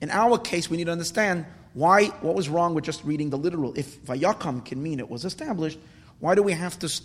In 0.02 0.10
our 0.10 0.40
case, 0.40 0.70
we 0.70 0.78
need 0.78 0.86
to 0.86 0.92
understand 0.92 1.46
why, 1.74 2.06
what 2.22 2.34
was 2.34 2.50
wrong 2.50 2.74
with 2.74 2.84
just 2.84 3.04
reading 3.04 3.30
the 3.30 3.38
literal? 3.38 3.74
If 3.78 4.04
Vayakam 4.06 4.66
can 4.66 4.82
mean 4.82 5.00
it 5.00 5.10
was 5.10 5.26
established, 5.26 5.78
why 6.20 6.34
do 6.34 6.42
we 6.42 6.54
have 6.54 6.80
to, 6.80 7.02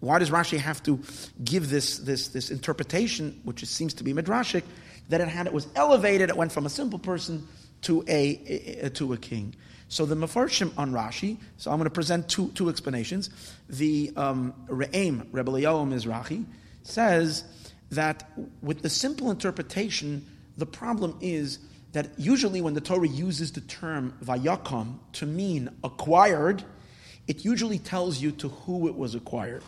why 0.00 0.18
does 0.18 0.30
Rashi 0.30 0.58
have 0.58 0.82
to 0.82 0.98
give 1.44 1.70
this, 1.70 1.98
this, 1.98 2.28
this 2.28 2.50
interpretation, 2.50 3.40
which 3.44 3.64
seems 3.66 3.94
to 3.94 4.04
be 4.04 4.12
midrashic, 4.12 4.64
that 5.10 5.20
it 5.20 5.28
had, 5.28 5.46
it 5.46 5.52
was 5.52 5.68
elevated, 5.76 6.28
it 6.28 6.36
went 6.36 6.50
from 6.50 6.66
a 6.66 6.70
simple 6.70 6.98
person 6.98 7.46
to 7.82 8.04
a, 8.08 8.90
to 8.94 9.12
a 9.12 9.16
king. 9.16 9.54
So 9.88 10.04
the 10.04 10.14
Mefarshim 10.14 10.72
on 10.76 10.92
Rashi, 10.92 11.38
so 11.56 11.70
I'm 11.70 11.78
going 11.78 11.86
to 11.86 11.90
present 11.90 12.28
two, 12.28 12.48
two 12.50 12.68
explanations. 12.68 13.30
The 13.68 14.12
um, 14.16 14.52
Re'em, 14.68 15.26
Rebbe 15.32 15.50
Eliyahu 15.50 15.88
Mizrahi, 15.88 16.44
says 16.82 17.44
that 17.90 18.30
with 18.60 18.82
the 18.82 18.90
simple 18.90 19.30
interpretation, 19.30 20.26
the 20.58 20.66
problem 20.66 21.16
is 21.22 21.58
that 21.92 22.10
usually 22.18 22.60
when 22.60 22.74
the 22.74 22.82
Torah 22.82 23.08
uses 23.08 23.52
the 23.52 23.62
term 23.62 24.12
vayakam 24.22 24.98
to 25.14 25.26
mean 25.26 25.70
acquired, 25.82 26.64
it 27.26 27.44
usually 27.44 27.78
tells 27.78 28.20
you 28.20 28.30
to 28.32 28.48
who 28.48 28.88
it 28.88 28.94
was 28.94 29.14
acquired. 29.14 29.62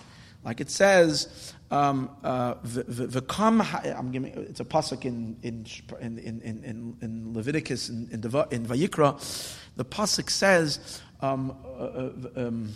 Like 0.45 0.61
it 0.61 0.71
says, 0.71 1.55
um, 1.71 2.11
uh, 2.25 2.55
I'm 2.65 4.11
giving, 4.11 4.33
it's 4.33 4.61
a 4.61 4.65
pasuk 4.65 5.05
in 5.05 5.37
in 5.43 5.67
in 6.01 6.19
in, 6.65 6.97
in 7.03 7.35
Leviticus 7.35 7.89
in, 7.91 8.09
in, 8.11 8.21
in 8.51 8.67
Vayikra. 8.67 9.57
The 9.77 9.85
pasuk 9.85 10.31
says, 10.31 11.01
um, 11.21 11.57
uh, 11.65 11.85
uh 11.85 12.49
um, 12.49 12.73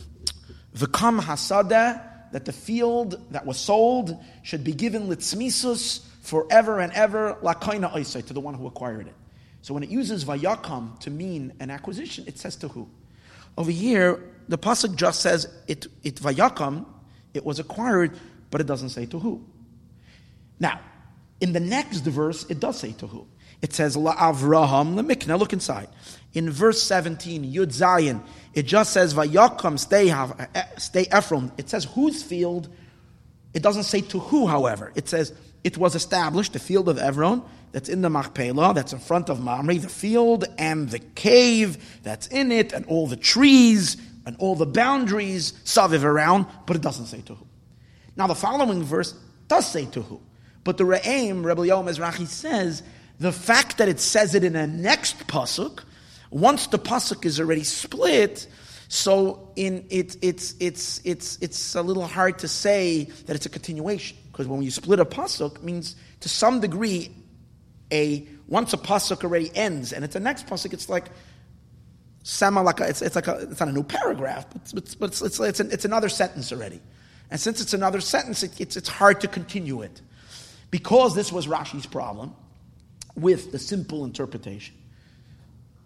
"V'kam 0.76 1.20
hasada." 1.20 2.10
That 2.32 2.46
the 2.46 2.52
field 2.52 3.24
that 3.30 3.46
was 3.46 3.58
sold 3.58 4.20
should 4.42 4.64
be 4.64 4.72
given 4.72 5.06
litzmisus 5.06 6.04
forever 6.20 6.80
and 6.80 6.92
ever, 6.92 7.38
lakaina 7.42 8.26
to 8.26 8.32
the 8.32 8.40
one 8.40 8.54
who 8.54 8.66
acquired 8.66 9.06
it. 9.06 9.14
So 9.62 9.72
when 9.72 9.82
it 9.82 9.88
uses 9.88 10.24
vayakam 10.24 10.98
to 11.00 11.10
mean 11.10 11.52
an 11.60 11.70
acquisition, 11.70 12.24
it 12.26 12.38
says 12.38 12.56
to 12.56 12.68
who? 12.68 12.88
Over 13.56 13.70
here, 13.70 14.20
the 14.48 14.58
pasuk 14.58 14.96
just 14.96 15.20
says 15.20 15.46
it, 15.68 15.86
it 16.02 16.16
vayakam, 16.16 16.86
it 17.34 17.44
was 17.44 17.58
acquired, 17.58 18.18
but 18.50 18.60
it 18.60 18.66
doesn't 18.66 18.90
say 18.90 19.06
to 19.06 19.18
who. 19.18 19.44
Now, 20.58 20.80
in 21.40 21.52
the 21.52 21.60
next 21.60 22.00
verse, 22.00 22.46
it 22.48 22.60
does 22.60 22.78
say 22.78 22.92
to 22.92 23.06
who. 23.06 23.26
It 23.60 23.72
says 23.72 23.96
La 23.96 24.14
Avraham 24.14 24.94
Lemik. 24.94 25.26
Now 25.26 25.36
look 25.36 25.52
inside. 25.52 25.88
In 26.32 26.50
verse 26.50 26.82
17, 26.82 27.44
Yud 27.44 27.66
Zayin, 27.66 28.22
it 28.52 28.64
just 28.64 28.92
says 28.92 29.14
Vayakam 29.14 29.78
stay 29.78 30.10
eh, 30.10 30.64
stay 30.76 31.06
Ephron. 31.10 31.52
It 31.58 31.68
says 31.68 31.84
whose 31.84 32.22
field. 32.22 32.68
It 33.52 33.62
doesn't 33.62 33.84
say 33.84 34.00
to 34.02 34.18
who, 34.18 34.46
however. 34.46 34.92
It 34.94 35.08
says 35.08 35.32
it 35.62 35.78
was 35.78 35.94
established, 35.94 36.52
the 36.52 36.58
field 36.58 36.88
of 36.88 36.98
Ephron, 36.98 37.42
that's 37.72 37.88
in 37.88 38.02
the 38.02 38.10
Machpelah, 38.10 38.74
that's 38.74 38.92
in 38.92 38.98
front 38.98 39.30
of 39.30 39.40
Mamre, 39.40 39.78
the 39.78 39.88
field 39.88 40.44
and 40.58 40.90
the 40.90 40.98
cave 40.98 42.00
that's 42.02 42.26
in 42.26 42.52
it, 42.52 42.72
and 42.72 42.84
all 42.86 43.06
the 43.06 43.16
trees 43.16 43.96
and 44.26 44.36
all 44.38 44.54
the 44.54 44.66
boundaries, 44.66 45.52
Saviv 45.64 46.04
around, 46.04 46.46
but 46.66 46.76
it 46.76 46.82
doesn't 46.82 47.06
say 47.06 47.20
to 47.22 47.34
who. 47.34 47.46
Now 48.16 48.26
the 48.26 48.34
following 48.34 48.82
verse 48.82 49.14
does 49.48 49.70
say 49.70 49.86
to 49.86 50.02
who. 50.02 50.20
But 50.62 50.78
the 50.78 50.84
Re'im, 50.84 51.44
Rebbe 51.44 51.66
Yom 51.66 51.86
Mizrahi 51.86 52.26
says, 52.26 52.82
the 53.20 53.32
fact 53.32 53.78
that 53.78 53.88
it 53.88 54.00
says 54.00 54.34
it 54.34 54.44
in 54.44 54.56
a 54.56 54.66
next 54.66 55.26
pasuk, 55.26 55.84
once 56.30 56.66
the 56.68 56.78
pasuk 56.78 57.24
is 57.24 57.38
already 57.38 57.64
split, 57.64 58.46
so 58.88 59.50
in 59.56 59.86
it, 59.88 60.16
it's 60.20 60.54
it's 60.60 61.00
it's 61.04 61.38
it's 61.40 61.74
a 61.74 61.82
little 61.82 62.06
hard 62.06 62.38
to 62.40 62.48
say 62.48 63.04
that 63.26 63.36
it's 63.36 63.46
a 63.46 63.48
continuation 63.50 64.16
because 64.30 64.46
when 64.46 64.62
you 64.62 64.70
split 64.70 65.00
a 65.00 65.04
pasuk, 65.04 65.62
means 65.62 65.96
to 66.20 66.28
some 66.28 66.60
degree 66.60 67.14
a 67.92 68.26
once 68.48 68.72
a 68.72 68.76
pasuk 68.76 69.22
already 69.24 69.50
ends 69.56 69.92
and 69.92 70.04
it's 70.04 70.16
a 70.16 70.20
next 70.20 70.46
pasuk, 70.46 70.72
it's 70.72 70.88
like 70.88 71.06
sama 72.24 72.62
like 72.62 72.80
a, 72.80 72.88
it's, 72.88 73.02
it's 73.02 73.14
like 73.14 73.28
a, 73.28 73.46
it's 73.50 73.60
not 73.60 73.68
a 73.68 73.72
new 73.72 73.84
paragraph, 73.84 74.46
but, 74.50 74.62
it's, 74.62 74.94
but 74.96 75.10
it's, 75.10 75.22
it's, 75.22 75.38
it's, 75.38 75.60
an, 75.60 75.70
it's 75.70 75.84
another 75.84 76.08
sentence 76.08 76.50
already. 76.52 76.80
And 77.30 77.38
since 77.38 77.60
it's 77.60 77.74
another 77.74 78.00
sentence, 78.00 78.42
it, 78.42 78.60
it's, 78.60 78.76
it's 78.76 78.88
hard 78.88 79.20
to 79.20 79.28
continue 79.28 79.82
it. 79.82 80.00
Because 80.70 81.14
this 81.14 81.30
was 81.30 81.46
Rashi's 81.46 81.86
problem 81.86 82.34
with 83.14 83.52
the 83.52 83.58
simple 83.58 84.04
interpretation. 84.04 84.74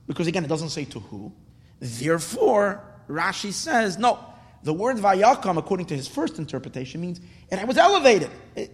Because 0.07 0.29
again, 0.29 0.45
it 0.45 0.49
doesn't 0.49 0.71
say 0.71 0.85
to 0.87 1.01
who. 1.01 1.33
Therefore, 1.81 2.83
Rashi 3.09 3.53
says, 3.53 3.99
no, 3.99 4.19
the 4.63 4.73
word 4.73 4.97
Vayakam, 4.97 5.59
according 5.59 5.87
to 5.87 5.97
his 5.97 6.09
first 6.09 6.39
interpretation, 6.39 7.01
means 7.01 7.21
and 7.51 7.61
it 7.61 7.67
was 7.67 7.77
elevated. 7.77 8.31
It, 8.55 8.71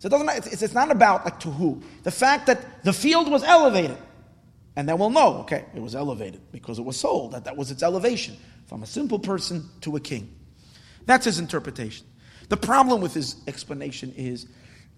so 0.00 0.08
it 0.08 0.10
doesn't. 0.10 0.28
It's, 0.52 0.62
it's 0.62 0.74
not 0.74 0.90
about 0.90 1.24
like 1.24 1.40
to 1.40 1.50
who. 1.50 1.82
The 2.02 2.10
fact 2.10 2.46
that 2.46 2.84
the 2.84 2.92
field 2.92 3.30
was 3.30 3.42
elevated, 3.42 3.96
and 4.76 4.88
then 4.88 4.98
we'll 4.98 5.10
know. 5.10 5.38
Okay, 5.40 5.64
it 5.74 5.80
was 5.80 5.94
elevated 5.94 6.40
because 6.52 6.78
it 6.78 6.84
was 6.84 6.98
sold. 6.98 7.32
That 7.32 7.44
that 7.44 7.56
was 7.56 7.70
its 7.70 7.82
elevation 7.82 8.36
from 8.66 8.82
a 8.82 8.86
simple 8.86 9.18
person 9.18 9.68
to 9.82 9.96
a 9.96 10.00
king. 10.00 10.34
That's 11.06 11.24
his 11.24 11.38
interpretation. 11.38 12.06
The 12.48 12.56
problem 12.56 13.00
with 13.00 13.14
his 13.14 13.36
explanation 13.46 14.12
is 14.16 14.46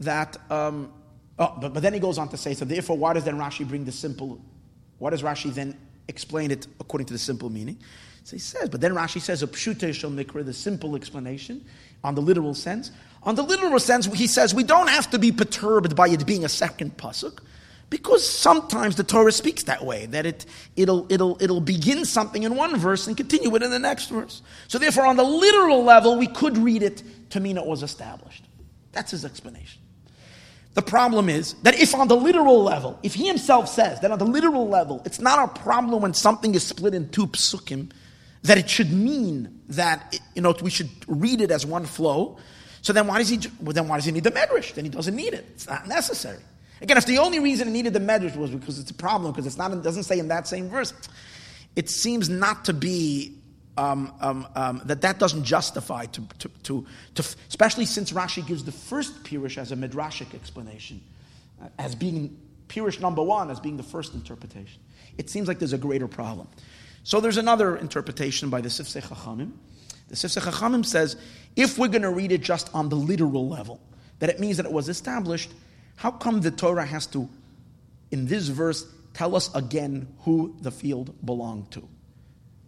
that. 0.00 0.36
Um, 0.50 0.92
oh, 1.38 1.56
but, 1.60 1.74
but 1.74 1.82
then 1.82 1.92
he 1.92 2.00
goes 2.00 2.18
on 2.18 2.28
to 2.30 2.36
say. 2.36 2.54
So 2.54 2.64
therefore, 2.64 2.96
why 2.96 3.12
does 3.12 3.24
then 3.24 3.38
Rashi 3.38 3.66
bring 3.66 3.84
the 3.84 3.92
simple? 3.92 4.40
Why 4.98 5.10
does 5.10 5.22
Rashi 5.22 5.52
then 5.52 5.76
explain 6.08 6.50
it 6.50 6.66
according 6.80 7.06
to 7.06 7.12
the 7.12 7.18
simple 7.18 7.50
meaning? 7.50 7.78
So 8.26 8.34
he 8.34 8.40
says, 8.40 8.68
but 8.70 8.80
then 8.80 8.92
Rashi 8.92 9.20
says 9.20 9.44
a 9.44 9.46
pshute 9.46 9.94
shel 9.94 10.10
mikra, 10.10 10.44
the 10.44 10.52
simple 10.52 10.96
explanation 10.96 11.64
on 12.02 12.16
the 12.16 12.20
literal 12.20 12.54
sense. 12.54 12.90
On 13.22 13.36
the 13.36 13.42
literal 13.42 13.78
sense, 13.78 14.06
he 14.06 14.26
says 14.26 14.52
we 14.52 14.64
don't 14.64 14.88
have 14.88 15.08
to 15.10 15.18
be 15.20 15.30
perturbed 15.30 15.94
by 15.94 16.08
it 16.08 16.26
being 16.26 16.44
a 16.44 16.48
second 16.48 16.96
pasuk, 16.96 17.38
because 17.88 18.28
sometimes 18.28 18.96
the 18.96 19.04
Torah 19.04 19.32
speaks 19.32 19.64
that 19.64 19.84
way, 19.84 20.06
that 20.06 20.26
it, 20.26 20.46
it'll, 20.74 21.10
it'll, 21.10 21.40
it'll 21.40 21.60
begin 21.60 22.04
something 22.04 22.42
in 22.42 22.56
one 22.56 22.76
verse 22.76 23.06
and 23.06 23.16
continue 23.16 23.54
it 23.54 23.62
in 23.62 23.70
the 23.70 23.78
next 23.78 24.08
verse. 24.08 24.42
So 24.66 24.78
therefore, 24.78 25.06
on 25.06 25.16
the 25.16 25.24
literal 25.24 25.84
level, 25.84 26.18
we 26.18 26.26
could 26.26 26.58
read 26.58 26.82
it 26.82 27.02
to 27.30 27.40
mean 27.40 27.56
it 27.56 27.64
was 27.64 27.82
established. 27.82 28.44
That's 28.92 29.12
his 29.12 29.24
explanation. 29.24 29.82
The 30.74 30.82
problem 30.82 31.30
is 31.30 31.54
that 31.62 31.80
if 31.80 31.94
on 31.94 32.08
the 32.08 32.16
literal 32.16 32.62
level, 32.62 32.98
if 33.02 33.14
he 33.14 33.26
himself 33.26 33.68
says 33.68 34.00
that 34.00 34.10
on 34.10 34.18
the 34.18 34.26
literal 34.26 34.68
level, 34.68 35.00
it's 35.06 35.20
not 35.20 35.48
a 35.48 35.60
problem 35.60 36.02
when 36.02 36.12
something 36.12 36.54
is 36.54 36.64
split 36.64 36.92
in 36.92 37.08
two 37.08 37.28
psukim, 37.28 37.92
that 38.42 38.58
it 38.58 38.68
should 38.68 38.92
mean 38.92 39.62
that 39.68 40.20
you 40.34 40.42
know 40.42 40.54
we 40.62 40.70
should 40.70 40.90
read 41.06 41.40
it 41.40 41.50
as 41.50 41.64
one 41.64 41.86
flow. 41.86 42.36
So 42.82 42.92
then 42.92 43.06
why 43.06 43.18
does 43.18 43.30
he 43.30 43.40
well, 43.60 43.72
then 43.72 43.88
why 43.88 43.96
does 43.96 44.04
he 44.04 44.12
need 44.12 44.24
the 44.24 44.30
medrash? 44.30 44.74
Then 44.74 44.84
he 44.84 44.90
doesn't 44.90 45.16
need 45.16 45.32
it. 45.32 45.46
It's 45.54 45.66
not 45.66 45.88
necessary. 45.88 46.42
Again, 46.80 46.96
if 46.96 47.06
the 47.06 47.18
only 47.18 47.38
reason 47.38 47.68
it 47.68 47.70
needed 47.70 47.92
the 47.92 48.00
medrash 48.00 48.36
was 48.36 48.50
because 48.50 48.78
it's 48.78 48.90
a 48.90 48.94
problem 48.94 49.32
because 49.32 49.46
it's 49.46 49.56
not 49.56 49.72
it 49.72 49.82
doesn't 49.82 50.04
say 50.04 50.18
in 50.18 50.28
that 50.28 50.46
same 50.46 50.68
verse, 50.68 50.92
it 51.74 51.88
seems 51.88 52.28
not 52.28 52.66
to 52.66 52.72
be 52.72 53.38
um, 53.78 54.12
um, 54.20 54.46
um, 54.54 54.82
that 54.84 55.02
that 55.02 55.18
doesn't 55.18 55.44
justify 55.44 56.06
to, 56.06 56.22
to, 56.38 56.48
to, 56.64 56.86
to, 57.14 57.22
especially 57.48 57.84
since 57.84 58.12
Rashi 58.12 58.46
gives 58.46 58.64
the 58.64 58.72
first 58.72 59.24
pirush 59.24 59.58
as 59.58 59.72
a 59.72 59.76
midrashic 59.76 60.34
explanation, 60.34 61.02
uh, 61.62 61.68
as 61.78 61.94
being 61.94 62.38
pirush 62.68 63.00
number 63.00 63.22
one 63.22 63.50
as 63.50 63.60
being 63.60 63.76
the 63.76 63.82
first 63.82 64.14
interpretation. 64.14 64.80
It 65.18 65.30
seems 65.30 65.48
like 65.48 65.58
there's 65.58 65.72
a 65.72 65.78
greater 65.78 66.08
problem. 66.08 66.48
So 67.04 67.20
there's 67.20 67.36
another 67.36 67.76
interpretation 67.76 68.50
by 68.50 68.60
the 68.60 68.68
Sifsei 68.68 69.02
Chachamim. 69.02 69.52
The 70.08 70.16
Sifsei 70.16 70.42
Chachamim 70.42 70.84
says, 70.84 71.16
if 71.54 71.78
we're 71.78 71.88
going 71.88 72.02
to 72.02 72.10
read 72.10 72.32
it 72.32 72.42
just 72.42 72.74
on 72.74 72.88
the 72.88 72.96
literal 72.96 73.48
level, 73.48 73.80
that 74.18 74.30
it 74.30 74.40
means 74.40 74.56
that 74.56 74.66
it 74.66 74.72
was 74.72 74.88
established, 74.88 75.50
how 75.96 76.10
come 76.10 76.40
the 76.40 76.50
Torah 76.50 76.86
has 76.86 77.06
to, 77.08 77.28
in 78.10 78.26
this 78.26 78.48
verse, 78.48 78.86
tell 79.14 79.34
us 79.34 79.52
again 79.54 80.08
who 80.20 80.54
the 80.60 80.70
field 80.70 81.14
belonged 81.24 81.70
to? 81.72 81.88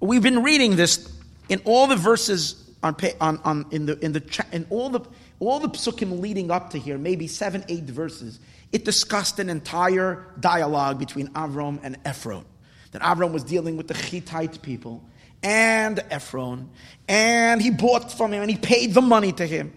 We've 0.01 0.23
been 0.23 0.43
reading 0.43 0.77
this 0.77 1.13
in 1.49 1.61
all 1.65 1.87
the 1.87 1.97
verses 1.97 2.69
on, 2.83 2.97
on, 3.21 3.41
on 3.45 3.67
in 3.71 3.87
the 3.87 3.99
in 4.05 4.13
the 4.13 4.45
in 4.53 4.67
all 4.71 4.91
the 4.91 5.01
all 5.41 5.61
the 5.61 5.69
psukim 5.69 6.21
leading 6.21 6.51
up 6.51 6.71
to 6.71 6.79
here, 6.79 6.99
maybe 6.99 7.27
seven, 7.27 7.65
eight 7.69 7.85
verses. 7.85 8.41
It 8.73 8.85
discussed 8.85 9.39
an 9.39 9.49
entire 9.49 10.27
dialogue 10.41 10.99
between 10.99 11.29
Avram 11.29 11.81
and 11.83 11.97
Ephron 12.05 12.45
that 12.93 13.03
Avram 13.03 13.33
was 13.33 13.45
dealing 13.45 13.77
with 13.77 13.89
the 13.89 13.95
Hittite 13.95 14.63
people 14.63 15.05
and 15.43 16.01
Ephron, 16.11 16.69
and 17.07 17.63
he 17.63 17.71
bought 17.71 18.13
from 18.13 18.33
him 18.33 18.43
and 18.43 18.51
he 18.51 18.57
paid 18.57 18.95
the 18.95 19.03
money 19.03 19.33
to 19.33 19.47
him. 19.47 19.73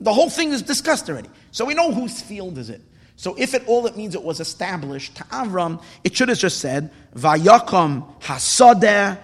The 0.00 0.12
whole 0.12 0.30
thing 0.30 0.52
is 0.52 0.62
discussed 0.62 1.08
already. 1.08 1.30
So 1.52 1.64
we 1.64 1.74
know 1.74 1.92
whose 1.92 2.20
field 2.20 2.58
is 2.58 2.70
it. 2.70 2.82
So 3.16 3.34
if 3.38 3.54
it 3.54 3.66
all 3.66 3.86
it 3.86 3.96
means 3.96 4.14
it 4.14 4.22
was 4.22 4.40
established 4.40 5.16
to 5.16 5.24
Avram, 5.24 5.82
it 6.04 6.14
should 6.14 6.28
have 6.28 6.38
just 6.38 6.58
said 6.58 6.90
Vayakom 7.14 8.20
Hasadeh, 8.20 9.18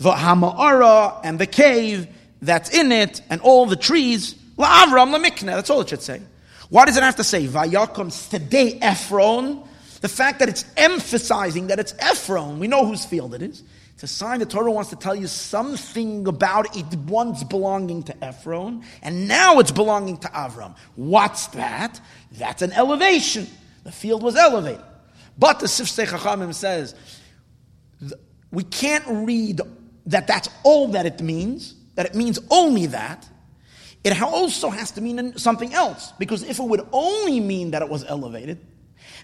V'Hama'ara, 0.00 1.20
and 1.24 1.38
the 1.38 1.46
cave 1.46 2.08
that's 2.42 2.70
in 2.70 2.92
it, 2.92 3.22
and 3.30 3.40
all 3.40 3.66
the 3.66 3.76
trees. 3.76 4.34
La 4.56 4.84
Avram 4.84 5.16
Lamikna. 5.16 5.54
That's 5.54 5.70
all 5.70 5.80
it 5.80 5.88
should 5.88 6.02
say. 6.02 6.20
Why 6.68 6.84
does 6.84 6.96
it 6.96 7.02
have 7.02 7.16
to 7.16 7.24
say 7.24 7.46
Vayakom 7.46 8.10
Stedei 8.10 8.78
Ephron? 8.82 9.62
The 10.00 10.08
fact 10.08 10.40
that 10.40 10.48
it's 10.48 10.64
emphasizing 10.76 11.68
that 11.68 11.78
it's 11.78 11.94
Ephron, 11.98 12.58
we 12.60 12.68
know 12.68 12.86
whose 12.86 13.04
field 13.04 13.34
it 13.34 13.42
is. 13.42 13.62
It's 13.98 14.04
a 14.04 14.06
sign 14.06 14.38
the 14.38 14.46
Torah 14.46 14.70
wants 14.70 14.90
to 14.90 14.96
tell 14.96 15.16
you 15.16 15.26
something 15.26 16.28
about 16.28 16.76
it 16.76 16.86
once 17.08 17.42
belonging 17.42 18.04
to 18.04 18.24
Ephron, 18.24 18.84
and 19.02 19.26
now 19.26 19.58
it's 19.58 19.72
belonging 19.72 20.18
to 20.18 20.28
Avram. 20.28 20.76
What's 20.94 21.48
that? 21.48 22.00
That's 22.30 22.62
an 22.62 22.70
elevation. 22.70 23.48
The 23.82 23.90
field 23.90 24.22
was 24.22 24.36
elevated. 24.36 24.84
But 25.36 25.58
the 25.58 25.66
Sifsei 25.66 26.06
Chachamim 26.06 26.54
says, 26.54 26.94
we 28.52 28.62
can't 28.62 29.04
read 29.26 29.62
that 30.06 30.28
that's 30.28 30.48
all 30.62 30.86
that 30.92 31.04
it 31.04 31.20
means, 31.20 31.74
that 31.96 32.06
it 32.06 32.14
means 32.14 32.38
only 32.52 32.86
that. 32.86 33.28
It 34.04 34.22
also 34.22 34.70
has 34.70 34.92
to 34.92 35.00
mean 35.00 35.36
something 35.36 35.74
else, 35.74 36.12
because 36.20 36.44
if 36.44 36.60
it 36.60 36.64
would 36.64 36.86
only 36.92 37.40
mean 37.40 37.72
that 37.72 37.82
it 37.82 37.88
was 37.88 38.04
elevated, 38.04 38.64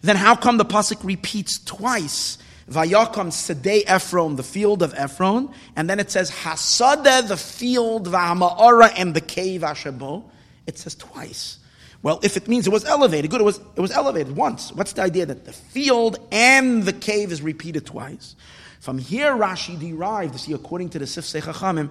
then 0.02 0.16
how 0.16 0.34
come 0.34 0.56
the 0.56 0.64
pasuk 0.64 1.04
repeats 1.04 1.64
twice? 1.64 2.38
Vayakam 2.70 3.28
Sedei 3.28 3.84
Ephron, 3.86 4.36
the 4.36 4.42
field 4.42 4.82
of 4.82 4.94
Ephron, 4.94 5.50
and 5.76 5.88
then 5.88 6.00
it 6.00 6.10
says 6.10 6.30
Hasada, 6.30 7.28
the 7.28 7.36
field, 7.36 8.08
Va'ama'ara, 8.08 8.92
and 8.96 9.14
the 9.14 9.20
cave 9.20 9.60
Ashabo. 9.60 10.24
It 10.66 10.78
says 10.78 10.94
twice. 10.94 11.58
Well, 12.02 12.20
if 12.22 12.36
it 12.36 12.48
means 12.48 12.66
it 12.66 12.72
was 12.72 12.84
elevated, 12.84 13.30
good, 13.30 13.40
it 13.40 13.44
was, 13.44 13.60
it 13.76 13.80
was 13.80 13.90
elevated 13.90 14.36
once. 14.36 14.72
What's 14.72 14.92
the 14.92 15.02
idea 15.02 15.26
that 15.26 15.44
the 15.44 15.52
field 15.52 16.18
and 16.30 16.82
the 16.82 16.92
cave 16.92 17.32
is 17.32 17.40
repeated 17.40 17.86
twice? 17.86 18.36
From 18.80 18.98
here, 18.98 19.32
Rashi 19.32 19.78
derived, 19.80 20.38
see, 20.38 20.52
according 20.52 20.90
to 20.90 20.98
the 20.98 21.06
Sifsei 21.06 21.40
Chachamim, 21.40 21.90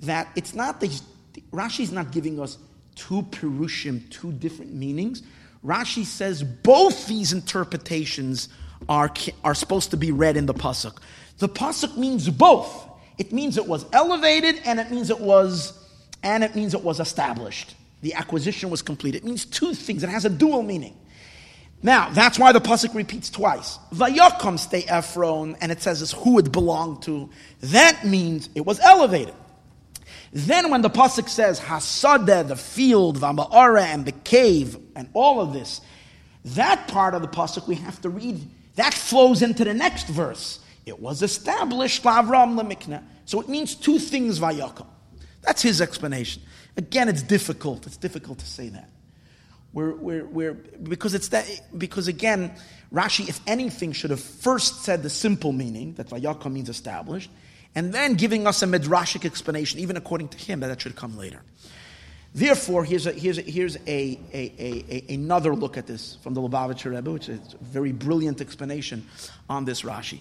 that 0.00 0.28
it's 0.36 0.54
not 0.54 0.80
the, 0.80 0.88
Rashi's 1.50 1.90
not 1.90 2.12
giving 2.12 2.40
us 2.40 2.58
two 2.94 3.22
Perushim, 3.22 4.08
two 4.10 4.30
different 4.32 4.72
meanings. 4.72 5.22
Rashi 5.64 6.04
says 6.04 6.44
both 6.44 7.08
these 7.08 7.32
interpretations 7.32 8.48
are, 8.88 9.12
are 9.44 9.54
supposed 9.54 9.90
to 9.90 9.96
be 9.96 10.12
read 10.12 10.36
in 10.36 10.46
the 10.46 10.54
pasuk. 10.54 10.98
The 11.38 11.48
pasuk 11.48 11.96
means 11.96 12.28
both. 12.28 12.86
It 13.18 13.32
means 13.32 13.56
it 13.56 13.66
was 13.66 13.84
elevated, 13.92 14.60
and 14.64 14.78
it 14.78 14.90
means 14.90 15.10
it 15.10 15.20
was, 15.20 15.72
and 16.22 16.44
it 16.44 16.54
means 16.54 16.74
it 16.74 16.82
was 16.82 17.00
established. 17.00 17.74
The 18.02 18.14
acquisition 18.14 18.70
was 18.70 18.82
complete. 18.82 19.14
It 19.14 19.24
means 19.24 19.44
two 19.44 19.74
things. 19.74 20.02
It 20.04 20.08
has 20.08 20.24
a 20.24 20.30
dual 20.30 20.62
meaning. 20.62 20.96
Now, 21.82 22.10
that's 22.10 22.38
why 22.38 22.52
the 22.52 22.60
pasuk 22.60 22.94
repeats 22.94 23.30
twice. 23.30 23.78
Vayakom 23.92 24.58
stay 24.58 24.84
Ephron, 24.88 25.56
and 25.60 25.70
it 25.70 25.80
says 25.80 26.12
who 26.12 26.38
it 26.38 26.50
belonged 26.50 27.02
to. 27.02 27.30
That 27.60 28.04
means 28.04 28.48
it 28.54 28.66
was 28.66 28.80
elevated. 28.80 29.34
Then 30.32 30.70
when 30.70 30.82
the 30.82 30.90
pasuk 30.90 31.28
says 31.28 31.60
Hasadeh, 31.60 32.48
the 32.48 32.56
field, 32.56 33.18
Vama'ara, 33.18 33.82
and 33.82 34.04
the 34.04 34.12
cave, 34.12 34.76
and 34.94 35.08
all 35.14 35.40
of 35.40 35.52
this, 35.52 35.80
that 36.44 36.88
part 36.88 37.14
of 37.14 37.22
the 37.22 37.28
pasuk 37.28 37.66
we 37.66 37.76
have 37.76 38.00
to 38.02 38.08
read. 38.08 38.40
That 38.78 38.94
flows 38.94 39.42
into 39.42 39.64
the 39.64 39.74
next 39.74 40.06
verse. 40.06 40.60
It 40.86 41.00
was 41.00 41.22
established 41.22 42.04
Avram 42.04 42.54
lemikna. 42.54 43.02
So 43.24 43.40
it 43.40 43.48
means 43.48 43.74
two 43.74 43.98
things 43.98 44.38
Vayakom. 44.38 44.86
That's 45.42 45.62
his 45.62 45.80
explanation. 45.80 46.42
Again, 46.76 47.08
it's 47.08 47.24
difficult. 47.24 47.88
It's 47.88 47.96
difficult 47.96 48.38
to 48.38 48.46
say 48.46 48.68
that. 48.68 48.88
We're, 49.72 49.96
we're, 49.96 50.24
we're, 50.26 50.54
because 50.54 51.14
it's 51.14 51.28
that 51.30 51.44
because 51.76 52.06
again, 52.06 52.52
Rashi, 52.94 53.28
if 53.28 53.40
anything, 53.48 53.90
should 53.90 54.10
have 54.10 54.20
first 54.20 54.84
said 54.84 55.02
the 55.02 55.10
simple 55.10 55.50
meaning 55.50 55.94
that 55.94 56.08
Vayakom 56.08 56.52
means 56.52 56.68
established, 56.68 57.30
and 57.74 57.92
then 57.92 58.14
giving 58.14 58.46
us 58.46 58.62
a 58.62 58.66
midrashic 58.66 59.24
explanation, 59.24 59.80
even 59.80 59.96
according 59.96 60.28
to 60.28 60.38
him, 60.38 60.60
that 60.60 60.68
that 60.68 60.80
should 60.80 60.94
come 60.94 61.18
later. 61.18 61.42
Therefore, 62.38 62.84
here's, 62.84 63.06
a, 63.06 63.12
here's, 63.12 63.38
a, 63.38 63.42
here's 63.42 63.76
a, 63.88 64.20
a, 64.32 65.04
a, 65.10 65.14
another 65.14 65.56
look 65.56 65.76
at 65.76 65.88
this 65.88 66.18
from 66.22 66.34
the 66.34 66.40
Lubavitcher 66.40 66.94
Rebbe, 66.94 67.10
which 67.10 67.28
is 67.28 67.40
a 67.54 67.64
very 67.64 67.90
brilliant 67.90 68.40
explanation 68.40 69.04
on 69.50 69.64
this 69.64 69.82
Rashi. 69.82 70.20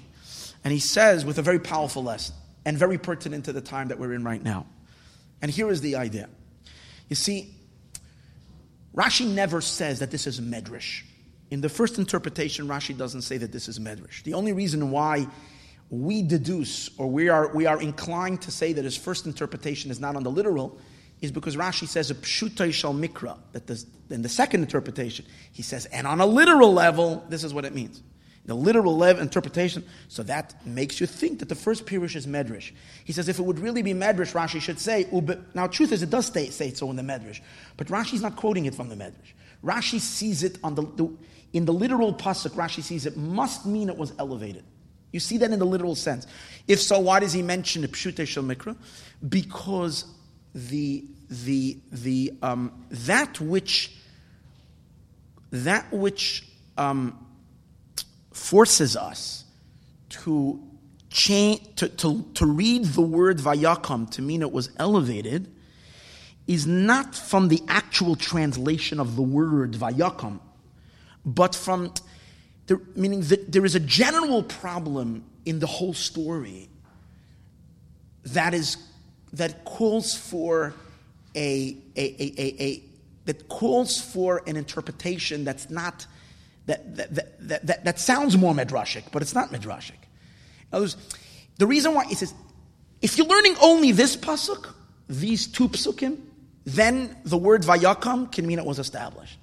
And 0.64 0.74
he 0.74 0.80
says, 0.80 1.26
with 1.26 1.38
a 1.38 1.44
very 1.44 1.60
powerful 1.60 2.04
lesson, 2.04 2.34
and 2.66 2.76
very 2.76 2.98
pertinent 2.98 3.46
to 3.46 3.54
the 3.54 3.62
time 3.62 3.90
that 3.90 4.00
we're 4.00 4.14
in 4.14 4.24
right 4.24 4.42
now. 4.44 4.66
And 5.44 5.52
here 5.52 5.70
is 5.70 5.80
the 5.82 5.96
idea. 5.96 6.28
You 7.08 7.16
see, 7.16 7.54
Rashi 8.96 9.28
never 9.28 9.62
says 9.62 10.00
that 10.00 10.10
this 10.10 10.26
is 10.26 10.42
medrash. 10.42 11.04
In 11.52 11.62
the 11.62 11.70
first 11.70 12.00
interpretation, 12.00 12.68
Rashi 12.68 12.98
doesn't 12.98 13.22
say 13.22 13.38
that 13.38 13.52
this 13.52 13.68
is 13.68 13.78
medrash. 13.78 14.24
The 14.24 14.34
only 14.34 14.54
reason 14.54 14.90
why 14.90 15.28
we 15.92 16.24
deduce 16.24 16.90
or 16.98 17.06
we 17.06 17.30
are, 17.30 17.54
we 17.54 17.68
are 17.68 17.80
inclined 17.80 18.42
to 18.42 18.52
say 18.52 18.74
that 18.74 18.84
his 18.84 18.98
first 18.98 19.28
interpretation 19.28 19.92
is 19.92 20.00
not 20.00 20.16
on 20.16 20.24
the 20.24 20.32
literal 20.32 20.80
is 21.22 21.32
because 21.32 21.56
Rashi 21.56 21.88
says 21.88 22.12
a 22.12 22.16
pshutai 22.16 22.74
shal 22.74 22.94
mikra, 22.94 23.38
that 23.54 23.86
in 24.10 24.22
the 24.22 24.30
second 24.30 24.62
interpretation, 24.62 25.26
he 25.52 25.64
says, 25.64 25.86
and 25.88 26.06
on 26.06 26.22
a 26.22 26.26
literal 26.26 26.74
level, 26.74 27.26
this 27.30 27.44
is 27.44 27.54
what 27.54 27.66
it 27.66 27.74
means. 27.74 28.02
the 28.48 28.56
literal 28.56 28.98
lev 28.98 29.20
interpretation. 29.20 29.86
So 30.08 30.24
that 30.24 30.66
makes 30.66 31.00
you 31.00 31.06
think 31.06 31.40
that 31.40 31.50
the 31.50 31.56
first 31.56 31.86
Pirush 31.86 32.16
is 32.16 32.26
Medrash. 32.26 32.72
He 33.04 33.14
says 33.14 33.28
if 33.28 33.40
it 33.40 33.44
would 33.44 33.60
really 33.60 33.82
be 33.82 33.94
Medrash, 33.94 34.34
Rashi 34.34 34.62
should 34.62 34.80
say, 34.80 35.06
now 35.54 35.68
truth 35.68 35.92
is 35.92 36.02
it 36.02 36.10
does 36.10 36.28
say, 36.28 36.50
say 36.50 36.72
so 36.74 36.90
in 36.90 36.96
the 36.96 37.04
Medrash, 37.04 37.42
but 37.76 37.88
Rashi's 37.88 38.22
not 38.22 38.38
quoting 38.38 38.66
it 38.66 38.74
from 38.74 38.90
the 38.90 38.96
Medrash. 38.96 39.34
Rashi 39.64 40.00
sees 40.00 40.44
it 40.44 40.58
on 40.64 40.76
the, 40.76 40.84
the 40.84 41.14
in 41.54 41.66
the 41.66 41.74
literal 41.74 42.14
pasuk. 42.14 42.52
Rashi 42.52 42.82
sees 42.82 43.06
it 43.06 43.18
must 43.18 43.66
mean 43.66 43.90
it 43.90 43.98
was 43.98 44.14
elevated. 44.18 44.64
You 45.12 45.20
see 45.20 45.38
that 45.38 45.52
in 45.52 45.60
the 45.60 45.66
literal 45.66 45.96
sense. 45.96 46.28
If 46.68 46.82
so, 46.82 47.00
why 47.00 47.20
does 47.20 47.34
he 47.34 47.42
mention 47.42 47.82
the 47.82 47.88
Pshute 47.88 48.28
Shel 48.28 48.44
Mikra? 48.44 48.76
Because 49.28 50.06
the 50.58 51.06
the 51.30 51.78
the 51.92 52.34
um, 52.42 52.72
that 52.90 53.40
which 53.40 53.96
that 55.52 55.92
which 55.94 56.48
um, 56.78 57.26
forces 58.32 58.98
us 58.98 59.46
to 60.10 60.60
change 61.12 61.62
to, 61.76 61.88
to, 61.90 62.26
to 62.34 62.46
read 62.46 62.86
the 62.86 63.02
word 63.02 63.38
vayakam 63.38 64.10
to 64.10 64.22
mean 64.22 64.42
it 64.42 64.52
was 64.52 64.72
elevated 64.78 65.54
is 66.48 66.66
not 66.66 67.14
from 67.14 67.50
the 67.50 67.62
actual 67.68 68.16
translation 68.16 69.00
of 69.00 69.16
the 69.16 69.22
word 69.22 69.74
vayakam, 69.74 70.40
but 71.26 71.54
from 71.54 71.94
the, 72.66 72.82
meaning 72.96 73.22
that 73.22 73.52
there 73.52 73.66
is 73.66 73.76
a 73.76 73.80
general 73.80 74.42
problem 74.42 75.24
in 75.46 75.60
the 75.60 75.68
whole 75.68 75.94
story 75.94 76.70
that 78.24 78.54
is 78.54 78.78
that 79.38 79.66
calls 79.66 80.16
for 80.16 80.74
a, 81.36 81.78
a, 81.96 82.02
a, 82.22 82.64
a, 82.64 82.84
that 83.26 83.48
calls 83.48 84.00
for 84.02 84.42
an 84.48 84.56
interpretation 84.56 85.44
that's 85.44 85.70
not 85.70 86.06
that 86.66 86.98
that, 86.98 87.16
that, 87.16 87.68
that, 87.68 87.86
that, 87.86 88.00
sounds 88.00 88.36
more 88.36 88.54
midrashic, 88.54 89.04
but 89.12 89.22
it's 89.22 89.34
not 89.34 89.52
midrashic. 89.52 90.00
Words, 90.72 90.98
the 91.58 91.68
reason 91.68 91.94
why 91.94 92.06
it 92.12 92.18
says 92.18 92.34
if 93.02 93.18
you're 93.18 93.28
learning 93.28 93.56
only 93.62 93.92
this 93.92 94.18
pasuk, 94.18 94.74
these 95.08 95.48
two 95.48 95.70
psukim, 95.70 96.20
then 96.66 97.16
the 97.24 97.38
word 97.38 97.62
vayakam 97.64 98.32
can 98.32 98.46
mean 98.46 98.60
it 98.60 98.66
was 98.66 98.80
established. 98.80 99.40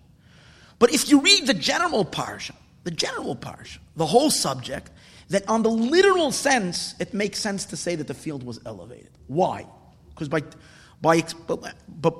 But 0.78 0.92
if 0.92 1.08
you 1.08 1.20
read 1.20 1.46
the 1.46 1.54
general 1.54 2.04
parsha, 2.04 2.54
the 2.82 2.90
general 2.90 3.36
parsha, 3.36 3.78
the 3.96 4.06
whole 4.06 4.30
subject, 4.30 4.90
that 5.30 5.48
on 5.48 5.62
the 5.62 5.70
literal 5.70 6.32
sense, 6.32 6.94
it 6.98 7.14
makes 7.14 7.38
sense 7.38 7.64
to 7.66 7.76
say 7.76 7.94
that 7.94 8.06
the 8.06 8.14
field 8.14 8.42
was 8.42 8.60
elevated. 8.66 9.10
Why? 9.26 9.66
Because 10.14 10.28
by, 10.28 10.42
by, 11.02 11.22
but, 11.46 11.74
but, 11.88 12.14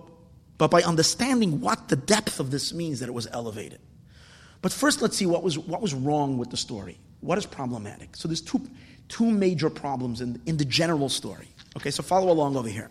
but 0.59 0.71
by 0.71 0.83
understanding 0.83 1.61
what 1.61 1.89
the 1.89 1.97
depth 1.97 2.41
of 2.41 2.51
this 2.51 2.73
means 2.75 3.01
that 3.01 3.09
it 3.09 3.13
was 3.13 3.27
elevated. 3.29 3.81
But 4.63 4.73
first, 4.73 5.03
let's 5.03 5.17
see 5.17 5.27
what 5.27 5.43
was, 5.43 5.59
what 5.59 5.83
was 5.83 5.95
wrong 5.95 6.39
with 6.39 6.51
the 6.51 6.57
story. 6.57 6.99
What 7.21 7.39
is 7.39 7.47
problematic? 7.47 8.17
So 8.17 8.29
there's 8.29 8.41
two, 8.41 8.61
two 9.09 9.31
major 9.31 9.71
problems 9.71 10.21
in, 10.21 10.41
in 10.47 10.57
the 10.57 10.65
general 10.65 11.09
story. 11.09 11.49
Okay, 11.77 11.91
so 11.91 12.03
follow 12.03 12.33
along 12.33 12.57
over 12.57 12.69
here. 12.69 12.91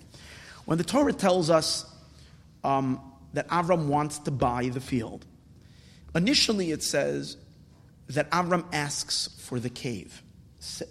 When 0.66 0.78
the 0.78 0.84
Torah 0.84 1.13
tells 1.13 1.50
us 1.50 1.86
um, 2.63 3.00
that 3.34 3.48
Avram 3.50 3.88
wants 3.88 4.20
to 4.20 4.32
buy 4.32 4.70
the 4.70 4.82
field, 4.82 5.26
initially 6.16 6.72
it 6.72 6.84
says 6.84 7.38
that 8.10 8.30
Avram 8.32 8.66
asks 8.72 9.30
for 9.39 9.60
the 9.60 9.70
cave. 9.70 10.22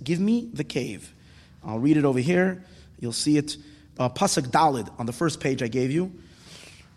Give 0.03 0.21
me 0.21 0.51
the 0.53 0.65
cave. 0.65 1.15
I'll 1.65 1.79
read 1.79 1.97
it 1.97 2.05
over 2.05 2.19
here. 2.19 2.65
You'll 2.99 3.13
see 3.13 3.37
it. 3.37 3.57
Uh, 3.99 4.09
Pasuk 4.09 4.49
Dalid 4.49 4.89
on 4.99 5.07
the 5.07 5.13
first 5.13 5.41
page 5.41 5.63
I 5.63 5.69
gave 5.69 5.91
you. 5.91 6.13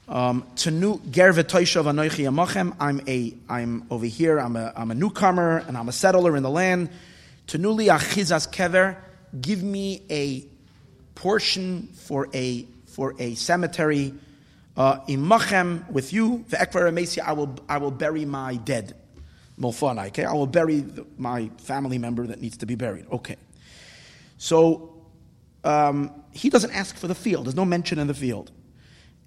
Um, 0.07 0.43
Tanu 0.55 1.01
ger 1.09 1.33
v'toishav 1.33 1.85
anoichi 1.85 2.25
amochem. 2.25 2.75
I'm 2.79 3.01
a, 3.07 3.33
I'm 3.49 3.85
over 3.89 4.05
here. 4.05 4.39
I'm 4.39 4.55
a, 4.55 4.71
I'm 4.75 4.91
a 4.91 4.95
newcomer 4.95 5.57
and 5.67 5.77
I'm 5.77 5.89
a 5.89 5.91
settler 5.91 6.37
in 6.37 6.43
the 6.43 6.49
land. 6.49 6.89
Tanuli 7.47 7.87
achizas 7.95 8.51
kever. 8.51 8.97
Give 9.39 9.61
me 9.61 10.03
a 10.09 10.45
portion 11.15 11.89
for 11.93 12.29
a 12.33 12.65
for 12.85 13.15
a 13.19 13.35
cemetery. 13.35 14.13
Uh, 14.77 14.99
imachem 15.01 15.89
with 15.89 16.13
you. 16.13 16.45
Ve'ekvar 16.49 17.19
I 17.23 17.33
will 17.33 17.55
I 17.67 17.77
will 17.77 17.91
bury 17.91 18.25
my 18.25 18.55
dead. 18.57 18.95
Molfanai. 19.59 20.07
Okay, 20.07 20.25
I 20.25 20.33
will 20.33 20.47
bury 20.47 20.85
my 21.17 21.49
family 21.57 21.97
member 21.97 22.27
that 22.27 22.41
needs 22.41 22.57
to 22.57 22.65
be 22.65 22.75
buried. 22.75 23.05
Okay. 23.11 23.37
So 24.37 24.94
um, 25.65 26.23
he 26.31 26.49
doesn't 26.49 26.71
ask 26.71 26.95
for 26.95 27.07
the 27.07 27.15
field. 27.15 27.45
There's 27.45 27.55
no 27.55 27.65
mention 27.65 27.99
in 27.99 28.07
the 28.07 28.13
field. 28.13 28.51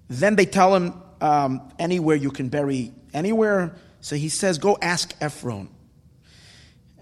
Then 0.07 0.35
they 0.35 0.45
tell 0.45 0.75
him 0.75 0.93
um, 1.21 1.71
anywhere 1.77 2.15
you 2.15 2.31
can 2.31 2.49
bury 2.49 2.91
anywhere. 3.13 3.75
So 4.01 4.15
he 4.15 4.29
says, 4.29 4.57
"Go 4.57 4.77
ask 4.81 5.13
Ephron." 5.21 5.69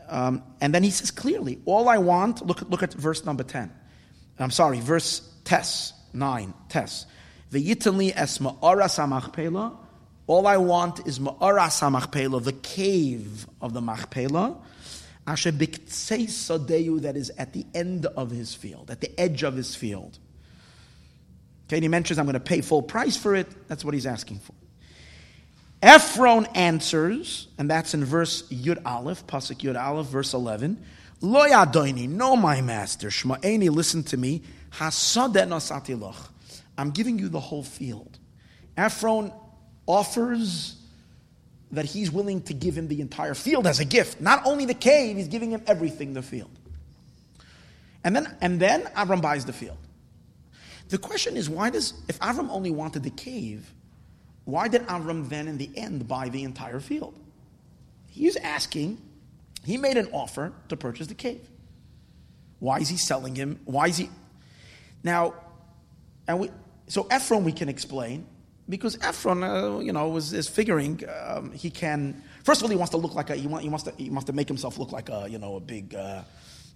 Um, 0.10 0.44
and 0.62 0.74
then 0.74 0.84
he 0.84 0.90
says 0.90 1.12
clearly, 1.12 1.62
"All 1.66 1.88
I 1.88 1.98
want." 2.00 2.46
Look, 2.46 2.62
look 2.70 2.84
at 2.84 2.94
verse 2.94 3.24
number 3.26 3.44
ten. 3.44 3.72
I'm 4.40 4.52
sorry, 4.52 4.80
verse 4.80 5.22
tes 5.46 5.94
nine 6.14 6.54
tes. 6.70 7.06
The 7.52 7.64
yitali 7.64 8.14
esma 8.14 8.58
aras 8.62 8.98
amachpela 8.98 9.78
all 10.28 10.46
I 10.46 10.58
want 10.58 11.08
is 11.08 11.20
Ma'aras 11.20 11.80
HaMachpelah, 11.80 12.44
the 12.44 12.52
cave 12.52 13.48
of 13.62 13.74
the 13.74 13.82
Machpelah, 13.82 14.58
That 15.28 17.14
is 17.16 17.32
at 17.38 17.54
the 17.54 17.66
end 17.76 18.06
of 18.06 18.32
his 18.32 18.56
field, 18.56 18.90
at 18.90 19.02
the 19.02 19.20
edge 19.20 19.44
of 19.44 19.56
his 19.56 19.76
field. 19.76 20.18
Okay, 21.68 21.78
and 21.78 21.84
he 21.84 21.90
mentions, 21.90 22.18
I'm 22.18 22.26
going 22.26 22.34
to 22.34 22.40
pay 22.40 22.62
full 22.62 22.82
price 22.82 23.18
for 23.18 23.36
it. 23.36 23.68
That's 23.68 23.84
what 23.84 23.94
he's 23.94 24.06
asking 24.06 24.40
for. 24.40 24.54
Ephron 25.82 26.48
answers, 26.56 27.50
and 27.58 27.70
that's 27.70 27.94
in 27.94 28.06
verse 28.06 28.44
Yud 28.44 28.82
Aleph, 28.86 29.28
Pasuk 29.28 29.58
Yud 29.58 29.80
Aleph, 29.80 30.08
verse 30.08 30.34
11. 30.34 30.82
Lo 31.22 31.46
yadoini, 31.46 32.08
no 32.08 32.36
my 32.36 32.62
master, 32.62 33.10
Shma'eni, 33.10 33.70
listen 33.70 34.04
to 34.04 34.18
me. 34.18 34.42
Hasadeh 34.72 35.48
nasati 35.48 36.16
I'm 36.78 36.92
giving 36.92 37.20
you 37.20 37.28
the 37.28 37.40
whole 37.40 37.64
field. 37.64 38.18
Ephron 38.78 39.34
offers 39.86 40.77
that 41.72 41.86
he's 41.86 42.12
willing 42.12 42.42
to 42.44 42.54
give 42.54 42.78
him 42.78 42.88
the 42.88 43.02
entire 43.02 43.34
field 43.34 43.68
as 43.68 43.80
a 43.80 43.86
gift. 43.86 44.22
Not 44.22 44.46
only 44.46 44.66
the 44.66 44.74
cave, 44.74 45.18
he's 45.18 45.28
giving 45.28 45.52
him 45.52 45.62
everything, 45.68 46.14
the 46.14 46.22
field. 46.22 46.52
And 48.04 48.16
then, 48.16 48.38
and 48.40 48.60
then 48.60 48.84
Avram 48.96 49.22
buys 49.22 49.46
the 49.46 49.54
field. 49.54 49.78
The 50.90 50.98
question 50.98 51.36
is, 51.36 51.50
why 51.50 51.70
does, 51.70 51.94
if 52.08 52.18
Avram 52.20 52.50
only 52.50 52.72
wanted 52.72 53.04
the 53.04 53.10
cave, 53.10 53.74
why 54.46 54.70
did 54.70 54.84
Avram 54.88 55.28
then 55.28 55.50
in 55.50 55.58
the 55.58 55.70
end 55.76 56.08
buy 56.08 56.30
the 56.30 56.44
entire 56.44 56.80
field? 56.80 57.20
He's 58.10 58.38
asking, 58.38 58.98
he 59.66 59.76
made 59.76 59.98
an 59.98 60.08
offer 60.14 60.54
to 60.70 60.78
purchase 60.78 61.08
the 61.08 61.14
cave. 61.14 61.50
Why 62.60 62.78
is 62.78 62.88
he 62.88 62.96
selling 62.96 63.36
him? 63.36 63.60
Why 63.66 63.88
is 63.88 63.98
he? 63.98 64.10
Now, 65.04 65.34
and 66.28 66.40
we, 66.40 66.52
so 66.88 67.08
Ephron 67.12 67.44
we 67.44 67.52
can 67.52 67.68
explain 67.68 68.26
because 68.70 68.98
Ephron, 69.02 69.44
uh, 69.44 69.80
you 69.80 69.94
know, 69.94 70.10
was, 70.10 70.34
is 70.34 70.48
figuring 70.48 71.02
um, 71.26 71.52
he 71.52 71.70
can. 71.70 72.22
First 72.44 72.62
of 72.62 72.66
all, 72.66 72.70
he 72.70 72.76
wants 72.76 72.92
to 72.92 72.98
look 72.98 73.16
like 73.16 73.30
a. 73.30 73.36
He, 73.36 73.48
he 73.48 73.70
wants 73.70 73.84
to. 73.84 73.94
He 73.98 74.10
wants 74.10 74.26
to 74.26 74.34
make 74.34 74.48
himself 74.48 74.78
look 74.78 74.92
like 74.92 75.10
a, 75.10 75.28
you 75.30 75.38
know, 75.38 75.56
a 75.56 75.60
big, 75.60 75.96
uh, 75.96 76.24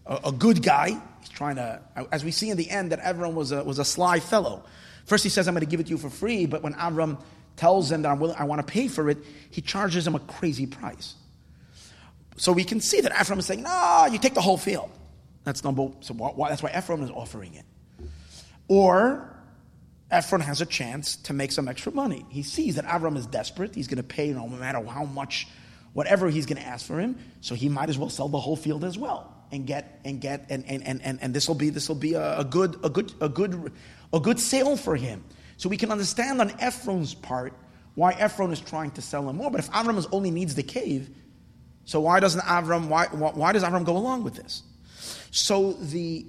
a, 0.05 0.19
a, 0.25 0.31
good 0.31 0.63
guy. 0.63 0.99
He's 1.19 1.29
trying 1.29 1.55
to, 1.57 1.81
as 2.11 2.23
we 2.23 2.31
see 2.31 2.49
in 2.49 2.57
the 2.57 2.69
end, 2.69 2.91
that 2.91 2.99
Ephron 3.01 3.35
was 3.35 3.51
a 3.51 3.63
was 3.63 3.79
a 3.79 3.85
sly 3.85 4.19
fellow. 4.19 4.63
First, 5.05 5.23
he 5.23 5.29
says, 5.29 5.47
"I'm 5.47 5.53
going 5.53 5.65
to 5.65 5.69
give 5.69 5.79
it 5.79 5.87
to 5.87 5.89
you 5.89 5.97
for 5.97 6.09
free," 6.09 6.45
but 6.45 6.63
when 6.63 6.73
Avram 6.75 7.21
tells 7.57 7.91
him 7.91 8.03
that 8.03 8.09
I'm 8.09 8.19
willing, 8.19 8.37
I 8.37 8.45
want 8.45 8.65
to 8.65 8.71
pay 8.71 8.87
for 8.87 9.09
it, 9.09 9.17
he 9.49 9.61
charges 9.61 10.07
him 10.07 10.15
a 10.15 10.19
crazy 10.19 10.65
price. 10.65 11.15
So 12.37 12.53
we 12.53 12.63
can 12.63 12.79
see 12.79 13.01
that 13.01 13.11
Ephron 13.19 13.39
is 13.39 13.45
saying, 13.45 13.63
"No, 13.63 14.07
you 14.11 14.17
take 14.17 14.33
the 14.33 14.41
whole 14.41 14.57
field." 14.57 14.89
That's 15.43 15.63
number. 15.63 15.89
So 16.01 16.13
why, 16.13 16.49
that's 16.49 16.63
why 16.63 16.69
Ephron 16.69 17.01
is 17.01 17.09
offering 17.09 17.55
it. 17.55 17.65
Or 18.67 19.30
Ephron 20.11 20.41
has 20.41 20.61
a 20.61 20.65
chance 20.65 21.15
to 21.15 21.33
make 21.33 21.51
some 21.51 21.67
extra 21.67 21.91
money. 21.91 22.25
He 22.29 22.43
sees 22.43 22.75
that 22.75 22.85
Avram 22.85 23.17
is 23.17 23.25
desperate. 23.25 23.73
He's 23.73 23.87
going 23.87 23.97
to 23.97 24.03
pay 24.03 24.31
no 24.31 24.47
matter 24.47 24.83
how 24.85 25.05
much, 25.05 25.47
whatever 25.93 26.29
he's 26.29 26.45
going 26.45 26.61
to 26.61 26.67
ask 26.67 26.85
for 26.85 26.99
him. 26.99 27.17
So 27.39 27.55
he 27.55 27.69
might 27.69 27.89
as 27.89 27.97
well 27.97 28.09
sell 28.09 28.27
the 28.27 28.39
whole 28.39 28.55
field 28.55 28.83
as 28.83 28.97
well 28.97 29.41
and 29.51 29.67
get 29.67 29.99
and 30.05 30.21
get 30.21 30.45
and 30.49 30.65
and 30.67 30.83
and 30.83 31.01
and, 31.01 31.19
and 31.21 31.33
this 31.33 31.47
will 31.47 31.55
be 31.55 31.69
this 31.69 31.87
will 31.87 31.95
be 31.95 32.13
a, 32.13 32.39
a, 32.39 32.43
good 32.43 32.79
a 32.83 32.89
good 32.89 33.13
a 33.21 33.29
good 33.29 33.71
a 34.13 34.19
good 34.19 34.39
sale 34.39 34.77
for 34.77 34.95
him. 34.95 35.23
So 35.57 35.69
we 35.69 35.77
can 35.77 35.91
understand 35.91 36.41
on 36.41 36.51
Ephron's 36.59 37.13
part 37.13 37.53
why 37.95 38.13
Ephron 38.13 38.51
is 38.51 38.59
trying 38.59 38.91
to 38.91 39.01
sell 39.01 39.29
him 39.29 39.37
more. 39.37 39.51
But 39.51 39.59
if 39.59 39.71
Avram 39.71 40.05
only 40.11 40.31
needs 40.31 40.55
the 40.55 40.63
cave, 40.63 41.09
so 41.85 41.99
why 42.01 42.19
doesn't 42.19 42.41
Avram 42.41 42.87
why 42.87 43.07
why 43.07 43.51
does 43.51 43.63
Avram 43.63 43.85
go 43.85 43.97
along 43.97 44.23
with 44.23 44.35
this? 44.35 44.63
So 45.31 45.73
the 45.73 46.25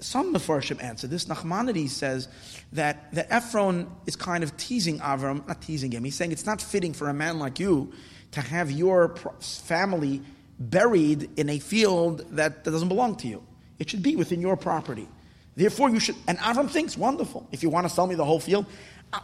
some 0.00 0.34
Mefarshim 0.34 0.82
answer 0.82 1.06
this. 1.06 1.26
Nachmanides 1.26 1.90
says 1.90 2.28
that, 2.72 3.12
that 3.12 3.26
Ephron 3.30 3.90
is 4.06 4.16
kind 4.16 4.42
of 4.42 4.56
teasing 4.56 4.98
Avram, 5.00 5.46
not 5.46 5.60
teasing 5.60 5.92
him. 5.92 6.04
He's 6.04 6.14
saying 6.14 6.32
it's 6.32 6.46
not 6.46 6.60
fitting 6.60 6.92
for 6.92 7.08
a 7.08 7.14
man 7.14 7.38
like 7.38 7.60
you 7.60 7.92
to 8.32 8.40
have 8.40 8.70
your 8.70 9.14
family 9.40 10.22
buried 10.58 11.30
in 11.38 11.48
a 11.48 11.58
field 11.58 12.24
that, 12.30 12.64
that 12.64 12.70
doesn't 12.70 12.88
belong 12.88 13.16
to 13.16 13.28
you. 13.28 13.42
It 13.78 13.90
should 13.90 14.02
be 14.02 14.16
within 14.16 14.40
your 14.40 14.56
property. 14.56 15.08
Therefore, 15.54 15.90
you 15.90 16.00
should. 16.00 16.16
And 16.26 16.38
Avram 16.38 16.70
thinks, 16.70 16.96
wonderful. 16.96 17.46
If 17.52 17.62
you 17.62 17.68
want 17.68 17.86
to 17.86 17.92
sell 17.92 18.06
me 18.06 18.14
the 18.14 18.24
whole 18.24 18.40
field, 18.40 18.64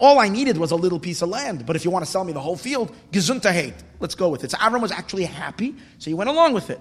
all 0.01 0.19
I 0.19 0.29
needed 0.29 0.59
was 0.59 0.71
a 0.71 0.77
little 0.77 1.01
piece 1.01 1.23
of 1.23 1.31
land, 1.31 1.65
but 1.65 1.75
if 1.75 1.85
you 1.85 1.91
want 1.91 2.05
to 2.05 2.11
sell 2.11 2.23
me 2.23 2.33
the 2.33 2.41
whole 2.41 2.57
field, 2.57 2.95
gesundheit, 3.11 3.73
let's 4.01 4.15
go 4.15 4.29
with 4.29 4.45
it. 4.45 4.51
So 4.51 4.59
Avram 4.59 4.83
was 4.83 4.93
actually 4.93 5.25
happy, 5.25 5.75
so 5.99 6.11
he 6.11 6.15
went 6.15 6.29
along 6.29 6.53
with 6.53 6.69
it. 6.69 6.81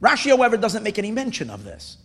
Rashi, 0.00 0.30
however, 0.30 0.56
doesn't 0.56 0.82
make 0.82 0.98
any 0.98 1.10
mention 1.10 1.50
of 1.50 1.64
this. 1.64 1.98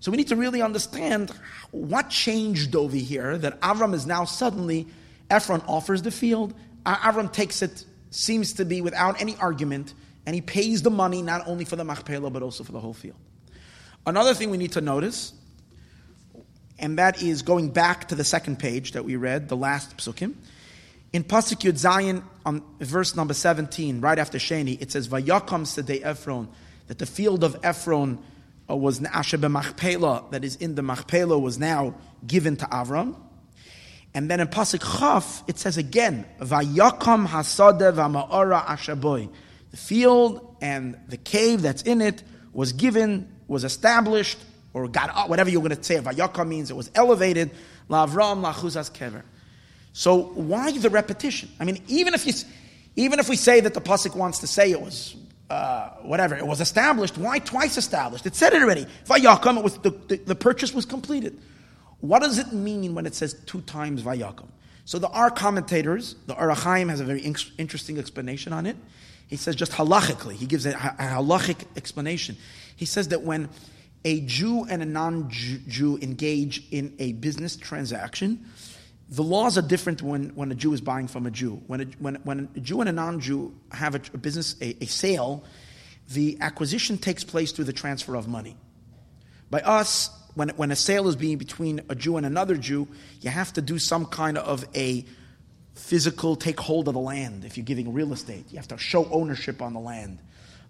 So 0.00 0.10
we 0.10 0.16
need 0.16 0.28
to 0.28 0.36
really 0.36 0.62
understand 0.62 1.30
what 1.70 2.10
changed 2.10 2.76
over 2.76 2.96
here 2.96 3.38
that 3.38 3.60
Avram 3.60 3.94
is 3.94 4.06
now 4.06 4.24
suddenly, 4.24 4.86
Ephron 5.30 5.62
offers 5.66 6.02
the 6.02 6.10
field, 6.10 6.54
Avram 6.84 7.32
takes 7.32 7.62
it, 7.62 7.84
seems 8.10 8.52
to 8.54 8.64
be 8.64 8.80
without 8.80 9.20
any 9.20 9.36
argument, 9.38 9.94
and 10.26 10.34
he 10.34 10.40
pays 10.40 10.82
the 10.82 10.90
money 10.90 11.22
not 11.22 11.46
only 11.48 11.64
for 11.64 11.76
the 11.76 11.84
Machpelah, 11.84 12.30
but 12.30 12.42
also 12.42 12.62
for 12.62 12.72
the 12.72 12.80
whole 12.80 12.94
field. 12.94 13.16
Another 14.06 14.34
thing 14.34 14.50
we 14.50 14.56
need 14.56 14.72
to 14.72 14.80
notice 14.80 15.32
and 16.78 16.98
that 16.98 17.22
is 17.22 17.42
going 17.42 17.70
back 17.70 18.08
to 18.08 18.14
the 18.14 18.24
second 18.24 18.58
page 18.58 18.92
that 18.92 19.04
we 19.04 19.16
read, 19.16 19.48
the 19.48 19.56
last 19.56 19.96
psukim. 19.96 20.34
In 21.12 21.24
Pasuk 21.24 21.60
Yud 21.60 21.74
Zayin, 21.74 22.22
on 22.44 22.62
verse 22.80 23.16
number 23.16 23.32
17, 23.32 24.00
right 24.00 24.18
after 24.18 24.38
Sheni, 24.38 24.80
it 24.80 24.92
says, 24.92 25.08
Vayakam 25.08 25.62
Sedei 25.62 26.04
Ephron, 26.04 26.48
that 26.88 26.98
the 26.98 27.06
field 27.06 27.44
of 27.44 27.56
Ephron 27.62 28.18
uh, 28.68 28.76
was 28.76 29.02
Asher 29.04 29.38
Machpelah, 29.38 30.24
that 30.30 30.44
is 30.44 30.56
in 30.56 30.74
the 30.74 30.82
Machpelah, 30.82 31.38
was 31.38 31.58
now 31.58 31.94
given 32.26 32.56
to 32.56 32.66
Avram. 32.66 33.16
And 34.14 34.30
then 34.30 34.40
in 34.40 34.48
Pasuk 34.48 34.98
Chaf, 34.98 35.44
it 35.46 35.58
says 35.58 35.76
again, 35.76 36.24
Vayakam 36.40 37.26
Hasade 37.26 37.92
V'Ma'ora 37.92 38.64
Ashaboy. 38.64 39.28
The 39.70 39.76
field 39.76 40.56
and 40.60 40.98
the 41.08 41.18
cave 41.18 41.62
that's 41.62 41.82
in 41.82 42.00
it 42.00 42.22
was 42.52 42.72
given, 42.72 43.30
was 43.46 43.64
established 43.64 44.38
or 44.72 44.88
got 44.88 45.14
up, 45.14 45.28
whatever 45.28 45.50
you're 45.50 45.62
going 45.62 45.76
to 45.76 45.82
say. 45.82 45.98
Vayaka 45.98 46.46
means 46.46 46.70
it 46.70 46.76
was 46.76 46.90
elevated. 46.94 47.50
Lavram 47.90 48.42
lachuzas 48.42 48.90
kever. 48.90 49.22
So 49.92 50.16
why 50.16 50.72
the 50.72 50.90
repetition? 50.90 51.50
I 51.60 51.64
mean, 51.64 51.82
even 51.88 52.14
if 52.14 52.26
you, 52.26 52.32
even 52.96 53.18
if 53.18 53.28
we 53.28 53.36
say 53.36 53.60
that 53.60 53.74
the 53.74 53.80
pasuk 53.80 54.14
wants 54.14 54.40
to 54.40 54.46
say 54.46 54.70
it 54.70 54.80
was 54.80 55.16
uh, 55.48 55.90
whatever, 56.02 56.36
it 56.36 56.46
was 56.46 56.60
established. 56.60 57.16
Why 57.16 57.38
twice 57.38 57.76
established? 57.76 58.26
It 58.26 58.34
said 58.34 58.52
it 58.52 58.62
already. 58.62 58.86
Vayakam, 59.06 59.58
it 59.58 59.64
was 59.64 59.78
the, 59.78 59.90
the, 59.90 60.16
the, 60.16 60.34
purchase 60.34 60.74
was 60.74 60.84
completed. 60.84 61.38
What 62.00 62.22
does 62.22 62.38
it 62.38 62.52
mean 62.52 62.94
when 62.94 63.06
it 63.06 63.14
says 63.14 63.34
two 63.46 63.60
times 63.62 64.02
Vayakam? 64.02 64.48
So 64.84 64.98
the 64.98 65.08
our 65.08 65.30
commentators, 65.30 66.16
the 66.26 66.34
Ohr 66.34 66.52
HaChaim 66.52 66.90
has 66.90 67.00
a 67.00 67.04
very 67.04 67.20
in- 67.20 67.36
interesting 67.58 67.98
explanation 67.98 68.52
on 68.52 68.66
it. 68.66 68.76
He 69.28 69.36
says 69.36 69.56
just 69.56 69.72
halachically, 69.72 70.34
he 70.34 70.46
gives 70.46 70.66
a, 70.66 70.70
a 70.70 71.02
halachic 71.02 71.64
explanation. 71.76 72.36
He 72.76 72.84
says 72.84 73.08
that 73.08 73.22
when 73.22 73.48
a 74.04 74.20
Jew 74.20 74.64
and 74.68 74.82
a 74.82 74.86
non 74.86 75.28
Jew 75.30 75.98
engage 76.00 76.62
in 76.70 76.94
a 76.98 77.12
business 77.12 77.56
transaction, 77.56 78.46
the 79.08 79.22
laws 79.22 79.56
are 79.56 79.62
different 79.62 80.02
when, 80.02 80.30
when 80.30 80.50
a 80.50 80.54
Jew 80.54 80.72
is 80.72 80.80
buying 80.80 81.06
from 81.06 81.26
a 81.26 81.30
Jew. 81.30 81.62
When 81.66 81.80
a, 81.80 81.84
when, 81.98 82.16
when 82.24 82.48
a 82.56 82.60
Jew 82.60 82.80
and 82.80 82.88
a 82.88 82.92
non 82.92 83.20
Jew 83.20 83.54
have 83.70 83.94
a, 83.94 84.00
a 84.14 84.18
business, 84.18 84.56
a, 84.60 84.76
a 84.82 84.86
sale, 84.86 85.44
the 86.10 86.38
acquisition 86.40 86.98
takes 86.98 87.24
place 87.24 87.52
through 87.52 87.66
the 87.66 87.72
transfer 87.72 88.14
of 88.16 88.26
money. 88.26 88.56
By 89.48 89.60
us, 89.60 90.10
when, 90.34 90.50
when 90.50 90.70
a 90.70 90.76
sale 90.76 91.08
is 91.08 91.16
being 91.16 91.38
between 91.38 91.80
a 91.88 91.94
Jew 91.94 92.16
and 92.16 92.26
another 92.26 92.56
Jew, 92.56 92.88
you 93.20 93.30
have 93.30 93.52
to 93.54 93.62
do 93.62 93.78
some 93.78 94.06
kind 94.06 94.38
of 94.38 94.64
a 94.74 95.04
physical 95.74 96.36
take 96.36 96.58
hold 96.58 96.88
of 96.88 96.94
the 96.94 97.00
land 97.00 97.44
if 97.44 97.56
you're 97.56 97.64
giving 97.64 97.92
real 97.92 98.12
estate. 98.12 98.46
You 98.50 98.56
have 98.56 98.68
to 98.68 98.78
show 98.78 99.08
ownership 99.10 99.62
on 99.62 99.72
the 99.72 99.80
land. 99.80 100.20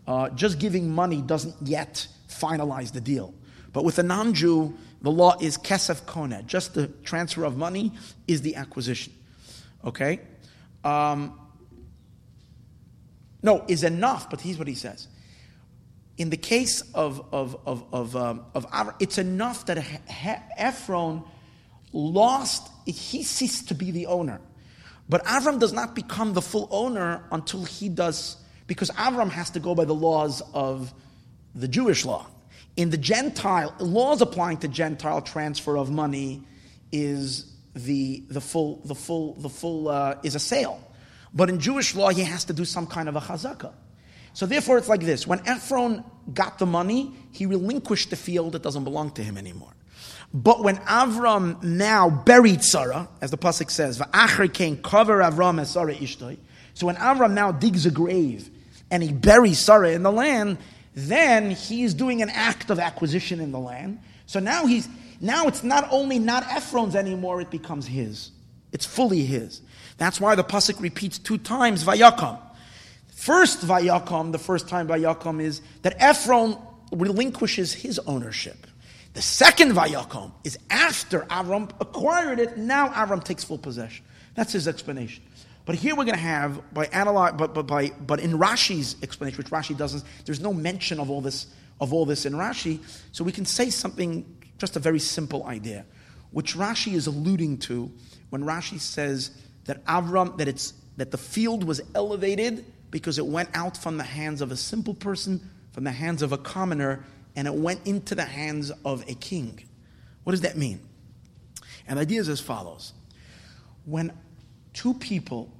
Uh, 0.07 0.29
just 0.31 0.59
giving 0.59 0.91
money 0.91 1.23
doesn't 1.23 1.55
yet 1.63 2.07
finalize 2.29 2.93
the 2.93 3.01
deal. 3.01 3.35
But 3.77 3.85
with 3.85 3.99
a 3.99 4.03
non 4.03 4.33
Jew, 4.33 4.75
the 5.03 5.11
law 5.11 5.37
is 5.39 5.59
kesef 5.59 6.07
kona. 6.07 6.43
Just 6.45 6.73
the 6.73 6.87
transfer 7.05 7.45
of 7.45 7.59
money 7.59 7.93
is 8.27 8.41
the 8.41 8.57
acquisition. 8.57 9.13
Okay? 9.85 10.19
Um, 10.83 11.39
no, 13.43 13.67
is 13.69 13.85
enough, 13.85 14.31
but 14.31 14.41
here's 14.41 14.57
what 14.57 14.67
he 14.67 14.75
says. 14.75 15.09
In 16.17 16.31
the 16.31 16.39
case 16.39 16.85
of, 16.95 17.23
of, 17.35 17.55
of, 17.67 17.85
of, 17.93 18.17
um, 18.17 18.47
of 18.55 18.67
Avram, 18.71 18.95
it's 18.99 19.19
enough 19.19 19.67
that 19.67 19.85
Ephron 20.57 21.23
lost, 21.93 22.67
he 22.87 23.23
ceased 23.25 23.69
to 23.69 23.75
be 23.75 23.91
the 23.91 24.07
owner. 24.07 24.41
But 25.07 25.23
Avram 25.27 25.61
does 25.61 25.75
not 25.75 25.95
become 25.95 26.33
the 26.33 26.41
full 26.41 26.67
owner 26.71 27.25
until 27.31 27.67
he 27.67 27.91
does, 27.91 28.39
because 28.69 28.89
Avram 28.93 29.29
has 29.29 29.51
to 29.51 29.61
go 29.61 29.75
by 29.75 29.85
the 29.85 29.95
laws 29.95 30.41
of 30.55 30.95
the 31.55 31.69
Jewish 31.69 32.07
law. 32.07 32.27
In 32.77 32.91
the 32.91 32.99
Gentile, 32.99 33.75
laws 33.79 34.21
applying 34.21 34.59
to 34.59 34.69
Gentile 34.69 35.23
transfer 35.23 35.77
of 35.77 35.91
money 35.91 36.43
is 36.93 37.53
the, 37.75 38.25
the 38.29 38.41
full, 38.41 38.83
the 38.85 38.95
full, 38.95 39.35
the 39.35 39.49
full 39.49 39.89
uh, 39.89 40.17
is 40.23 40.35
a 40.35 40.39
sale. 40.39 40.83
But 41.33 41.51
in 41.51 41.59
Jewish 41.59 41.95
law, 41.95 42.11
he 42.11 42.23
has 42.23 42.45
to 42.47 42.53
do 42.53 42.65
some 42.65 42.87
kind 42.87 43.09
of 43.09 43.17
a 43.17 43.21
chazakah. 43.21 43.73
So 44.33 44.45
therefore, 44.45 44.77
it's 44.77 44.89
like 44.89 45.01
this: 45.01 45.27
when 45.27 45.41
Ephron 45.47 46.05
got 46.33 46.59
the 46.59 46.67
money, 46.67 47.15
he 47.33 47.47
relinquished 47.47 48.11
the 48.11 48.17
field 48.17 48.53
that 48.53 48.63
doesn't 48.63 48.85
belong 48.85 49.13
to 49.13 49.23
him 49.23 49.39
anymore. 49.39 49.73
But 50.35 50.63
when 50.63 50.77
Avram 50.77 51.63
now 51.63 52.11
buried 52.11 52.63
Sarah, 52.63 53.09
as 53.23 53.31
the 53.31 53.39
pasuk 53.39 53.71
says, 53.71 53.99
"Va'acher 53.99 54.53
came 54.53 54.77
cover 54.77 55.21
Avram 55.21 55.61
as 55.61 55.71
Sarah 55.71 55.95
ishtoi." 55.95 56.37
So 56.75 56.87
when 56.87 56.97
Avram 56.97 57.33
now 57.33 57.53
digs 57.53 57.87
a 57.87 57.91
grave 57.91 58.51
and 58.91 59.03
he 59.03 59.13
buries 59.13 59.59
Sarah 59.59 59.93
in 59.93 60.03
the 60.03 60.13
land, 60.13 60.59
then 60.97 61.51
he's 61.51 61.93
doing 61.93 62.23
an 62.23 62.31
act 62.31 62.71
of 62.71 62.81
acquisition 62.81 63.39
in 63.39 63.53
the 63.53 63.61
land. 63.61 64.01
So 64.25 64.41
now 64.41 64.67
he's 64.67 64.89
now 65.21 65.47
it's 65.47 65.63
not 65.63 65.87
only 65.93 66.19
not 66.19 66.43
Ephron's 66.45 66.97
anymore, 66.97 67.41
it 67.41 67.51
becomes 67.51 67.87
his. 67.87 68.31
It's 68.73 68.87
fully 68.87 69.25
his. 69.25 69.61
That's 69.99 70.21
why 70.21 70.35
the 70.35 70.43
pasuk 70.43 70.81
repeats 70.81 71.19
two 71.19 71.39
times 71.39 71.85
Vayakam. 71.85 72.39
First 73.09 73.61
Vayakam, 73.61 74.33
the 74.33 74.39
first 74.39 74.69
time 74.69 74.89
Vayakam 74.89 75.41
is 75.41 75.61
that 75.83 75.95
Ephron 75.99 76.59
relinquishes 76.91 77.75
his 77.75 77.99
ownership. 78.01 78.67
The 79.13 79.23
second 79.23 79.73
Vayakam 79.73 80.33
is 80.45 80.59
after 80.71 81.21
Avram 81.23 81.71
acquired 81.81 82.39
it. 82.39 82.57
Now 82.57 82.89
Avram 82.89 83.23
takes 83.23 83.45
full 83.45 83.59
possession. 83.59 84.05
That's 84.35 84.53
his 84.53 84.67
explanation. 84.67 85.23
But 85.67 85.75
here 85.75 85.97
we're 85.97 86.05
going 86.05 86.15
to 86.15 86.21
have 86.21 86.73
by 86.73 86.87
analyze, 86.87 87.35
but, 87.37 87.53
but 87.53 87.67
by 87.67 87.91
but 87.91 88.21
in 88.21 88.39
Rashi's 88.39 88.97
explanation, 89.03 89.37
which 89.37 89.51
Rashi 89.51 89.77
doesn't, 89.77 90.05
there's 90.25 90.41
no 90.41 90.55
mention 90.55 91.01
of 91.01 91.11
all 91.11 91.21
this 91.21 91.49
of 91.81 91.93
all 91.93 92.07
this 92.07 92.25
in 92.25 92.33
Rashi. 92.33 92.81
So 93.13 93.25
we 93.25 93.33
can 93.33 93.45
say 93.45 93.69
something, 93.69 94.25
just 94.59 94.77
a 94.77 94.79
very 94.79 95.01
simple 95.01 95.45
idea, 95.45 95.85
which 96.31 96.55
Rashi 96.55 96.95
is 96.95 97.09
alluding 97.09 97.59
to 97.59 97.91
when 98.31 98.45
Rashi 98.45 98.79
says 98.79 99.33
that 99.65 99.85
Avram 99.87 100.39
that 100.39 100.47
it's 100.47 100.73
that 100.97 101.11
the 101.11 101.19
field 101.19 101.65
was 101.65 101.81
elevated 101.97 102.65
because 102.93 103.19
it 103.19 103.27
went 103.27 103.51
out 103.53 103.77
from 103.77 103.99
the 103.99 104.05
hands 104.05 104.41
of 104.41 104.53
a 104.53 104.57
simple 104.57 104.95
person, 104.95 105.51
from 105.73 105.83
the 105.83 105.91
hands 105.91 106.23
of 106.23 106.31
a 106.31 106.39
commoner, 106.39 107.05
and 107.35 107.49
it 107.49 107.55
went 107.55 107.85
into 107.87 108.15
the 108.15 108.25
hands 108.25 108.71
of 108.85 109.03
a 109.11 109.15
king. 109.15 109.61
What 110.23 110.31
does 110.31 110.43
that 110.43 110.57
mean? 110.57 110.81
And 111.89 111.99
the 111.99 112.03
idea 112.03 112.21
is 112.21 112.29
as 112.29 112.41
follows: 112.41 112.93
when 113.85 114.13
two 114.73 114.95
people 114.95 115.53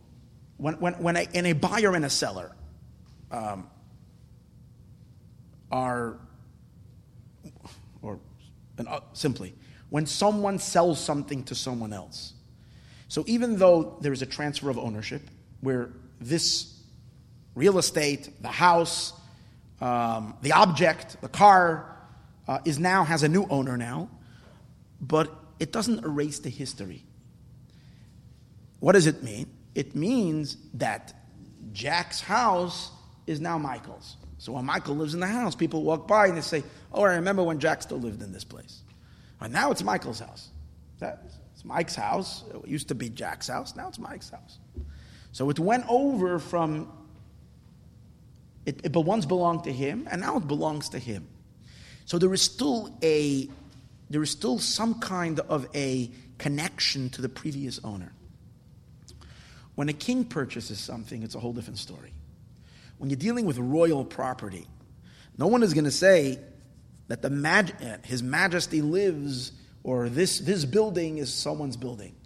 when, 0.59 0.75
when, 0.75 0.95
when 0.95 1.17
a, 1.17 1.29
and 1.35 1.47
a 1.47 1.53
buyer 1.53 1.95
and 1.95 2.05
a 2.05 2.11
seller 2.11 2.53
um, 3.31 3.69
are, 5.71 6.19
or 8.03 8.19
uh, 8.87 9.01
simply, 9.13 9.55
when 9.91 10.07
someone 10.07 10.59
sells 10.59 10.99
something 11.03 11.45
to 11.45 11.55
someone 11.55 11.93
else. 11.93 12.33
So 13.09 13.25
even 13.27 13.59
though 13.59 13.99
there 14.01 14.13
is 14.13 14.23
a 14.23 14.27
transfer 14.27 14.71
of 14.71 14.79
ownership, 14.79 15.23
where 15.61 15.91
this 16.21 16.73
real 17.55 17.79
estate, 17.79 18.31
the 18.43 18.49
house, 18.49 19.13
um, 19.81 20.35
the 20.43 20.53
object, 20.53 21.21
the 21.21 21.29
car, 21.29 21.97
uh, 22.49 22.59
is 22.65 22.79
now 22.79 23.05
has 23.05 23.23
a 23.23 23.29
new 23.29 23.47
owner 23.49 23.77
now, 23.77 24.09
but 25.01 25.33
it 25.59 25.73
doesn't 25.73 26.05
erase 26.05 26.39
the 26.39 26.51
history. 26.51 27.03
What 28.81 28.93
does 28.93 29.07
it 29.07 29.23
mean? 29.23 29.47
It 29.77 29.95
means 29.95 30.57
that 30.75 31.13
Jack's 31.73 32.21
house 32.21 32.91
is 33.27 33.41
now 33.41 33.59
Michael's. 33.59 34.17
So 34.39 34.53
when 34.53 34.65
Michael 34.65 34.97
lives 34.97 35.13
in 35.13 35.21
the 35.21 35.27
house, 35.27 35.55
people 35.55 35.83
walk 35.83 36.09
by 36.09 36.29
and 36.29 36.37
they 36.37 36.41
say, 36.41 36.65
Oh, 36.93 37.03
I 37.03 37.17
remember 37.17 37.43
when 37.43 37.61
Jack 37.61 37.83
still 37.83 37.99
lived 37.99 38.23
in 38.23 38.33
this 38.33 38.43
place. 38.43 38.81
And 39.39 39.53
now 39.53 39.71
it's 39.71 39.83
Michael's 39.83 40.19
house. 40.19 40.49
It's 40.99 41.65
Mike's 41.65 41.95
house. 41.95 42.43
It 42.55 42.67
used 42.67 42.89
to 42.89 42.95
be 42.95 43.11
Jack's 43.11 43.49
house. 43.49 43.77
Now 43.77 43.89
it's 43.89 43.99
Mike's 43.99 44.31
house. 44.31 44.59
So 45.33 45.51
it 45.51 45.59
went 45.59 45.85
over 45.91 46.39
from, 46.39 46.91
it, 48.65 48.81
it 48.83 48.97
once 48.97 49.27
belonged 49.27 49.65
to 49.65 49.73
him, 49.73 50.09
and 50.11 50.23
now 50.23 50.39
it 50.39 50.49
belongs 50.49 50.89
to 50.91 50.99
him. 50.99 51.29
So 52.07 52.19
there 52.19 52.33
is 52.33 52.41
still 52.41 52.97
a, 53.03 53.47
there 54.09 54.23
is 54.23 54.31
still 54.31 54.59
some 54.59 55.01
kind 55.01 55.41
of 55.41 55.67
a 55.75 56.11
connection 56.39 57.11
to 57.11 57.21
the 57.21 57.29
previous 57.29 57.79
owner. 57.85 58.13
When 59.77 59.89
a 59.89 59.93
king 59.93 60.25
purchases 60.25 60.81
something, 60.81 61.23
it's 61.23 61.35
a 61.35 61.41
whole 61.41 61.53
different 61.53 61.79
story. 61.79 62.13
When 62.99 63.11
you're 63.11 63.19
dealing 63.19 63.47
with 63.47 63.59
royal 63.59 64.05
property, 64.05 64.67
no 65.39 65.47
one 65.47 65.63
is 65.63 65.75
going 65.75 65.85
to 65.85 65.91
say 65.91 66.39
that 67.09 67.23
the 67.23 67.31
mag- 67.31 67.75
eh, 67.81 67.99
His 68.05 68.23
Majesty 68.23 68.83
lives 68.83 69.53
or 69.85 70.09
this, 70.09 70.41
this 70.41 70.65
building 70.65 71.19
is 71.19 71.33
someone's 71.33 71.77
building. 71.77 72.17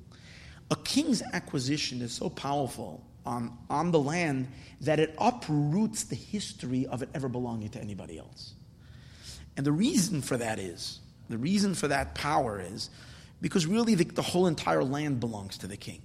a 0.71 0.77
king's 0.77 1.23
acquisition 1.33 2.01
is 2.01 2.13
so 2.13 2.31
powerful 2.31 3.05
on, 3.27 3.57
on 3.69 3.91
the 3.91 3.99
land 3.99 4.49
that 4.81 5.01
it 5.01 5.15
uproots 5.19 6.05
the 6.05 6.15
history 6.15 6.87
of 6.87 7.03
it 7.03 7.09
ever 7.13 7.29
belonging 7.29 7.69
to 7.71 7.81
anybody 7.81 8.19
else. 8.19 8.55
And 9.57 9.67
the 9.67 9.73
reason 9.73 10.23
for 10.23 10.37
that 10.37 10.59
is, 10.59 11.01
the 11.29 11.39
reason 11.39 11.75
for 11.75 11.89
that 11.89 12.15
power 12.15 12.61
is 12.61 12.89
because 13.41 13.67
really 13.67 13.95
the, 13.95 14.05
the 14.05 14.23
whole 14.23 14.47
entire 14.47 14.85
land 14.85 15.21
belongs 15.21 15.59
to 15.59 15.67
the 15.67 15.77
king. 15.77 16.03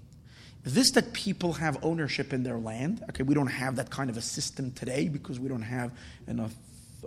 This 0.65 0.91
that 0.91 1.13
people 1.13 1.53
have 1.53 1.77
ownership 1.83 2.33
in 2.33 2.41
their 2.41 2.57
land, 2.57 3.03
okay, 3.09 3.21
we 3.21 3.35
don't 3.35 3.47
have 3.47 3.75
that 3.75 3.91
kind 3.91 4.09
of 4.09 4.17
a 4.17 4.21
system 4.21 4.71
today 4.71 5.07
because 5.07 5.39
we 5.39 5.47
don't 5.47 5.61
have 5.61 5.91
enough, 6.27 6.53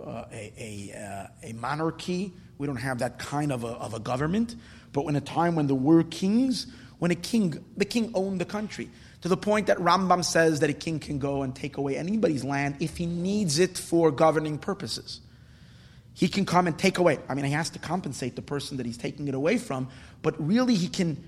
uh, 0.01 0.23
a, 0.31 0.53
a, 0.93 0.97
uh, 0.97 1.49
a 1.49 1.53
monarchy, 1.53 2.31
we 2.57 2.67
don't 2.67 2.77
have 2.77 2.99
that 2.99 3.19
kind 3.19 3.51
of 3.51 3.65
a, 3.65 3.67
of 3.67 3.93
a 3.93 3.99
government. 3.99 4.55
But 4.93 5.05
in 5.07 5.17
a 5.17 5.21
time 5.21 5.55
when 5.55 5.67
there 5.67 5.75
were 5.75 6.03
kings, 6.03 6.67
when 6.99 7.11
a 7.11 7.15
king, 7.15 7.63
the 7.75 7.83
king 7.83 8.11
owned 8.13 8.39
the 8.39 8.45
country, 8.45 8.89
to 9.21 9.27
the 9.27 9.35
point 9.35 9.67
that 9.67 9.77
Rambam 9.77 10.23
says 10.23 10.61
that 10.61 10.69
a 10.69 10.73
king 10.73 10.99
can 10.99 11.19
go 11.19 11.41
and 11.43 11.53
take 11.53 11.75
away 11.75 11.97
anybody's 11.97 12.45
land 12.45 12.77
if 12.79 12.95
he 12.95 13.05
needs 13.05 13.59
it 13.59 13.77
for 13.77 14.09
governing 14.09 14.57
purposes. 14.57 15.19
He 16.13 16.29
can 16.29 16.45
come 16.45 16.67
and 16.67 16.77
take 16.77 16.97
away. 16.97 17.19
I 17.27 17.33
mean, 17.33 17.43
he 17.43 17.51
has 17.51 17.69
to 17.71 17.79
compensate 17.79 18.37
the 18.37 18.41
person 18.41 18.77
that 18.77 18.85
he's 18.85 18.97
taking 18.97 19.27
it 19.27 19.33
away 19.33 19.57
from, 19.57 19.89
but 20.21 20.35
really 20.45 20.75
he 20.75 20.87
can 20.87 21.21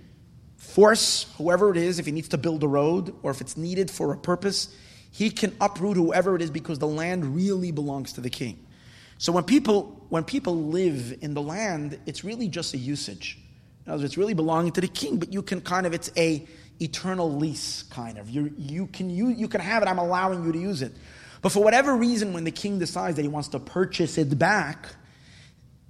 force 0.61 1.25
whoever 1.37 1.71
it 1.71 1.77
is, 1.77 1.99
if 1.99 2.05
he 2.05 2.11
needs 2.11 2.29
to 2.29 2.37
build 2.37 2.63
a 2.63 2.67
road 2.67 3.13
or 3.23 3.31
if 3.31 3.41
it's 3.41 3.57
needed 3.57 3.89
for 3.89 4.13
a 4.13 4.17
purpose, 4.17 4.73
he 5.11 5.29
can 5.29 5.55
uproot 5.59 5.97
whoever 5.97 6.35
it 6.35 6.41
is 6.41 6.51
because 6.51 6.79
the 6.79 6.87
land 6.87 7.35
really 7.35 7.71
belongs 7.71 8.13
to 8.13 8.21
the 8.21 8.29
king. 8.29 8.65
So 9.17 9.31
when 9.31 9.43
people 9.43 10.05
when 10.09 10.23
people 10.23 10.55
live 10.55 11.17
in 11.21 11.33
the 11.33 11.41
land, 11.41 11.99
it's 12.05 12.23
really 12.23 12.47
just 12.47 12.73
a 12.73 12.77
usage. 12.77 13.37
Words, 13.85 14.03
it's 14.03 14.17
really 14.17 14.33
belonging 14.33 14.71
to 14.73 14.81
the 14.81 14.87
king, 14.87 15.17
but 15.17 15.33
you 15.33 15.41
can 15.41 15.61
kind 15.61 15.85
of 15.85 15.93
it's 15.93 16.11
a 16.15 16.47
eternal 16.79 17.35
lease 17.35 17.83
kind 17.83 18.17
of. 18.17 18.29
You 18.29 18.53
you 18.57 18.87
can 18.87 19.09
you 19.09 19.29
you 19.29 19.47
can 19.47 19.61
have 19.61 19.81
it. 19.83 19.89
I'm 19.89 19.97
allowing 19.97 20.45
you 20.45 20.51
to 20.51 20.59
use 20.59 20.81
it. 20.81 20.93
But 21.41 21.51
for 21.51 21.63
whatever 21.63 21.95
reason, 21.95 22.33
when 22.33 22.43
the 22.43 22.51
king 22.51 22.79
decides 22.79 23.15
that 23.15 23.23
he 23.23 23.27
wants 23.27 23.49
to 23.49 23.59
purchase 23.59 24.17
it 24.17 24.37
back, 24.37 24.95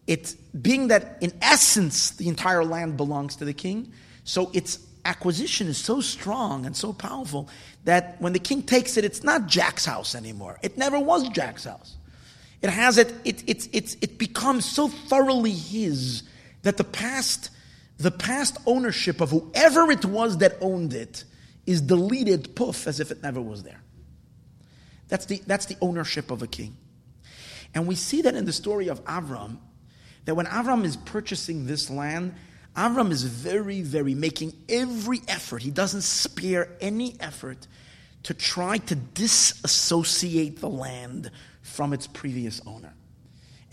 it 0.07 0.34
being 0.59 0.88
that 0.88 1.17
in 1.22 1.34
essence 1.41 2.11
the 2.11 2.30
entire 2.30 2.63
land 2.63 2.97
belongs 2.97 3.36
to 3.38 3.45
the 3.45 3.53
king, 3.53 3.91
so 4.24 4.51
its 4.53 4.80
acquisition 5.05 5.67
is 5.67 5.78
so 5.78 6.01
strong 6.01 6.65
and 6.65 6.76
so 6.76 6.93
powerful 6.93 7.49
that 7.86 8.19
when 8.19 8.34
the 8.34 8.39
king 8.39 8.61
takes 8.61 8.97
it, 8.97 9.05
it's 9.05 9.24
not 9.24 9.47
Jack's 9.47 9.86
house 9.86 10.15
anymore. 10.15 10.59
It 10.61 10.78
never 10.78 10.99
was 10.99 11.28
Jack's 11.30 11.63
house. 11.63 11.95
It 12.61 12.69
has 12.69 12.97
it, 12.97 13.13
it, 13.26 13.43
it, 13.49 13.67
it, 13.74 13.95
it 14.01 14.17
becomes 14.17 14.65
so 14.65 14.88
thoroughly 14.88 15.51
his 15.51 16.24
that 16.61 16.78
the 16.78 16.84
past, 16.84 17.49
the 17.97 18.11
past 18.11 18.57
ownership 18.67 19.19
of 19.19 19.32
whoever 19.32 19.91
it 19.91 20.05
was 20.05 20.38
that 20.38 20.57
owned 20.61 20.93
it 20.93 21.24
is 21.65 21.82
deleted, 21.82 22.55
poof, 22.55 22.86
as 22.88 22.99
if 22.99 23.09
it 23.09 23.24
never 23.24 23.41
was 23.41 23.63
there. 23.63 23.82
That's 25.07 25.26
the, 25.26 25.41
that's 25.47 25.65
the 25.65 25.78
ownership 25.82 26.30
of 26.30 26.41
a 26.43 26.47
king. 26.47 26.78
And 27.74 27.88
we 27.88 27.95
see 27.95 28.22
that 28.22 28.36
in 28.36 28.45
the 28.45 28.53
story 28.53 28.89
of 28.89 29.03
Avram, 29.05 29.57
that 30.26 30.36
when 30.36 30.45
Avram 30.45 30.86
is 30.86 30.97
purchasing 30.97 31.65
this 31.65 31.89
land, 31.89 32.36
Avram 32.76 33.11
is 33.11 33.24
very, 33.24 33.82
very 33.82 34.15
making 34.15 34.53
every 34.69 35.22
effort. 35.28 35.61
He 35.61 35.72
doesn't 35.72 36.03
spare 36.03 36.69
any 36.80 37.15
effort 37.19 37.67
to 38.24 38.34
try 38.34 38.78
to 38.78 38.95
disassociate 38.95 40.59
the 40.59 40.69
land 40.69 41.32
from 41.61 41.93
its 41.93 42.07
previous 42.07 42.61
owner. 42.65 42.93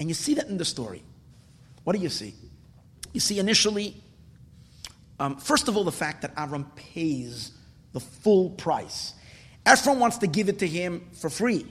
And 0.01 0.09
you 0.09 0.15
see 0.15 0.35
that 0.35 0.49
in 0.49 0.59
the 0.59 0.65
story. 0.65 1.03
What 1.85 1.95
do 1.95 2.03
you 2.03 2.09
see? 2.09 2.35
You 3.13 3.21
see, 3.21 3.39
initially, 3.39 3.97
um, 5.21 5.37
first 5.37 5.69
of 5.69 5.77
all, 5.77 5.85
the 5.85 5.93
fact 5.93 6.23
that 6.23 6.35
Avram 6.37 6.75
pays 6.77 7.53
the 7.93 8.01
full 8.01 8.51
price. 8.51 9.15
Ephron 9.65 9.99
wants 9.99 10.19
to 10.19 10.27
give 10.27 10.49
it 10.49 10.59
to 10.61 10.67
him 10.67 11.09
for 11.13 11.31
free. 11.31 11.67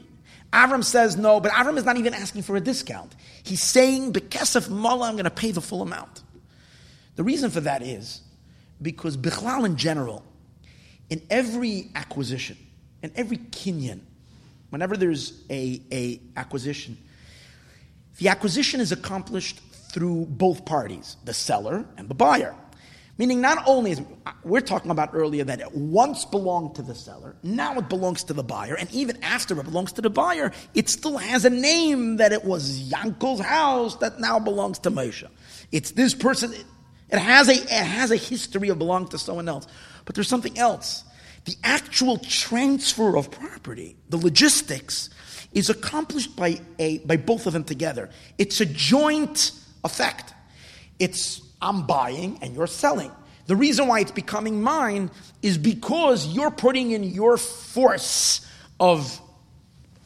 Avram 0.54 0.84
says 0.84 1.18
no, 1.18 1.40
but 1.40 1.52
Avram 1.52 1.78
is 1.78 1.84
not 1.84 1.98
even 1.98 2.14
asking 2.14 2.44
for 2.44 2.56
a 2.56 2.62
discount. 2.62 3.16
He's 3.44 3.62
saying, 3.62 4.14
Bekesef 4.14 4.70
Mala, 4.70 5.08
I'm 5.08 5.16
going 5.16 5.26
to 5.26 5.30
pay 5.30 5.52
the 5.52 5.62
full 5.62 5.82
amount. 5.82 6.22
The 7.18 7.24
reason 7.24 7.50
for 7.50 7.62
that 7.62 7.82
is 7.82 8.22
because 8.82 9.18
Bichlal 9.18 9.66
in 9.66 9.76
general, 9.76 10.24
in 11.10 11.22
every 11.30 11.90
acquisition, 11.96 12.58
in 13.02 13.12
every 13.16 13.38
kinyan, 13.38 14.02
whenever 14.70 14.96
there's 14.96 15.44
a, 15.50 15.82
a 15.92 16.22
acquisition, 16.38 16.96
the 18.20 18.30
acquisition 18.30 18.80
is 18.80 18.92
accomplished 18.92 19.60
through 19.92 20.28
both 20.30 20.64
parties, 20.64 21.18
the 21.26 21.34
seller 21.34 21.86
and 21.98 22.08
the 22.08 22.14
buyer. 22.14 22.56
Meaning, 23.18 23.42
not 23.42 23.64
only 23.66 23.92
is 23.92 24.02
uh, 24.28 24.32
we're 24.44 24.62
talking 24.62 24.92
about 24.92 25.10
earlier 25.14 25.44
that 25.44 25.60
it 25.60 25.74
once 25.74 26.24
belonged 26.24 26.76
to 26.76 26.84
the 26.84 26.94
seller, 26.94 27.36
now 27.42 27.80
it 27.80 27.90
belongs 27.90 28.24
to 28.26 28.34
the 28.34 28.44
buyer, 28.44 28.76
and 28.76 28.92
even 28.92 29.24
after 29.24 29.60
it 29.60 29.64
belongs 29.64 29.94
to 29.94 30.02
the 30.02 30.10
buyer, 30.12 30.52
it 30.76 30.88
still 30.88 31.18
has 31.18 31.46
a 31.46 31.50
name 31.50 32.18
that 32.18 32.32
it 32.32 32.46
was 32.46 32.92
Yankel's 32.92 33.40
house 33.40 33.96
that 33.98 34.20
now 34.20 34.38
belongs 34.38 34.78
to 34.80 34.92
Moshe. 34.92 35.28
It's 35.72 35.92
this 35.92 36.14
person. 36.14 36.54
It 37.10 37.20
has 37.20 37.48
a, 37.48 37.54
it 37.54 37.70
has 37.70 38.12
a 38.12 38.16
history 38.16 38.70
of 38.70 38.78
belonging 38.78 39.10
to 39.10 39.18
someone 39.18 39.48
else. 39.48 39.68
But 40.06 40.16
there's 40.16 40.28
something 40.28 40.58
else. 40.58 41.04
The 41.46 41.56
actual 41.64 42.18
transfer 42.18 43.18
of 43.18 43.32
property, 43.32 43.96
the 44.10 44.18
logistics, 44.18 45.10
is 45.54 45.70
accomplished 45.70 46.36
by, 46.36 46.60
a, 46.78 46.98
by 47.00 47.18
both 47.18 47.48
of 47.48 47.54
them 47.54 47.64
together. 47.64 48.10
It's 48.38 48.60
a 48.60 48.66
joint 48.66 49.52
effect. 49.84 50.34
It's 51.00 51.42
I'm 51.62 51.88
buying 51.88 52.40
and 52.42 52.54
you're 52.54 52.68
selling. 52.68 53.12
The 53.48 53.56
reason 53.56 53.88
why 53.88 54.02
it's 54.02 54.12
becoming 54.12 54.62
mine 54.62 55.10
is 55.42 55.58
because 55.58 56.28
you're 56.28 56.52
putting 56.52 56.92
in 56.92 57.04
your 57.04 57.38
force 57.38 58.46
of, 58.80 59.20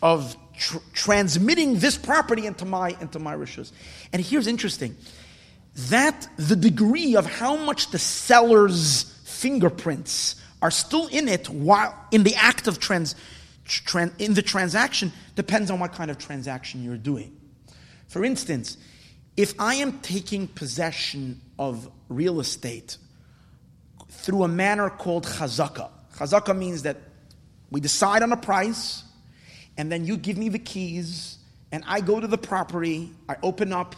of 0.02 0.38
tr- 0.58 0.78
transmitting 0.94 1.80
this 1.80 1.98
property 1.98 2.46
into 2.46 2.66
my 2.66 2.96
into 3.02 3.20
my 3.20 3.36
rishus. 3.36 3.72
And 4.14 4.22
here's 4.22 4.48
interesting 4.48 4.96
that 5.76 6.28
the 6.38 6.56
degree 6.56 7.16
of 7.16 7.26
how 7.26 7.56
much 7.56 7.92
the 7.92 8.00
seller's 8.00 9.04
fingerprints 9.24 10.36
are 10.62 10.72
still 10.72 11.08
in 11.08 11.28
it 11.28 11.50
while 11.50 11.96
in 12.12 12.24
the 12.24 12.36
act 12.36 12.68
of 12.68 12.80
trans, 12.80 13.16
trans, 13.66 14.12
in 14.20 14.34
the 14.34 14.42
transaction 14.42 15.12
depends 15.36 15.72
on 15.72 15.80
what 15.80 15.94
kind 15.94 16.12
of 16.12 16.18
transaction 16.18 16.84
you're 16.84 16.98
doing. 16.98 17.36
For 18.08 18.24
instance, 18.24 18.78
if 19.38 19.54
I 19.60 19.76
am 19.76 20.00
taking 20.00 20.48
possession 20.48 21.42
of 21.58 21.90
real 22.10 22.40
estate 22.40 22.98
through 24.10 24.44
a 24.44 24.48
manner 24.48 24.90
called 24.90 25.26
chazaka, 25.26 25.90
chazaka 26.18 26.56
means 26.56 26.84
that 26.84 26.98
we 27.72 27.80
decide 27.80 28.22
on 28.22 28.34
a 28.34 28.38
price, 28.38 29.04
and 29.78 29.90
then 29.90 30.06
you 30.06 30.18
give 30.18 30.38
me 30.38 30.50
the 30.50 30.60
keys, 30.60 31.38
and 31.72 31.84
I 31.88 32.02
go 32.02 32.20
to 32.20 32.28
the 32.28 32.38
property, 32.38 33.12
I 33.30 33.38
open 33.42 33.72
up 33.72 33.96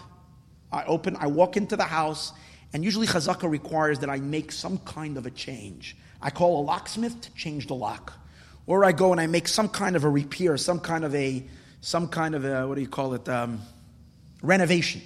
I 0.73 0.83
open, 0.85 1.15
I 1.17 1.27
walk 1.27 1.55
into 1.55 1.75
the 1.75 1.83
house, 1.83 2.33
and 2.73 2.83
usually 2.83 3.05
chazaka 3.05 3.49
requires 3.49 3.99
that 3.99 4.09
I 4.09 4.17
make 4.17 4.51
some 4.51 4.79
kind 4.79 5.17
of 5.17 5.27
a 5.27 5.31
change. 5.31 5.95
I 6.21 6.31
call 6.31 6.61
a 6.61 6.63
locksmith 6.63 7.21
to 7.21 7.33
change 7.33 7.67
the 7.67 7.75
lock, 7.75 8.13
or 8.65 8.83
I 8.83 8.91
go 8.91 9.11
and 9.11 9.21
I 9.21 9.27
make 9.27 9.47
some 9.47 9.69
kind 9.69 9.95
of 9.95 10.03
a 10.03 10.09
repair, 10.09 10.57
some 10.57 10.79
kind 10.79 11.05
of 11.05 11.13
a, 11.13 11.45
some 11.81 12.07
kind 12.07 12.33
of 12.33 12.43
a 12.43 12.67
what 12.67 12.75
do 12.75 12.81
you 12.81 12.87
call 12.87 13.13
it, 13.13 13.29
um, 13.29 13.61
renovation. 14.41 15.01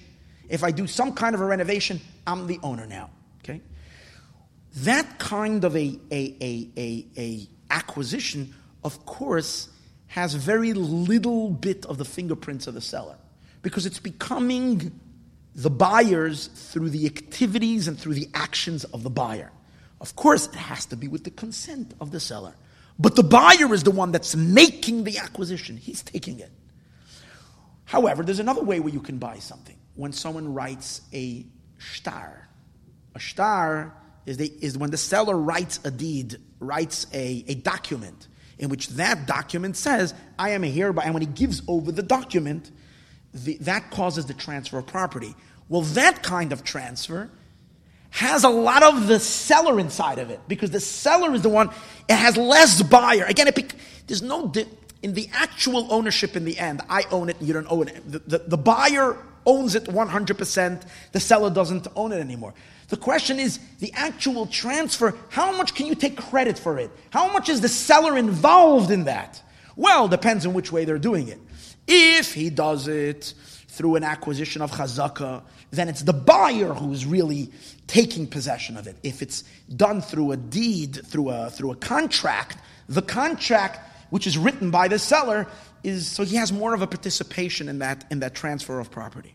If 0.47 0.63
I 0.63 0.71
do 0.71 0.87
some 0.87 1.13
kind 1.13 1.35
of 1.35 1.41
a 1.41 1.45
renovation, 1.45 1.99
I'm 2.25 2.47
the 2.47 2.59
owner 2.63 2.87
now. 2.87 3.09
Okay, 3.39 3.61
that 4.77 5.19
kind 5.19 5.65
of 5.65 5.75
a 5.75 5.99
a 6.11 6.35
a 6.39 6.69
a, 6.77 7.05
a 7.17 7.47
acquisition, 7.69 8.53
of 8.85 9.05
course, 9.05 9.67
has 10.07 10.33
very 10.33 10.71
little 10.71 11.49
bit 11.49 11.85
of 11.87 11.97
the 11.97 12.05
fingerprints 12.05 12.67
of 12.67 12.73
the 12.73 12.81
seller 12.81 13.17
because 13.61 13.85
it's 13.85 13.99
becoming 13.99 14.97
the 15.57 15.71
buyers 15.71 16.47
through 16.47 16.91
the 16.91 17.07
activities 17.07 17.87
and 17.87 17.99
through 17.99 18.13
the 18.13 18.29
actions 18.35 18.83
of 18.85 19.01
the 19.01 19.09
buyer. 19.09 19.51
Of 19.99 20.15
course, 20.15 20.47
it 20.47 20.53
has 20.53 20.85
to 20.85 20.95
be 20.95 21.07
with 21.07 21.23
the 21.23 21.31
consent 21.31 21.95
of 21.99 22.11
the 22.11 22.19
seller. 22.19 22.53
But 22.99 23.15
the 23.15 23.23
buyer 23.23 23.73
is 23.73 23.81
the 23.81 23.91
one 23.91 24.11
that's 24.11 24.35
making 24.35 25.03
the 25.03 25.17
acquisition, 25.17 25.75
he's 25.75 26.03
taking 26.03 26.39
it. 26.39 26.51
However, 27.85 28.21
there's 28.21 28.39
another 28.39 28.63
way 28.63 28.79
where 28.79 28.93
you 28.93 28.99
can 28.99 29.17
buy 29.17 29.39
something. 29.39 29.75
When 29.95 30.11
someone 30.11 30.53
writes 30.53 31.01
a 31.11 31.45
shtar, 31.77 32.47
a 33.15 33.19
shtar 33.19 33.95
is, 34.27 34.37
the, 34.37 34.51
is 34.61 34.77
when 34.77 34.91
the 34.91 34.97
seller 34.97 35.35
writes 35.35 35.79
a 35.83 35.89
deed, 35.89 36.37
writes 36.59 37.07
a, 37.13 37.43
a 37.47 37.55
document, 37.55 38.27
in 38.59 38.69
which 38.69 38.89
that 38.89 39.25
document 39.25 39.75
says, 39.75 40.13
I 40.37 40.51
am 40.51 40.61
hereby, 40.61 41.03
and 41.03 41.15
when 41.15 41.21
he 41.21 41.27
gives 41.27 41.63
over 41.67 41.91
the 41.91 42.03
document, 42.03 42.69
the, 43.43 43.57
that 43.61 43.91
causes 43.91 44.25
the 44.25 44.33
transfer 44.33 44.77
of 44.77 44.87
property. 44.87 45.35
Well, 45.69 45.81
that 45.81 46.23
kind 46.23 46.51
of 46.51 46.63
transfer 46.63 47.29
has 48.09 48.43
a 48.43 48.49
lot 48.49 48.83
of 48.83 49.07
the 49.07 49.19
seller 49.19 49.79
inside 49.79 50.19
of 50.19 50.29
it 50.29 50.39
because 50.47 50.71
the 50.71 50.79
seller 50.79 51.33
is 51.33 51.41
the 51.41 51.49
one, 51.49 51.69
it 52.07 52.15
has 52.15 52.37
less 52.37 52.81
buyer. 52.81 53.25
Again, 53.25 53.47
it, 53.47 53.73
there's 54.07 54.21
no, 54.21 54.51
in 55.03 55.13
the 55.13 55.29
actual 55.33 55.91
ownership 55.91 56.35
in 56.35 56.45
the 56.45 56.57
end, 56.57 56.81
I 56.89 57.03
own 57.11 57.29
it 57.29 57.37
and 57.39 57.47
you 57.47 57.53
don't 57.53 57.69
own 57.69 57.89
it. 57.89 58.11
The, 58.11 58.19
the, 58.19 58.37
the 58.39 58.57
buyer 58.57 59.17
owns 59.45 59.75
it 59.75 59.85
100%. 59.85 60.87
The 61.11 61.19
seller 61.19 61.49
doesn't 61.49 61.87
own 61.95 62.11
it 62.11 62.19
anymore. 62.19 62.53
The 62.89 62.97
question 62.97 63.39
is 63.39 63.59
the 63.79 63.91
actual 63.93 64.47
transfer, 64.47 65.13
how 65.29 65.55
much 65.55 65.75
can 65.75 65.85
you 65.85 65.95
take 65.95 66.17
credit 66.17 66.57
for 66.57 66.79
it? 66.79 66.89
How 67.09 67.31
much 67.31 67.49
is 67.49 67.61
the 67.61 67.69
seller 67.69 68.17
involved 68.17 68.91
in 68.91 69.03
that? 69.05 69.41
Well, 69.75 70.07
depends 70.07 70.45
on 70.45 70.53
which 70.53 70.71
way 70.71 70.85
they're 70.85 70.97
doing 70.97 71.27
it. 71.27 71.39
If 71.87 72.33
he 72.33 72.49
does 72.49 72.87
it 72.87 73.33
through 73.67 73.95
an 73.95 74.03
acquisition 74.03 74.61
of 74.61 74.71
chazaka, 74.71 75.43
then 75.71 75.87
it's 75.87 76.01
the 76.01 76.13
buyer 76.13 76.73
who's 76.73 77.05
really 77.05 77.51
taking 77.85 78.27
possession 78.27 78.77
of 78.77 78.87
it. 78.87 78.97
If 79.03 79.21
it's 79.21 79.43
done 79.75 80.01
through 80.01 80.31
a 80.31 80.37
deed, 80.37 81.05
through 81.05 81.29
a, 81.29 81.49
through 81.49 81.71
a 81.71 81.75
contract, 81.75 82.57
the 82.89 83.01
contract, 83.01 83.79
which 84.09 84.27
is 84.27 84.37
written 84.37 84.71
by 84.71 84.87
the 84.87 84.99
seller, 84.99 85.47
is 85.83 86.07
so 86.07 86.23
he 86.23 86.35
has 86.37 86.51
more 86.51 86.73
of 86.73 86.81
a 86.81 86.87
participation 86.87 87.69
in 87.69 87.79
that, 87.79 88.05
in 88.09 88.19
that 88.19 88.33
transfer 88.33 88.79
of 88.79 88.89
property. 88.91 89.33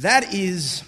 That 0.00 0.34
is 0.34 0.82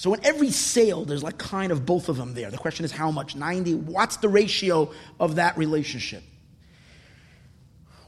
so 0.00 0.14
in 0.14 0.24
every 0.24 0.50
sale, 0.50 1.04
there's 1.04 1.22
like 1.22 1.36
kind 1.36 1.70
of 1.70 1.84
both 1.84 2.08
of 2.08 2.16
them 2.16 2.32
there. 2.32 2.50
The 2.50 2.56
question 2.56 2.86
is 2.86 2.90
how 2.90 3.10
much? 3.10 3.36
90. 3.36 3.74
What's 3.74 4.16
the 4.16 4.30
ratio 4.30 4.92
of 5.18 5.34
that 5.34 5.58
relationship? 5.58 6.22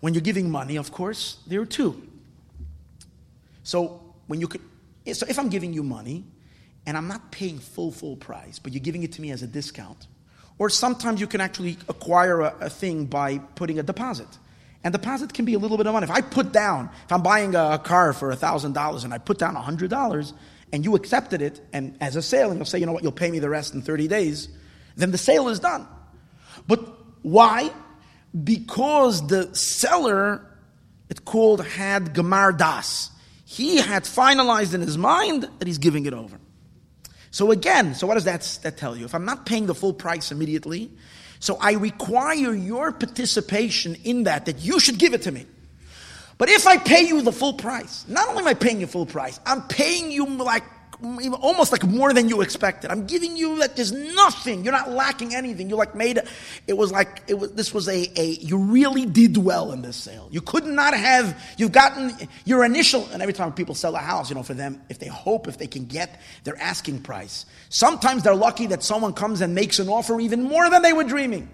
When 0.03 0.14
you're 0.14 0.20
giving 0.20 0.50
money, 0.50 0.74
of 0.78 0.90
course, 0.90 1.38
there 1.46 1.61
are 1.61 1.64
two. 1.64 2.03
So 3.62 4.03
when 4.26 4.40
you 4.40 4.48
could, 4.48 4.61
so 5.12 5.26
if 5.28 5.38
I'm 5.38 5.48
giving 5.48 5.72
you 5.72 5.84
money 5.84 6.24
and 6.84 6.96
I'm 6.96 7.07
not 7.07 7.30
paying 7.30 7.61
full 7.61 7.92
full 7.92 8.16
price, 8.16 8.59
but 8.59 8.72
you're 8.72 8.82
giving 8.82 9.05
it 9.05 9.12
to 9.12 9.22
me 9.22 9.30
as 9.30 9.44
a 9.44 9.46
discount, 9.46 10.09
or 10.59 10.70
sometimes 10.70 11.20
you 11.20 11.28
can 11.28 11.40
actually 11.40 11.78
acquire 11.88 12.40
a, 12.40 12.57
a 12.62 12.68
thing 12.68 13.07
by 13.07 13.38
putting 13.38 13.78
a 13.78 13.84
deposit. 13.84 14.26
And 14.82 14.90
deposit 14.90 15.34
can 15.34 15.44
be 15.44 15.55
a 15.55 15.59
little 15.61 15.76
bit 15.76 15.86
of 15.86 15.92
money. 15.92 16.03
If 16.03 16.11
I 16.11 16.20
put 16.20 16.50
down, 16.50 16.90
if 17.05 17.12
I'm 17.12 17.22
buying 17.22 17.55
a 17.55 17.78
car 17.78 18.12
for 18.12 18.34
$1,000 18.34 19.05
and 19.05 19.14
I 19.14 19.18
put 19.18 19.38
down 19.38 19.55
$100, 19.55 20.32
and 20.72 20.84
you 20.84 20.96
accepted 20.96 21.42
it, 21.42 21.61
and 21.72 21.96
as 22.00 22.16
a 22.16 22.22
sale, 22.22 22.50
and 22.50 22.59
you'll 22.59 22.66
say, 22.66 22.80
you 22.80 22.86
know 22.86 22.92
what, 22.92 23.05
you'll 23.05 23.12
pay 23.12 23.30
me 23.30 23.38
the 23.38 23.48
rest 23.48 23.72
in 23.72 23.82
30 23.82 24.09
days, 24.09 24.48
then 24.96 25.12
the 25.12 25.18
sale 25.18 25.48
is 25.48 25.61
done. 25.61 25.86
But 26.66 26.80
why? 27.22 27.70
Because 28.32 29.26
the 29.26 29.54
seller, 29.54 30.46
it's 31.10 31.20
called 31.20 31.64
had 31.64 32.14
Gamar 32.14 32.56
Das. 32.56 33.10
He 33.44 33.76
had 33.76 34.04
finalized 34.04 34.74
in 34.74 34.80
his 34.80 34.96
mind 34.96 35.48
that 35.58 35.66
he's 35.68 35.78
giving 35.78 36.06
it 36.06 36.14
over. 36.14 36.38
So 37.30 37.50
again, 37.50 37.94
so 37.94 38.06
what 38.06 38.14
does 38.14 38.24
that, 38.24 38.42
that 38.62 38.76
tell 38.76 38.96
you? 38.96 39.04
If 39.04 39.14
I'm 39.14 39.24
not 39.24 39.46
paying 39.46 39.66
the 39.66 39.74
full 39.74 39.92
price 39.92 40.32
immediately, 40.32 40.90
so 41.40 41.56
I 41.60 41.72
require 41.72 42.54
your 42.54 42.92
participation 42.92 43.96
in 44.04 44.24
that, 44.24 44.46
that 44.46 44.58
you 44.60 44.78
should 44.78 44.98
give 44.98 45.12
it 45.12 45.22
to 45.22 45.32
me. 45.32 45.46
But 46.38 46.48
if 46.48 46.66
I 46.66 46.76
pay 46.76 47.02
you 47.02 47.20
the 47.22 47.32
full 47.32 47.54
price, 47.54 48.04
not 48.08 48.28
only 48.28 48.42
am 48.42 48.48
I 48.48 48.54
paying 48.54 48.80
you 48.80 48.86
full 48.86 49.06
price, 49.06 49.40
I'm 49.46 49.62
paying 49.62 50.10
you 50.10 50.26
like 50.26 50.64
almost 51.03 51.72
like 51.72 51.84
more 51.84 52.12
than 52.12 52.28
you 52.28 52.40
expected. 52.40 52.90
I'm 52.90 53.07
giving 53.07 53.36
you 53.36 53.59
like 53.59 53.74
there's 53.74 53.92
nothing. 53.92 54.64
You're 54.64 54.72
not 54.72 54.90
lacking 54.90 55.34
anything. 55.34 55.68
You 55.68 55.76
like 55.76 55.94
made 55.94 56.20
it 56.66 56.76
was 56.76 56.92
like 56.92 57.22
it 57.26 57.34
was 57.34 57.53
this 57.53 57.74
was 57.74 57.88
a, 57.88 58.20
a 58.20 58.24
you 58.24 58.59
really 58.59 59.05
did 59.07 59.36
well 59.36 59.72
in 59.72 59.82
this 59.82 59.96
sale. 59.96 60.28
You 60.30 60.40
could 60.40 60.64
not 60.64 60.94
have 60.94 61.40
you've 61.57 61.72
gotten 61.72 62.12
your 62.44 62.64
initial 62.64 63.09
and 63.12 63.20
every 63.20 63.34
time 63.34 63.53
people 63.53 63.74
sell 63.74 63.94
a 63.96 63.98
house, 63.98 64.30
you 64.30 64.36
know, 64.36 64.42
for 64.42 64.55
them, 64.55 64.80
if 64.88 64.98
they 64.98 65.09
hope 65.09 65.48
if 65.48 65.59
they 65.59 65.66
can 65.66 65.86
get 65.86 66.20
their 66.44 66.57
asking 66.61 67.00
price. 67.00 67.46
Sometimes 67.68 68.22
they're 68.22 68.34
lucky 68.34 68.66
that 68.68 68.82
someone 68.82 69.12
comes 69.12 69.40
and 69.40 69.55
makes 69.55 69.78
an 69.78 69.88
offer 69.88 70.20
even 70.20 70.42
more 70.42 70.70
than 70.70 70.82
they 70.82 70.92
were 70.92 71.05
dreaming. 71.05 71.48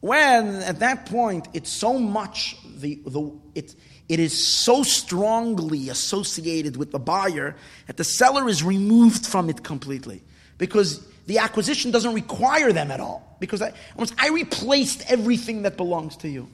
When 0.00 0.56
at 0.62 0.80
that 0.80 1.06
point 1.06 1.48
it's 1.52 1.70
so 1.70 1.98
much 1.98 2.56
the, 2.76 3.00
the 3.06 3.32
it, 3.54 3.74
it 4.08 4.20
is 4.20 4.46
so 4.46 4.82
strongly 4.82 5.88
associated 5.88 6.76
with 6.76 6.92
the 6.92 6.98
buyer 6.98 7.56
that 7.86 7.96
the 7.96 8.04
seller 8.04 8.48
is 8.48 8.62
removed 8.62 9.26
from 9.26 9.50
it 9.50 9.64
completely 9.64 10.22
because 10.58 11.06
the 11.26 11.38
acquisition 11.38 11.90
doesn't 11.90 12.14
require 12.14 12.72
them 12.72 12.90
at 12.90 13.00
all 13.00 13.36
because 13.40 13.60
I, 13.62 13.72
I 14.18 14.28
replaced 14.28 15.10
everything 15.10 15.62
that 15.62 15.76
belongs 15.76 16.16
to 16.18 16.28
you. 16.28 16.48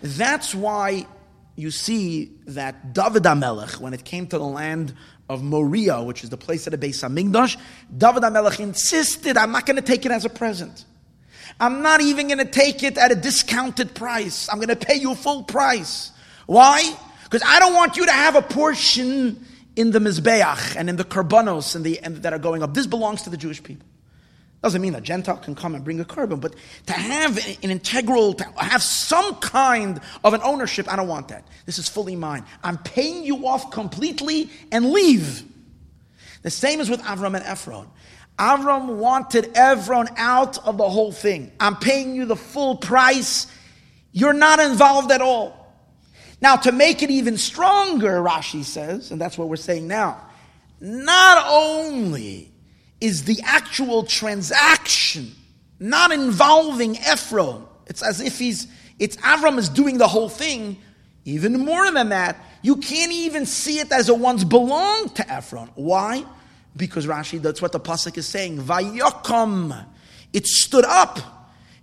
That's 0.00 0.54
why 0.54 1.06
you 1.56 1.70
see 1.70 2.32
that 2.46 2.94
David 2.94 3.24
HaMelech, 3.24 3.78
when 3.78 3.94
it 3.94 4.04
came 4.04 4.26
to 4.28 4.38
the 4.38 4.44
land 4.44 4.94
of 5.28 5.42
Moriah, 5.42 6.02
which 6.02 6.24
is 6.24 6.30
the 6.30 6.36
place 6.36 6.66
of 6.66 6.70
the 6.70 6.78
Beis 6.78 7.02
Hamikdash, 7.02 7.56
David 7.96 8.22
HaMelech 8.22 8.60
insisted, 8.60 9.36
I'm 9.36 9.52
not 9.52 9.66
going 9.66 9.76
to 9.76 9.82
take 9.82 10.06
it 10.06 10.12
as 10.12 10.24
a 10.24 10.30
present. 10.30 10.84
I'm 11.60 11.82
not 11.82 12.00
even 12.00 12.28
going 12.28 12.38
to 12.38 12.44
take 12.44 12.82
it 12.82 12.96
at 12.96 13.12
a 13.12 13.14
discounted 13.14 13.94
price. 13.94 14.48
I'm 14.48 14.56
going 14.56 14.68
to 14.68 14.76
pay 14.76 14.94
you 14.94 15.14
full 15.14 15.42
price. 15.42 16.12
Why? 16.46 16.96
Because 17.24 17.42
I 17.46 17.58
don't 17.58 17.74
want 17.74 17.96
you 17.96 18.06
to 18.06 18.12
have 18.12 18.36
a 18.36 18.42
portion 18.42 19.46
in 19.76 19.90
the 19.90 19.98
Mizbeach 19.98 20.76
and 20.76 20.88
in 20.88 20.96
the 20.96 21.04
Karbanos 21.04 21.74
and 21.74 21.84
the, 21.84 21.98
and 22.00 22.16
that 22.18 22.32
are 22.32 22.38
going 22.38 22.62
up. 22.62 22.74
This 22.74 22.86
belongs 22.86 23.22
to 23.22 23.30
the 23.30 23.36
Jewish 23.36 23.62
people. 23.62 23.86
Doesn't 24.62 24.80
mean 24.80 24.94
a 24.94 25.00
Gentile 25.00 25.38
can 25.38 25.56
come 25.56 25.74
and 25.74 25.82
bring 25.82 25.98
a 25.98 26.04
korban, 26.04 26.40
but 26.40 26.54
to 26.86 26.92
have 26.92 27.36
an 27.64 27.70
integral, 27.70 28.32
to 28.34 28.44
have 28.58 28.80
some 28.80 29.34
kind 29.36 30.00
of 30.22 30.34
an 30.34 30.40
ownership, 30.44 30.90
I 30.90 30.94
don't 30.94 31.08
want 31.08 31.28
that. 31.28 31.48
This 31.66 31.78
is 31.78 31.88
fully 31.88 32.14
mine. 32.14 32.44
I'm 32.62 32.78
paying 32.78 33.24
you 33.24 33.48
off 33.48 33.72
completely 33.72 34.50
and 34.70 34.92
leave. 34.92 35.42
The 36.42 36.50
same 36.50 36.80
is 36.80 36.88
with 36.88 37.02
Avram 37.02 37.34
and 37.34 37.44
Ephron. 37.44 37.88
Avram 38.38 38.98
wanted 38.98 39.50
Ephron 39.56 40.08
out 40.16 40.64
of 40.64 40.78
the 40.78 40.88
whole 40.88 41.10
thing. 41.10 41.50
I'm 41.58 41.74
paying 41.74 42.14
you 42.14 42.24
the 42.24 42.36
full 42.36 42.76
price. 42.76 43.48
You're 44.12 44.32
not 44.32 44.60
involved 44.60 45.10
at 45.10 45.20
all. 45.20 45.61
Now, 46.42 46.56
to 46.56 46.72
make 46.72 47.04
it 47.04 47.10
even 47.10 47.38
stronger, 47.38 48.20
Rashi 48.20 48.64
says, 48.64 49.12
and 49.12 49.20
that's 49.20 49.38
what 49.38 49.48
we're 49.48 49.54
saying 49.54 49.86
now, 49.86 50.20
not 50.80 51.46
only 51.48 52.50
is 53.00 53.22
the 53.24 53.40
actual 53.44 54.02
transaction 54.02 55.30
not 55.78 56.10
involving 56.10 56.98
Ephron, 56.98 57.64
it's 57.86 58.02
as 58.02 58.20
if 58.20 58.40
he's, 58.40 58.66
it's 58.98 59.16
Avram 59.18 59.56
is 59.56 59.68
doing 59.68 59.98
the 59.98 60.08
whole 60.08 60.28
thing. 60.28 60.78
Even 61.24 61.60
more 61.60 61.88
than 61.92 62.08
that, 62.08 62.36
you 62.60 62.76
can't 62.76 63.12
even 63.12 63.46
see 63.46 63.78
it 63.78 63.92
as 63.92 64.08
it 64.08 64.18
once 64.18 64.42
belonged 64.42 65.14
to 65.14 65.32
Ephron. 65.32 65.70
Why? 65.76 66.24
Because 66.76 67.06
Rashi, 67.06 67.40
that's 67.40 67.62
what 67.62 67.70
the 67.70 67.80
pasuk 67.80 68.18
is 68.18 68.26
saying. 68.26 68.58
Vayokom, 68.58 69.86
it 70.32 70.46
stood 70.48 70.84
up. 70.84 71.20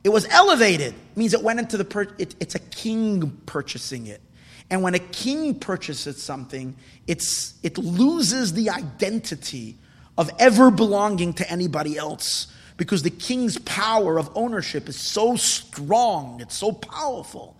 It 0.04 0.10
was 0.10 0.26
elevated. 0.30 0.94
It 0.94 1.18
means 1.18 1.34
it 1.34 1.44
went 1.44 1.60
into 1.60 1.78
the. 1.78 1.86
Per- 1.86 2.16
it, 2.18 2.36
it's 2.40 2.56
a 2.56 2.60
king 2.60 3.42
purchasing 3.46 4.08
it, 4.08 4.22
and 4.70 4.84
when 4.84 4.94
a 4.94 5.00
king 5.00 5.56
purchases 5.56 6.22
something, 6.22 6.76
it's 7.08 7.56
it 7.64 7.78
loses 7.78 8.54
the 8.54 8.70
identity 8.70 9.78
of 10.18 10.30
ever 10.38 10.70
belonging 10.70 11.34
to 11.34 11.50
anybody 11.50 11.98
else 11.98 12.48
because 12.78 13.04
the 13.04 13.10
king's 13.10 13.58
power 13.60 14.20
of 14.20 14.30
ownership 14.36 14.88
is 14.88 15.00
so 15.00 15.36
strong. 15.36 16.40
It's 16.42 16.56
so 16.56 16.72
powerful 16.72 17.58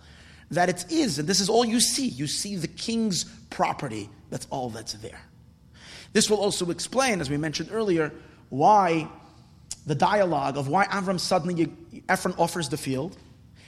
that 0.50 0.68
it 0.68 0.90
is, 0.90 1.18
and 1.18 1.28
this 1.28 1.40
is 1.40 1.48
all 1.48 1.64
you 1.64 1.80
see. 1.80 2.06
You 2.06 2.26
see 2.26 2.56
the 2.56 2.68
king's 2.68 3.24
property. 3.50 4.08
That's 4.30 4.46
all 4.50 4.70
that's 4.70 4.92
there. 4.94 5.20
This 6.12 6.30
will 6.30 6.38
also 6.38 6.70
explain, 6.70 7.20
as 7.20 7.28
we 7.28 7.36
mentioned 7.36 7.70
earlier, 7.72 8.12
why 8.48 9.08
the 9.86 9.94
dialogue 9.94 10.56
of 10.56 10.68
why 10.68 10.86
Avram 10.86 11.18
suddenly, 11.18 11.72
Ephron 12.08 12.34
offers 12.38 12.68
the 12.68 12.76
field, 12.76 13.16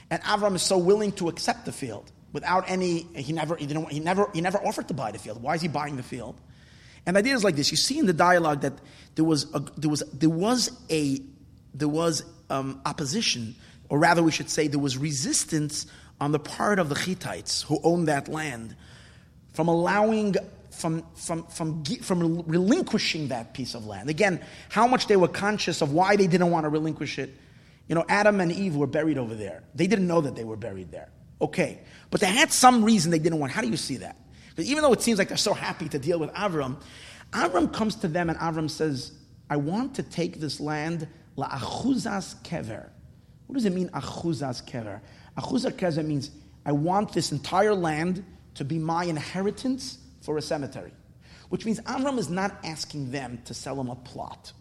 and 0.09 0.21
Avram 0.23 0.55
is 0.55 0.61
so 0.61 0.77
willing 0.77 1.11
to 1.13 1.29
accept 1.29 1.65
the 1.65 1.71
field 1.71 2.11
without 2.33 2.69
any, 2.69 3.03
he 3.15 3.31
never, 3.31 3.55
he, 3.55 3.65
didn't, 3.65 3.89
he, 3.91 3.99
never, 3.99 4.29
he 4.33 4.41
never 4.41 4.57
offered 4.57 4.87
to 4.89 4.93
buy 4.93 5.11
the 5.11 5.19
field. 5.19 5.41
Why 5.41 5.55
is 5.55 5.61
he 5.61 5.67
buying 5.67 5.95
the 5.95 6.03
field? 6.03 6.35
And 7.05 7.15
the 7.15 7.19
idea 7.19 7.35
is 7.35 7.43
like 7.43 7.55
this. 7.55 7.71
You 7.71 7.77
see 7.77 7.99
in 7.99 8.05
the 8.05 8.13
dialogue 8.13 8.61
that 8.61 8.73
there 9.15 9.25
was 9.25 9.53
a, 9.53 9.59
there 9.77 9.89
was, 9.89 10.01
there 10.11 10.29
was 10.29 10.71
a, 10.89 11.21
there 11.73 11.87
was 11.87 12.23
um, 12.49 12.81
opposition, 12.85 13.55
or 13.89 13.99
rather 13.99 14.23
we 14.23 14.31
should 14.31 14.49
say 14.49 14.67
there 14.67 14.79
was 14.79 14.97
resistance 14.97 15.85
on 16.19 16.31
the 16.31 16.39
part 16.39 16.79
of 16.79 16.89
the 16.89 16.95
Hittites 16.95 17.63
who 17.63 17.79
owned 17.83 18.07
that 18.07 18.27
land 18.27 18.75
from 19.53 19.67
allowing 19.67 20.35
from, 20.71 21.03
from, 21.15 21.43
from, 21.43 21.83
from 21.83 22.41
relinquishing 22.47 23.27
that 23.27 23.53
piece 23.53 23.75
of 23.75 23.85
land. 23.85 24.09
Again, 24.09 24.43
how 24.69 24.87
much 24.87 25.05
they 25.05 25.15
were 25.15 25.27
conscious 25.27 25.81
of 25.81 25.93
why 25.93 26.15
they 26.15 26.25
didn't 26.25 26.49
want 26.49 26.63
to 26.63 26.69
relinquish 26.69 27.19
it. 27.19 27.31
You 27.87 27.95
know, 27.95 28.05
Adam 28.09 28.39
and 28.39 28.51
Eve 28.51 28.75
were 28.75 28.87
buried 28.87 29.17
over 29.17 29.35
there. 29.35 29.63
They 29.75 29.85
didn't 29.87 30.07
know 30.07 30.21
that 30.21 30.35
they 30.35 30.43
were 30.43 30.55
buried 30.55 30.91
there. 30.91 31.09
Okay. 31.41 31.79
But 32.13 32.21
they 32.21 32.27
had 32.27 32.51
some 32.51 32.85
reason 32.85 33.09
they 33.09 33.17
didn't 33.17 33.39
want. 33.39 33.53
How 33.53 33.61
do 33.61 33.67
you 33.67 33.75
see 33.75 33.97
that? 33.97 34.15
Because 34.49 34.69
even 34.69 34.83
though 34.83 34.93
it 34.93 35.01
seems 35.01 35.17
like 35.17 35.29
they're 35.29 35.35
so 35.35 35.55
happy 35.55 35.89
to 35.89 35.97
deal 35.97 36.19
with 36.19 36.31
Avram, 36.33 36.77
Avram 37.31 37.73
comes 37.73 37.95
to 37.95 38.07
them 38.07 38.29
and 38.29 38.37
Avram 38.37 38.69
says, 38.69 39.13
I 39.49 39.57
want 39.57 39.95
to 39.95 40.03
take 40.03 40.39
this 40.39 40.59
land, 40.59 41.07
la 41.37 41.49
achuzas 41.49 42.35
kever. 42.43 42.87
What 43.47 43.55
does 43.55 43.65
it 43.65 43.73
mean, 43.73 43.89
achuzas 43.89 44.63
kever? 44.63 45.01
Achuzas 45.39 45.71
kever 45.71 46.05
means, 46.05 46.29
I 46.67 46.71
want 46.71 47.13
this 47.13 47.31
entire 47.31 47.73
land 47.73 48.23
to 48.53 48.63
be 48.63 48.77
my 48.77 49.05
inheritance 49.05 49.97
for 50.21 50.37
a 50.37 50.41
cemetery. 50.43 50.91
Which 51.49 51.65
means 51.65 51.79
Avram 51.81 52.19
is 52.19 52.29
not 52.29 52.63
asking 52.63 53.09
them 53.09 53.41
to 53.45 53.55
sell 53.55 53.81
him 53.81 53.89
a 53.89 53.95
plot. 53.95 54.53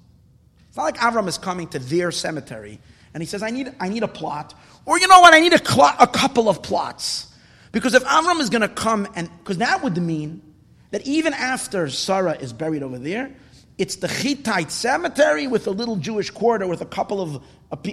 It's 0.69 0.79
not 0.79 0.85
like 0.85 0.97
Avram 0.97 1.29
is 1.29 1.37
coming 1.37 1.69
to 1.69 1.79
their 1.79 2.13
cemetery 2.13 2.81
and 3.13 3.23
he 3.23 3.27
says, 3.27 3.43
I 3.43 3.51
need, 3.51 3.75
I 3.79 3.91
need 3.91 4.05
a 4.05 4.09
plot. 4.09 4.55
Or 4.87 4.99
you 4.99 5.07
know 5.07 5.21
what? 5.21 5.35
I 5.35 5.41
need 5.41 5.53
a, 5.53 5.63
cl- 5.63 5.97
a 6.01 6.07
couple 6.07 6.49
of 6.49 6.63
plots. 6.63 7.29
Because 7.73 7.95
if 7.95 8.05
Avram 8.05 8.41
is 8.41 8.51
going 8.51 8.63
to 8.63 8.69
come 8.69 9.09
and, 9.15 9.31
because 9.39 9.59
that 9.59 9.83
would 9.83 9.97
mean 9.97 10.43
that 10.91 11.07
even 11.07 11.33
after 11.33 11.89
Sarah 11.89 12.35
is 12.35 12.53
buried 12.53 12.83
over 12.83 12.99
there, 12.99 13.35
it's 13.79 13.97
the 13.97 14.09
Hittite 14.09 14.71
cemetery 14.71 15.47
with 15.47 15.67
a 15.67 15.71
little 15.71 15.97
Jewish 15.97 16.31
quarter 16.31 16.67
with 16.67 16.83
a 16.83 16.87
couple 16.87 17.21
of 17.21 17.43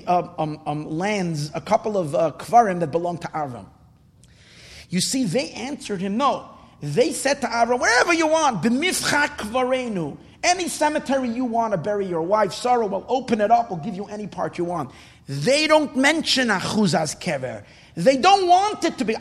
uh, 0.05 0.27
um, 0.37 0.61
um, 0.65 0.85
lands, 0.89 1.49
a 1.53 1.61
couple 1.61 1.97
of 1.97 2.13
uh, 2.13 2.33
kvarim 2.37 2.81
that 2.81 2.91
belong 2.91 3.17
to 3.19 3.27
Avram. 3.29 3.65
You 4.89 4.99
see, 4.99 5.23
they 5.23 5.51
answered 5.51 6.01
him, 6.01 6.17
no. 6.17 6.49
They 6.81 7.13
said 7.13 7.41
to 7.41 7.47
Avram, 7.47 7.79
wherever 7.79 8.13
you 8.13 8.27
want, 8.27 8.61
kvarenu, 8.61 10.17
any 10.43 10.67
cemetery 10.67 11.29
you 11.29 11.45
want 11.45 11.73
to 11.73 11.77
bury 11.77 12.05
your 12.05 12.21
wife, 12.21 12.53
Sarah, 12.53 12.85
will 12.85 13.05
open 13.07 13.41
it 13.41 13.51
up, 13.51 13.69
we'll 13.69 13.79
give 13.79 13.95
you 13.95 14.05
any 14.05 14.27
part 14.27 14.57
you 14.57 14.65
want. 14.65 14.91
They 15.27 15.67
don't 15.67 15.95
mention 15.95 16.47
Achuzas 16.47 17.19
kever. 17.19 17.63
They 17.95 18.17
don't 18.17 18.47
want 18.47 18.83
it 18.83 18.97
to 18.97 19.05
be. 19.05 19.15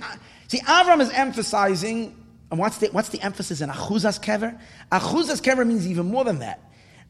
See, 0.48 0.60
Avram 0.60 1.00
is 1.00 1.10
emphasizing, 1.10 2.16
and 2.50 2.58
what's 2.58 2.78
the, 2.78 2.88
what's 2.88 3.10
the 3.10 3.20
emphasis 3.20 3.60
in 3.60 3.68
Achuzas 3.68 4.20
kever? 4.20 4.58
Achuzas 4.90 5.42
kever 5.42 5.66
means 5.66 5.86
even 5.86 6.06
more 6.06 6.24
than 6.24 6.40
that. 6.40 6.60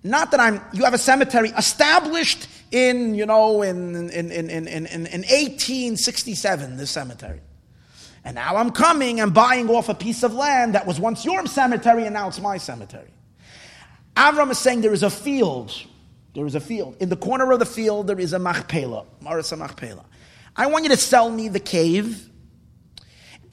Not 0.02 0.30
that 0.30 0.40
I'm, 0.40 0.60
you 0.72 0.84
have 0.84 0.94
a 0.94 0.98
cemetery 0.98 1.50
established 1.50 2.48
in, 2.70 3.14
you 3.14 3.26
know, 3.26 3.62
in, 3.62 4.10
in, 4.10 4.30
in, 4.30 4.50
in, 4.50 4.66
in, 4.68 4.86
in 4.86 5.22
1867, 5.22 6.76
this 6.76 6.90
cemetery. 6.90 7.40
And 8.24 8.34
now 8.34 8.56
I'm 8.56 8.70
coming 8.70 9.20
and 9.20 9.32
buying 9.32 9.68
off 9.70 9.88
a 9.88 9.94
piece 9.94 10.22
of 10.22 10.34
land 10.34 10.74
that 10.74 10.86
was 10.86 11.00
once 11.00 11.24
your 11.24 11.46
cemetery 11.46 12.04
and 12.04 12.14
now 12.14 12.28
it's 12.28 12.40
my 12.40 12.58
cemetery. 12.58 13.10
Avram 14.16 14.50
is 14.50 14.58
saying 14.58 14.82
there 14.82 14.92
is 14.92 15.02
a 15.02 15.10
field. 15.10 15.72
There 16.34 16.44
is 16.44 16.54
a 16.54 16.60
field. 16.60 16.96
In 17.00 17.08
the 17.08 17.16
corner 17.16 17.50
of 17.52 17.58
the 17.58 17.66
field, 17.66 18.06
there 18.08 18.18
is 18.18 18.32
a 18.32 18.38
machpelah, 18.38 19.06
Marasa 19.22 19.56
machpelah. 19.56 20.04
I 20.56 20.66
want 20.66 20.84
you 20.84 20.90
to 20.90 20.96
sell 20.96 21.30
me 21.30 21.48
the 21.48 21.60
cave, 21.60 22.28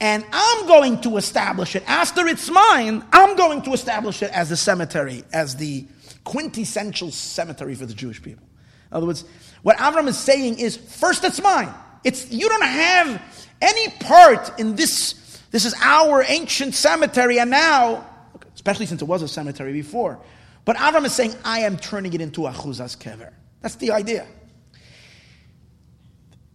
and 0.00 0.24
I'm 0.32 0.66
going 0.66 1.00
to 1.02 1.16
establish 1.16 1.74
it. 1.74 1.82
After 1.86 2.26
it's 2.26 2.50
mine, 2.50 3.04
I'm 3.12 3.36
going 3.36 3.62
to 3.62 3.72
establish 3.72 4.22
it 4.22 4.30
as 4.30 4.50
the 4.50 4.56
cemetery, 4.56 5.24
as 5.32 5.56
the 5.56 5.86
quintessential 6.24 7.10
cemetery 7.10 7.74
for 7.74 7.86
the 7.86 7.94
Jewish 7.94 8.22
people. 8.22 8.46
In 8.90 8.96
other 8.96 9.06
words, 9.06 9.24
what 9.62 9.76
Avram 9.78 10.06
is 10.08 10.18
saying 10.18 10.58
is 10.58 10.76
first 10.76 11.24
it's 11.24 11.40
mine. 11.40 11.72
It's 12.04 12.30
you 12.30 12.48
don't 12.48 12.62
have 12.62 13.22
any 13.62 13.88
part 14.00 14.58
in 14.60 14.76
this. 14.76 15.14
This 15.50 15.64
is 15.64 15.74
our 15.80 16.24
ancient 16.28 16.74
cemetery, 16.74 17.38
and 17.38 17.50
now, 17.50 18.06
especially 18.54 18.86
since 18.86 19.00
it 19.00 19.06
was 19.06 19.22
a 19.22 19.28
cemetery 19.28 19.72
before, 19.72 20.20
but 20.64 20.76
Avram 20.76 21.04
is 21.04 21.14
saying, 21.14 21.34
I 21.44 21.60
am 21.60 21.78
turning 21.78 22.12
it 22.12 22.20
into 22.20 22.46
a 22.46 22.50
chuzas 22.50 22.98
kever. 22.98 23.32
That's 23.62 23.76
the 23.76 23.92
idea. 23.92 24.26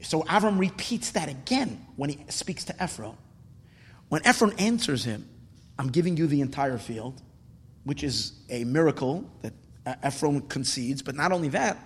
So 0.02 0.24
Avram 0.24 0.60
repeats 0.60 1.12
that 1.12 1.30
again 1.30 1.86
when 1.96 2.10
he 2.10 2.20
speaks 2.30 2.66
to 2.66 2.84
Ephron. 2.84 3.16
When 4.12 4.28
Ephron 4.28 4.52
answers 4.58 5.06
him, 5.06 5.26
I'm 5.80 5.88
giving 5.88 6.18
you 6.18 6.28
the 6.28 6.42
entire 6.42 6.78
field, 6.78 7.22
which 7.86 8.04
is 8.04 8.34
a 8.50 8.66
miracle 8.66 9.24
that 9.42 9.54
Ephron 10.04 10.42
concedes. 10.50 11.02
But 11.02 11.16
not 11.16 11.32
only 11.32 11.48
that, 11.48 11.78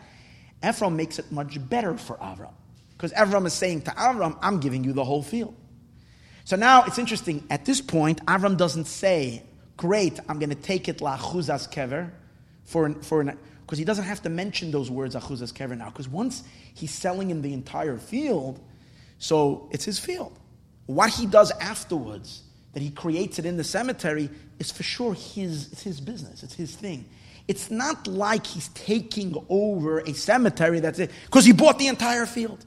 Ephron 0.64 0.96
makes 0.96 1.20
it 1.20 1.32
much 1.32 1.60
better 1.70 1.96
for 1.96 2.18
Avram. 2.18 2.56
Because 2.94 3.14
Avram 3.14 3.46
is 3.46 3.54
saying 3.54 3.84
to 3.84 3.92
Avram, 3.92 4.40
I'm 4.42 4.60
giving 4.60 4.84
you 4.84 4.92
the 4.92 5.04
whole 5.04 5.22
field. 5.22 5.56
So 6.46 6.56
now 6.56 6.86
it's 6.86 6.98
interesting. 6.98 7.46
At 7.52 7.66
this 7.66 7.80
point, 7.80 8.26
Avram 8.26 8.58
doesn't 8.58 8.86
say, 8.86 9.44
Great, 9.78 10.20
I'm 10.28 10.40
going 10.40 10.50
to 10.50 10.56
take 10.56 10.90
it 10.90 11.02
la 11.02 11.18
chuzas 11.18 11.72
kever 11.72 12.10
for 12.64 12.92
for 13.04 13.24
because 13.24 13.78
he 13.78 13.86
doesn't 13.86 14.06
have 14.06 14.24
to 14.24 14.30
mention 14.30 14.72
those 14.72 14.90
words 14.90 15.14
achuzas 15.14 15.54
kever 15.54 15.78
now. 15.78 15.92
Because 15.92 16.10
once 16.10 16.44
he's 16.74 16.90
selling 16.90 17.30
him 17.30 17.44
the 17.44 17.54
entire 17.54 18.00
field, 18.00 18.60
so 19.20 19.70
it's 19.72 19.86
his 19.86 20.00
field. 20.00 20.40
What 20.86 21.10
he 21.10 21.26
does 21.26 21.52
afterwards, 21.60 22.44
that 22.74 22.82
he 22.82 22.92
creates 22.92 23.40
it 23.40 23.46
in 23.46 23.58
the 23.58 23.64
cemetery, 23.64 24.30
is 24.60 24.72
for 24.72 24.84
sure 24.84 25.14
his 25.14 25.72
it's 25.72 25.82
his 25.82 26.00
business. 26.00 26.44
It's 26.44 26.54
his 26.54 26.76
thing. 26.76 27.06
It's 27.48 27.70
not 27.70 28.08
like 28.08 28.46
he's 28.46 28.70
taking 28.70 29.36
over 29.50 30.00
a 30.00 30.14
cemetery 30.14 30.80
that's 30.80 31.00
it 31.00 31.12
because 31.26 31.46
he 31.46 31.54
bought 31.54 31.78
the 31.78 31.88
entire 31.88 32.26
field. 32.26 32.66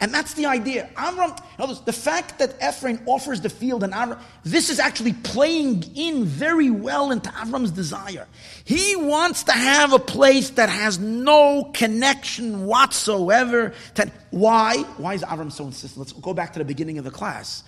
And 0.00 0.14
that's 0.14 0.32
the 0.32 0.46
idea. 0.46 0.88
Avram, 0.96 1.38
words, 1.58 1.82
the 1.82 1.92
fact 1.92 2.38
that 2.38 2.56
Ephron 2.58 3.02
offers 3.04 3.42
the 3.42 3.50
field 3.50 3.84
and 3.84 3.92
Avram, 3.92 4.18
this 4.44 4.70
is 4.70 4.80
actually 4.80 5.12
playing 5.12 5.84
in 5.94 6.24
very 6.24 6.70
well 6.70 7.10
into 7.10 7.28
Avram's 7.30 7.70
desire. 7.70 8.26
He 8.64 8.96
wants 8.96 9.42
to 9.44 9.52
have 9.52 9.92
a 9.92 9.98
place 9.98 10.50
that 10.50 10.70
has 10.70 10.98
no 10.98 11.70
connection 11.74 12.64
whatsoever. 12.64 13.74
To, 13.96 14.10
why? 14.30 14.78
Why 14.96 15.14
is 15.14 15.22
Avram 15.22 15.52
so 15.52 15.66
insistent? 15.66 15.98
Let's 15.98 16.12
go 16.12 16.32
back 16.32 16.54
to 16.54 16.58
the 16.58 16.64
beginning 16.64 16.96
of 16.96 17.04
the 17.04 17.10
class. 17.10 17.62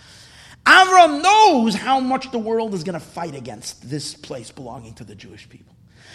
Avram 0.65 1.23
knows 1.23 1.75
how 1.75 2.01
much 2.01 2.31
the 2.31 2.39
world 2.39 2.73
is 2.73 2.83
going 2.83 2.95
to 2.95 3.01
fight 3.01 3.35
against 3.35 3.91
this 3.91 4.15
place 4.15 4.51
belonging 4.51 4.95
to 4.95 5.05
the 5.05 5.15
Jewish 5.15 5.49
people. 5.49 5.75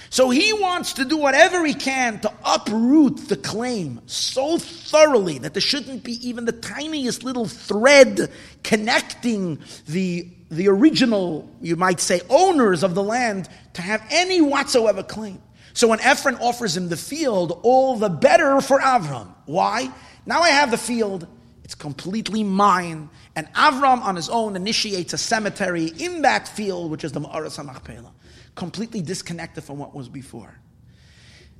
So 0.09 0.29
he 0.29 0.53
wants 0.53 0.93
to 0.93 1.05
do 1.05 1.17
whatever 1.17 1.65
he 1.65 1.73
can 1.73 2.19
to 2.21 2.31
uproot 2.45 3.27
the 3.27 3.35
claim 3.35 4.01
so 4.05 4.57
thoroughly 4.57 5.37
that 5.39 5.53
there 5.53 5.61
shouldn't 5.61 6.03
be 6.03 6.13
even 6.27 6.45
the 6.45 6.53
tiniest 6.53 7.23
little 7.23 7.45
thread 7.45 8.31
connecting 8.63 9.59
the, 9.87 10.27
the 10.49 10.69
original, 10.69 11.49
you 11.61 11.75
might 11.75 11.99
say, 11.99 12.21
owners 12.29 12.83
of 12.83 12.95
the 12.95 13.03
land 13.03 13.49
to 13.73 13.81
have 13.81 14.01
any 14.09 14.39
whatsoever 14.39 15.03
claim. 15.03 15.41
So 15.73 15.89
when 15.89 15.99
Ephron 15.99 16.35
offers 16.35 16.75
him 16.75 16.89
the 16.89 16.97
field, 16.97 17.59
all 17.63 17.97
the 17.97 18.09
better 18.09 18.61
for 18.61 18.79
Avram. 18.79 19.27
Why? 19.45 19.91
Now 20.25 20.41
I 20.41 20.49
have 20.49 20.71
the 20.71 20.77
field, 20.77 21.27
it's 21.63 21.75
completely 21.75 22.43
mine. 22.43 23.09
And 23.35 23.47
Avram 23.53 24.01
on 24.01 24.15
his 24.15 24.29
own 24.29 24.55
initiates 24.55 25.13
a 25.13 25.17
cemetery 25.17 25.85
in 25.85 26.23
that 26.23 26.47
field, 26.47 26.89
which 26.89 27.03
is 27.03 27.11
the 27.11 27.19
Ma'aras 27.19 27.63
HaMachpelah 27.63 28.11
completely 28.57 29.01
disconnected 29.01 29.63
from 29.63 29.77
what 29.77 29.95
was 29.95 30.09
before. 30.09 30.53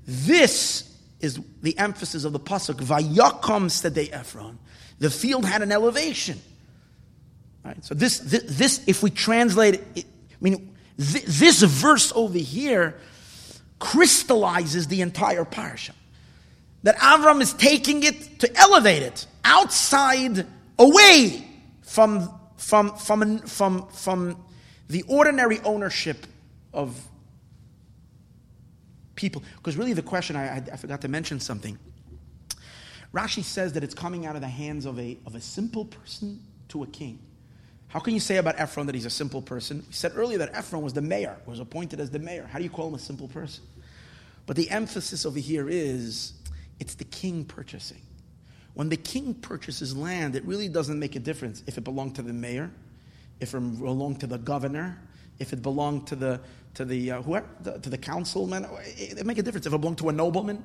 This 0.05 0.93
is 1.19 1.39
the 1.61 1.77
emphasis 1.77 2.25
of 2.25 2.33
the 2.33 2.39
pasuk. 2.39 2.75
Vayakam 2.75 3.67
Sedei 3.69 4.11
Ephron. 4.11 4.59
The 4.99 5.09
field 5.09 5.45
had 5.45 5.61
an 5.61 5.71
elevation. 5.71 6.41
Right? 7.63 7.83
So 7.83 7.93
this, 7.93 8.19
this, 8.19 8.43
this, 8.47 8.83
if 8.87 9.03
we 9.03 9.09
translate 9.09 9.75
it, 9.95 10.05
I 10.05 10.35
mean, 10.41 10.75
th- 10.97 11.25
this 11.25 11.61
verse 11.61 12.11
over 12.15 12.37
here 12.37 12.95
crystallizes 13.79 14.87
the 14.87 15.01
entire 15.01 15.45
parsha. 15.45 15.91
That 16.83 16.97
Avram 16.97 17.41
is 17.41 17.53
taking 17.53 18.03
it 18.03 18.39
to 18.39 18.57
elevate 18.57 19.03
it 19.03 19.27
outside, 19.43 20.45
away 20.79 21.45
from, 21.81 22.31
from, 22.57 22.95
from, 22.95 23.39
from, 23.39 23.87
from 23.87 24.43
the 24.87 25.03
ordinary 25.03 25.59
ownership 25.61 26.25
of 26.77 26.95
people. 29.15 29.43
Because 29.57 29.75
really, 29.75 29.93
the 29.93 30.03
question, 30.03 30.37
I, 30.37 30.63
I, 30.71 30.77
forgot 30.77 31.01
to 31.01 31.07
mention 31.09 31.39
something. 31.41 31.77
Rashi 33.13 33.43
says 33.43 33.73
that 33.73 33.83
it's 33.83 33.95
coming 33.95 34.25
out 34.25 34.35
of 34.35 34.41
the 34.41 34.47
hands 34.47 34.85
of 34.85 34.97
a, 34.99 35.17
of 35.25 35.35
a 35.35 35.41
simple 35.41 35.85
person 35.85 36.39
to 36.69 36.83
a 36.83 36.87
king. 36.87 37.19
How 37.87 37.99
can 37.99 38.13
you 38.13 38.19
say 38.19 38.37
about 38.37 38.59
Ephron 38.59 38.85
that 38.85 38.95
he's 38.95 39.05
a 39.05 39.09
simple 39.09 39.41
person? 39.41 39.83
We 39.87 39.93
said 39.93 40.11
earlier 40.15 40.37
that 40.37 40.53
Ephron 40.53 40.83
was 40.83 40.93
the 40.93 41.01
mayor, 41.01 41.37
was 41.45 41.59
appointed 41.59 41.99
as 41.99 42.11
the 42.11 42.19
mayor. 42.19 42.47
How 42.49 42.59
do 42.59 42.63
you 42.63 42.69
call 42.69 42.89
him 42.89 42.93
a 42.93 42.99
simple 42.99 43.27
person? 43.27 43.63
But 44.45 44.55
the 44.55 44.69
emphasis 44.69 45.25
over 45.25 45.39
here 45.39 45.67
is 45.69 46.33
it's 46.79 46.93
the 46.93 47.05
king 47.05 47.43
purchasing. 47.43 48.01
When 48.75 48.89
the 48.89 48.97
king 48.97 49.33
purchases 49.33 49.97
land, 49.97 50.35
it 50.35 50.45
really 50.45 50.69
doesn't 50.69 50.99
make 50.99 51.15
a 51.15 51.19
difference 51.19 51.63
if 51.65 51.77
it 51.77 51.83
belonged 51.83 52.15
to 52.17 52.21
the 52.21 52.33
mayor, 52.33 52.69
if 53.39 53.55
it 53.55 53.59
belonged 53.79 54.19
to 54.19 54.27
the 54.27 54.37
governor, 54.37 54.99
if 55.39 55.53
it 55.53 55.61
belonged 55.61 56.07
to 56.07 56.15
the 56.15 56.39
to 56.75 56.85
the 56.85 57.11
uh, 57.11 57.21
whoever 57.21 57.47
the, 57.61 57.79
to 57.79 57.89
the 57.89 57.97
councilman, 57.97 58.65
it, 58.97 59.19
it 59.19 59.25
make 59.25 59.37
a 59.37 59.43
difference. 59.43 59.65
If 59.65 59.73
it 59.73 59.77
belonged 59.79 59.97
to 59.99 60.09
a 60.09 60.13
nobleman, 60.13 60.63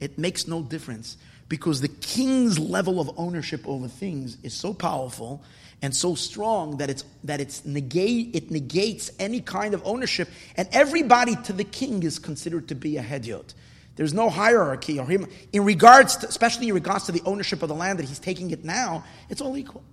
it 0.00 0.18
makes 0.18 0.46
no 0.46 0.62
difference 0.62 1.16
because 1.48 1.80
the 1.80 1.88
king's 1.88 2.58
level 2.58 3.00
of 3.00 3.10
ownership 3.18 3.66
over 3.66 3.88
things 3.88 4.38
is 4.42 4.54
so 4.54 4.72
powerful 4.72 5.42
and 5.82 5.94
so 5.94 6.14
strong 6.14 6.78
that 6.78 6.88
it's 6.88 7.04
that 7.24 7.40
it's 7.40 7.64
negate 7.64 8.34
it 8.34 8.50
negates 8.50 9.10
any 9.18 9.40
kind 9.40 9.74
of 9.74 9.82
ownership, 9.84 10.28
and 10.56 10.68
everybody 10.72 11.36
to 11.36 11.52
the 11.52 11.64
king 11.64 12.02
is 12.02 12.18
considered 12.18 12.68
to 12.68 12.74
be 12.74 12.96
a 12.96 13.02
hedyot. 13.02 13.54
There's 13.96 14.14
no 14.14 14.28
hierarchy 14.28 14.98
or 14.98 15.06
him 15.06 15.26
in 15.52 15.64
regards, 15.64 16.16
to, 16.16 16.28
especially 16.28 16.68
in 16.68 16.74
regards 16.74 17.04
to 17.04 17.12
the 17.12 17.22
ownership 17.24 17.62
of 17.62 17.68
the 17.68 17.74
land 17.74 17.98
that 18.00 18.06
he's 18.06 18.18
taking 18.18 18.50
it 18.50 18.64
now. 18.64 19.04
It's 19.28 19.40
all 19.40 19.56
equal. 19.56 19.84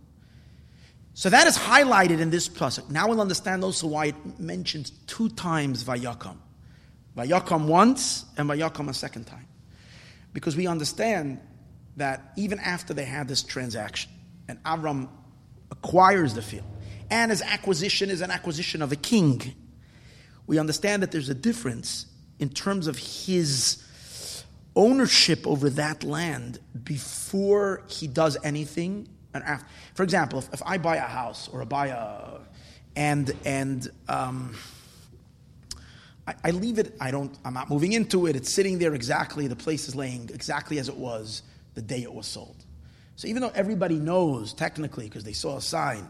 So 1.14 1.30
that 1.30 1.45
is 1.45 1.57
highlighted 1.57 2.20
in 2.20 2.30
this 2.30 2.47
pasuk. 2.47 2.89
Now 2.89 3.07
we'll 3.09 3.22
understand 3.22 3.64
also 3.64 3.88
why 3.88 4.07
it 4.07 4.39
mentions 4.39 4.91
two 5.07 5.30
times 5.30 5.84
Vayakam. 5.84 6.38
Vayakam 7.18 7.66
once 7.66 8.26
and 8.38 8.49
Vayakam 8.49 8.89
a 8.89 8.93
second 8.93 9.26
time. 9.26 9.47
Because 10.34 10.55
we 10.55 10.68
understand 10.68 11.39
that 11.97 12.32
even 12.38 12.59
after 12.59 12.93
they 12.93 13.03
had 13.03 13.28
this 13.28 13.43
transaction, 13.43 14.12
and 14.47 14.64
Avram 14.64 15.09
acquires 15.70 16.34
the 16.34 16.41
field, 16.41 16.66
and 17.09 17.32
his 17.32 17.41
acquisition 17.41 18.09
is 18.09 18.22
an 18.22 18.32
acquisition 18.32 18.82
of 18.82 18.93
a 18.93 18.95
king, 18.95 19.41
we 20.47 20.57
understand 20.57 21.03
that 21.03 21.12
there's 21.12 21.30
a 21.30 21.36
difference 21.36 22.05
in 22.39 22.49
terms 22.49 22.88
of 22.88 22.97
his 22.97 23.84
ownership 24.76 25.45
over 25.45 25.70
that 25.72 26.03
land 26.03 26.59
before 26.84 27.84
he 27.88 28.07
does 28.07 28.38
anything 28.43 29.07
after. 29.34 29.66
For 29.94 30.04
example, 30.04 30.40
if, 30.40 30.54
if 30.54 30.62
I 30.66 30.78
buy 30.78 30.98
a 30.98 31.02
house 31.02 31.48
or 31.48 31.62
I 31.62 31.66
buy 31.66 31.88
a, 31.88 32.40
and 32.96 33.34
and 33.46 33.90
um, 34.10 34.56
I, 36.28 36.36
I 36.44 36.52
leave 36.52 36.80
it, 36.80 36.96
I 37.00 37.12
don't, 37.12 37.36
I'm 37.44 37.54
not 37.54 37.70
moving 37.70 37.94
into 37.94 38.28
it. 38.28 38.36
It's 38.36 38.54
sitting 38.54 38.80
there 38.80 38.94
exactly, 38.94 39.48
the 39.48 39.56
place 39.56 39.88
is 39.88 39.96
laying 39.96 40.30
exactly 40.34 40.80
as 40.80 40.90
it 40.90 40.96
was 40.96 41.44
the 41.74 41.82
day 41.82 42.04
it 42.04 42.14
was 42.14 42.28
sold. 42.28 42.66
So 43.16 43.28
even 43.28 43.42
though 43.42 43.52
everybody 43.54 43.96
knows 43.96 44.54
technically, 44.54 45.06
because 45.06 45.24
they 45.24 45.34
saw 45.34 45.58
a 45.58 45.62
sign, 45.62 46.10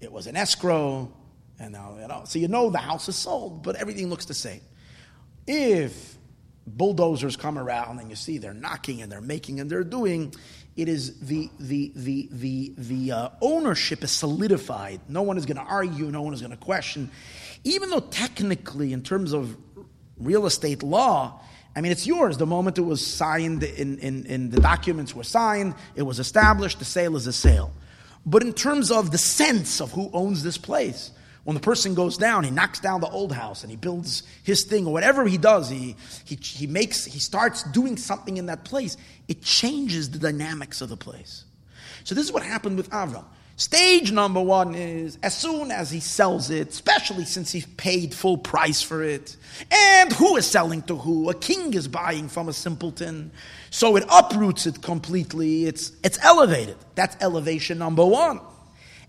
it 0.00 0.10
was 0.10 0.26
an 0.26 0.36
escrow, 0.36 1.12
and 1.58 1.72
now, 1.72 1.96
you 2.00 2.08
know, 2.08 2.22
so 2.24 2.38
you 2.38 2.48
know 2.48 2.70
the 2.70 2.78
house 2.78 3.08
is 3.08 3.16
sold, 3.16 3.62
but 3.62 3.76
everything 3.76 4.08
looks 4.08 4.24
the 4.24 4.34
same. 4.34 4.60
If 5.46 6.16
bulldozers 6.66 7.36
come 7.36 7.58
around 7.58 7.98
and 7.98 8.08
you 8.08 8.16
see 8.16 8.38
they're 8.38 8.54
knocking 8.54 9.02
and 9.02 9.10
they're 9.10 9.20
making 9.20 9.60
and 9.60 9.68
they're 9.68 9.84
doing, 9.84 10.34
it 10.76 10.88
is 10.88 11.20
the 11.20 11.50
the 11.60 11.92
the 11.94 12.28
the 12.30 12.72
the 12.78 13.12
uh, 13.12 13.28
ownership 13.40 14.02
is 14.02 14.10
solidified. 14.10 15.00
No 15.08 15.22
one 15.22 15.36
is 15.36 15.44
going 15.44 15.58
to 15.58 15.62
argue. 15.62 16.10
No 16.10 16.22
one 16.22 16.32
is 16.32 16.40
going 16.40 16.52
to 16.52 16.56
question, 16.56 17.10
even 17.64 17.90
though 17.90 18.00
technically, 18.00 18.92
in 18.92 19.02
terms 19.02 19.32
of 19.32 19.56
real 20.18 20.46
estate 20.46 20.82
law, 20.82 21.40
I 21.76 21.82
mean 21.82 21.92
it's 21.92 22.06
yours. 22.06 22.38
The 22.38 22.46
moment 22.46 22.78
it 22.78 22.82
was 22.82 23.06
signed 23.06 23.62
in 23.64 23.98
in, 23.98 24.24
in 24.26 24.50
the 24.50 24.60
documents 24.60 25.14
were 25.14 25.24
signed, 25.24 25.74
it 25.94 26.02
was 26.02 26.18
established. 26.18 26.78
The 26.78 26.86
sale 26.86 27.16
is 27.16 27.26
a 27.26 27.32
sale. 27.32 27.72
But 28.24 28.42
in 28.42 28.52
terms 28.52 28.90
of 28.90 29.10
the 29.10 29.18
sense 29.18 29.80
of 29.80 29.92
who 29.92 30.08
owns 30.12 30.42
this 30.42 30.56
place, 30.56 31.10
when 31.44 31.54
the 31.54 31.60
person 31.60 31.94
goes 31.94 32.16
down, 32.16 32.44
he 32.44 32.50
knocks 32.50 32.78
down 32.78 33.00
the 33.00 33.08
old 33.08 33.32
house 33.32 33.62
and 33.62 33.70
he 33.70 33.76
builds 33.76 34.22
his 34.44 34.64
thing 34.64 34.86
or 34.86 34.92
whatever 34.92 35.26
he 35.26 35.38
does, 35.38 35.68
he, 35.68 35.96
he, 36.24 36.36
he 36.36 36.66
makes, 36.66 37.04
he 37.04 37.18
starts 37.18 37.64
doing 37.64 37.96
something 37.96 38.36
in 38.36 38.46
that 38.46 38.64
place. 38.64 38.96
It 39.26 39.42
changes 39.42 40.10
the 40.10 40.18
dynamics 40.18 40.80
of 40.80 40.88
the 40.88 40.96
place. 40.96 41.44
So 42.04 42.14
this 42.14 42.24
is 42.24 42.32
what 42.32 42.44
happened 42.44 42.76
with 42.76 42.90
Avram. 42.90 43.24
Stage 43.56 44.10
number 44.12 44.40
one 44.40 44.74
is 44.74 45.18
as 45.22 45.36
soon 45.36 45.70
as 45.70 45.90
he 45.90 46.00
sells 46.00 46.48
it, 46.48 46.68
especially 46.68 47.24
since 47.24 47.52
he 47.52 47.62
paid 47.76 48.14
full 48.14 48.38
price 48.38 48.80
for 48.80 49.02
it, 49.02 49.36
and 49.70 50.12
who 50.12 50.36
is 50.36 50.46
selling 50.46 50.82
to 50.82 50.96
who? 50.96 51.28
A 51.28 51.34
king 51.34 51.74
is 51.74 51.86
buying 51.86 52.28
from 52.28 52.48
a 52.48 52.52
simpleton. 52.52 53.30
So 53.70 53.96
it 53.96 54.04
uproots 54.10 54.66
it 54.66 54.80
completely. 54.80 55.66
It's, 55.66 55.92
it's 56.02 56.18
elevated. 56.24 56.76
That's 56.94 57.16
elevation 57.22 57.78
number 57.78 58.04
one. 58.04 58.40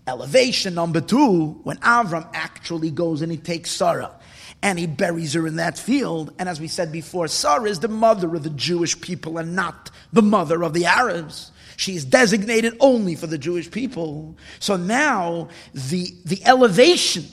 Elevation 0.06 0.74
number 0.74 1.00
two, 1.00 1.60
when 1.62 1.78
Avram 1.78 2.28
actually 2.34 2.90
goes 2.90 3.22
and 3.22 3.32
he 3.32 3.38
takes 3.38 3.70
Sarah 3.70 4.14
and 4.62 4.78
he 4.78 4.86
buries 4.86 5.32
her 5.32 5.46
in 5.46 5.56
that 5.56 5.78
field. 5.78 6.34
And 6.38 6.48
as 6.48 6.60
we 6.60 6.68
said 6.68 6.92
before, 6.92 7.26
Sarah 7.28 7.68
is 7.68 7.80
the 7.80 7.88
mother 7.88 8.34
of 8.34 8.42
the 8.42 8.50
Jewish 8.50 9.00
people 9.00 9.38
and 9.38 9.56
not 9.56 9.90
the 10.12 10.22
mother 10.22 10.62
of 10.62 10.74
the 10.74 10.84
Arabs. 10.84 11.52
She 11.76 11.96
is 11.96 12.04
designated 12.04 12.76
only 12.80 13.14
for 13.14 13.26
the 13.26 13.38
Jewish 13.38 13.70
people. 13.70 14.36
So 14.60 14.76
now 14.76 15.48
the, 15.72 16.14
the 16.24 16.44
elevation 16.44 17.24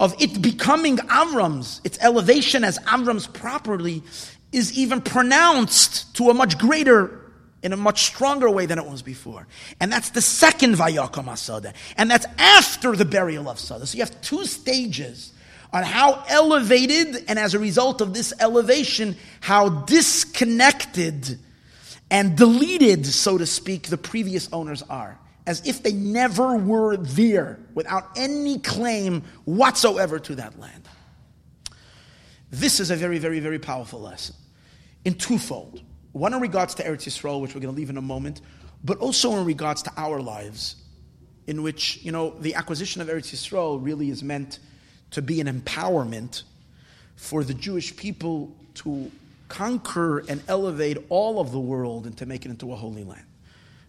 of 0.00 0.14
it 0.20 0.42
becoming 0.42 0.96
Avram's, 0.96 1.80
its 1.84 1.98
elevation 2.00 2.64
as 2.64 2.78
Avram's 2.80 3.26
properly, 3.26 4.02
is 4.52 4.76
even 4.76 5.00
pronounced 5.00 6.14
to 6.16 6.30
a 6.30 6.34
much 6.34 6.58
greater 6.58 7.19
in 7.62 7.72
a 7.72 7.76
much 7.76 8.04
stronger 8.04 8.50
way 8.50 8.66
than 8.66 8.78
it 8.78 8.86
was 8.86 9.02
before. 9.02 9.46
And 9.80 9.92
that's 9.92 10.10
the 10.10 10.22
second 10.22 10.76
Vayakom 10.76 11.26
Asada. 11.26 11.74
And 11.96 12.10
that's 12.10 12.26
after 12.38 12.96
the 12.96 13.04
burial 13.04 13.48
of 13.48 13.58
Sada. 13.58 13.86
So 13.86 13.96
you 13.96 14.02
have 14.02 14.20
two 14.22 14.44
stages 14.46 15.32
on 15.72 15.84
how 15.84 16.24
elevated, 16.28 17.24
and 17.28 17.38
as 17.38 17.54
a 17.54 17.58
result 17.58 18.00
of 18.00 18.14
this 18.14 18.32
elevation, 18.40 19.16
how 19.40 19.68
disconnected 19.68 21.38
and 22.10 22.36
deleted, 22.36 23.06
so 23.06 23.38
to 23.38 23.46
speak, 23.46 23.86
the 23.88 23.98
previous 23.98 24.52
owners 24.52 24.82
are. 24.82 25.18
As 25.46 25.66
if 25.66 25.82
they 25.82 25.92
never 25.92 26.56
were 26.56 26.96
there 26.96 27.58
without 27.74 28.10
any 28.16 28.58
claim 28.58 29.22
whatsoever 29.44 30.18
to 30.18 30.34
that 30.36 30.58
land. 30.58 30.88
This 32.50 32.80
is 32.80 32.90
a 32.90 32.96
very, 32.96 33.18
very, 33.18 33.40
very 33.40 33.58
powerful 33.58 34.00
lesson 34.00 34.34
in 35.04 35.14
twofold. 35.14 35.80
One 36.12 36.34
in 36.34 36.40
regards 36.40 36.74
to 36.74 36.82
Eretz 36.82 37.06
Yisrael, 37.06 37.40
which 37.40 37.54
we're 37.54 37.60
going 37.60 37.74
to 37.74 37.78
leave 37.78 37.90
in 37.90 37.96
a 37.96 38.02
moment, 38.02 38.40
but 38.82 38.98
also 38.98 39.36
in 39.36 39.44
regards 39.44 39.82
to 39.82 39.92
our 39.96 40.20
lives, 40.20 40.76
in 41.46 41.62
which, 41.62 42.00
you 42.02 42.12
know, 42.12 42.30
the 42.40 42.54
acquisition 42.54 43.00
of 43.00 43.08
Eretz 43.08 43.32
Yisrael 43.32 43.82
really 43.82 44.10
is 44.10 44.22
meant 44.22 44.58
to 45.12 45.22
be 45.22 45.40
an 45.40 45.46
empowerment 45.46 46.42
for 47.16 47.44
the 47.44 47.54
Jewish 47.54 47.94
people 47.96 48.54
to 48.74 49.10
conquer 49.48 50.20
and 50.20 50.42
elevate 50.48 50.98
all 51.08 51.40
of 51.40 51.52
the 51.52 51.60
world 51.60 52.06
and 52.06 52.16
to 52.16 52.26
make 52.26 52.46
it 52.46 52.50
into 52.50 52.72
a 52.72 52.76
holy 52.76 53.04
land. 53.04 53.24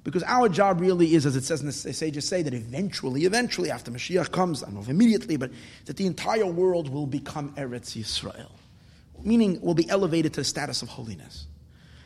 Because 0.03 0.23
our 0.23 0.49
job 0.49 0.81
really 0.81 1.13
is, 1.13 1.27
as 1.27 1.35
it 1.35 1.43
says 1.43 1.61
in 1.61 1.67
the 1.67 1.71
sages 1.71 2.27
say, 2.27 2.41
that 2.41 2.53
eventually, 2.53 3.25
eventually, 3.25 3.69
after 3.69 3.91
Mashiach 3.91 4.31
comes, 4.31 4.63
I 4.63 4.65
don't 4.65 4.75
know 4.75 4.81
if 4.81 4.89
immediately, 4.89 5.37
but 5.37 5.51
that 5.85 5.95
the 5.95 6.07
entire 6.07 6.47
world 6.47 6.89
will 6.89 7.05
become 7.05 7.53
Eretz 7.55 7.95
Yisrael. 7.95 8.51
Meaning, 9.23 9.61
will 9.61 9.75
be 9.75 9.87
elevated 9.89 10.33
to 10.33 10.41
the 10.41 10.45
status 10.45 10.81
of 10.81 10.89
holiness. 10.89 11.45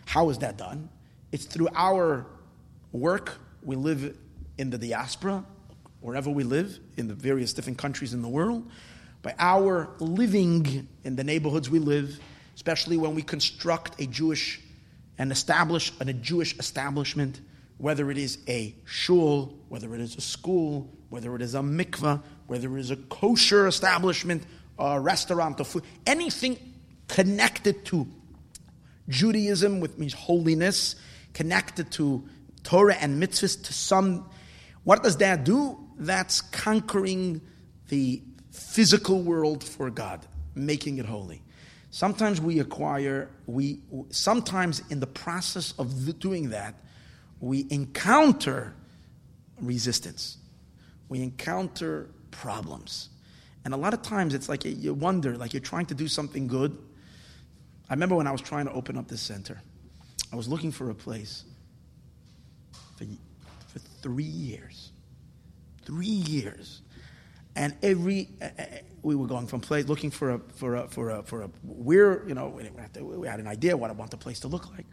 How 0.06 0.30
is 0.30 0.40
that 0.40 0.58
done? 0.58 0.90
It's 1.32 1.46
through 1.46 1.70
our 1.76 2.26
work. 2.92 3.38
We 3.64 3.76
live 3.76 4.18
in 4.58 4.70
the 4.70 4.78
diaspora, 4.78 5.44
wherever 6.00 6.30
we 6.30 6.44
live, 6.44 6.80
in 6.98 7.08
the 7.08 7.14
various 7.14 7.54
different 7.54 7.78
countries 7.78 8.14
in 8.14 8.22
the 8.22 8.30
world. 8.30 8.70
By 9.22 9.36
our 9.40 9.90
living 10.00 10.88
in 11.04 11.16
the 11.16 11.24
neighborhoods 11.24 11.70
we 11.70 11.80
live, 11.80 12.20
especially 12.56 12.96
when 12.96 13.16
we 13.16 13.22
construct 13.22 14.00
a 14.00 14.06
Jewish 14.06 14.62
and 15.18 15.32
establish 15.32 15.92
a 16.00 16.14
Jewish 16.14 16.58
establishment, 16.60 17.42
whether 17.78 18.10
it 18.12 18.18
is 18.18 18.38
a 18.48 18.76
shul, 18.86 19.58
whether 19.68 19.94
it 19.96 20.02
is 20.02 20.16
a 20.16 20.22
school, 20.22 20.90
whether 21.10 21.36
it 21.36 21.42
is 21.42 21.56
a 21.56 21.60
mikveh, 21.60 22.22
whether 22.48 22.78
it 22.78 22.80
is 22.80 22.92
a 22.92 22.96
kosher 22.96 23.68
establishment, 23.68 24.44
a 24.78 25.00
restaurant, 25.00 25.60
a 25.60 25.64
food, 25.64 25.84
anything 26.06 26.58
connected 27.08 27.86
to 27.86 28.08
Judaism, 29.10 29.80
which 29.80 29.98
means 29.98 30.14
holiness, 30.14 30.96
connected 31.34 31.92
to 31.92 32.28
Torah 32.64 32.96
and 32.96 33.22
mitzvahs 33.22 33.64
to 33.66 33.74
some. 33.74 34.30
What 34.84 35.04
does 35.04 35.18
that 35.18 35.44
do? 35.44 35.80
That's 35.98 36.42
conquering 36.42 37.42
the 37.90 38.22
physical 38.52 39.22
world 39.22 39.64
for 39.64 39.90
God, 39.90 40.26
making 40.56 40.98
it 40.98 41.06
holy. 41.06 41.42
Sometimes 41.92 42.42
we 42.42 42.60
acquire, 42.60 43.30
we 43.46 43.80
sometimes 44.10 44.82
in 44.90 45.00
the 45.00 45.08
process 45.08 45.74
of 45.78 46.20
doing 46.20 46.50
that, 46.50 46.76
we 47.40 47.68
encounter 47.70 48.74
resistance. 49.62 50.38
We 51.08 51.22
encounter 51.22 52.10
problems. 52.32 53.10
And 53.64 53.74
a 53.74 53.78
lot 53.78 53.94
of 53.94 54.02
times 54.02 54.34
it's 54.34 54.50
like 54.50 54.66
you 54.66 54.94
wonder, 54.94 55.38
like 55.38 55.54
you're 55.54 55.62
trying 55.62 55.86
to 55.88 55.96
do 55.96 56.08
something 56.08 56.48
good, 56.48 56.78
I 57.90 57.94
remember 57.94 58.16
when 58.16 58.28
I 58.28 58.32
was 58.32 58.42
trying 58.42 58.66
to 58.66 58.72
open 58.72 58.98
up 58.98 59.08
this 59.08 59.22
center, 59.22 59.62
I 60.32 60.36
was 60.36 60.48
looking 60.48 60.72
for 60.72 60.90
a 60.90 60.96
place 60.96 61.44
for, 62.98 63.06
for 63.68 63.80
three 64.02 64.24
years. 64.24 64.92
Three 65.86 66.08
years. 66.08 66.82
And 67.56 67.76
every, 67.84 68.30
uh, 68.42 68.50
we 69.02 69.16
were 69.16 69.28
going 69.28 69.48
from 69.48 69.62
place, 69.62 69.88
looking 69.88 70.12
for 70.12 70.32
a, 70.32 70.40
for 70.56 70.76
a, 70.76 70.88
for 70.88 71.10
a, 71.12 71.24
for 71.24 71.44
a, 71.44 71.50
we're, 71.64 72.28
you 72.28 72.34
know, 72.34 72.50
we, 72.50 72.70
to, 72.94 73.04
we 73.04 73.28
had 73.28 73.40
an 73.40 73.48
idea 73.48 73.78
what 73.78 73.90
I 73.90 73.94
want 73.94 74.12
the 74.12 74.18
place 74.18 74.40
to 74.42 74.48
look 74.48 74.70
like. 74.72 74.86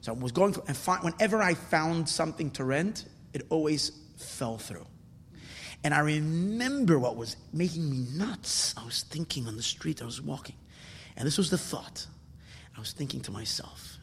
So 0.00 0.12
I 0.12 0.16
was 0.16 0.30
going, 0.30 0.54
and 0.68 0.76
find, 0.76 1.02
whenever 1.02 1.42
I 1.42 1.54
found 1.54 2.08
something 2.08 2.50
to 2.52 2.64
rent, 2.64 3.06
it 3.32 3.46
always 3.48 3.90
fell 4.16 4.58
through. 4.58 4.86
And 5.82 5.94
I 5.94 6.00
remember 6.00 6.98
what 6.98 7.16
was 7.16 7.36
making 7.52 7.90
me 7.90 8.06
nuts. 8.12 8.74
I 8.76 8.84
was 8.84 9.02
thinking 9.02 9.46
on 9.46 9.56
the 9.56 9.62
street, 9.62 10.02
I 10.02 10.04
was 10.04 10.20
walking. 10.20 10.56
And 11.16 11.26
this 11.26 11.38
was 11.38 11.50
the 11.50 11.58
thought. 11.58 12.06
I 12.78 12.80
was 12.80 12.92
thinking 12.92 13.22
to 13.22 13.32
myself, 13.32 13.98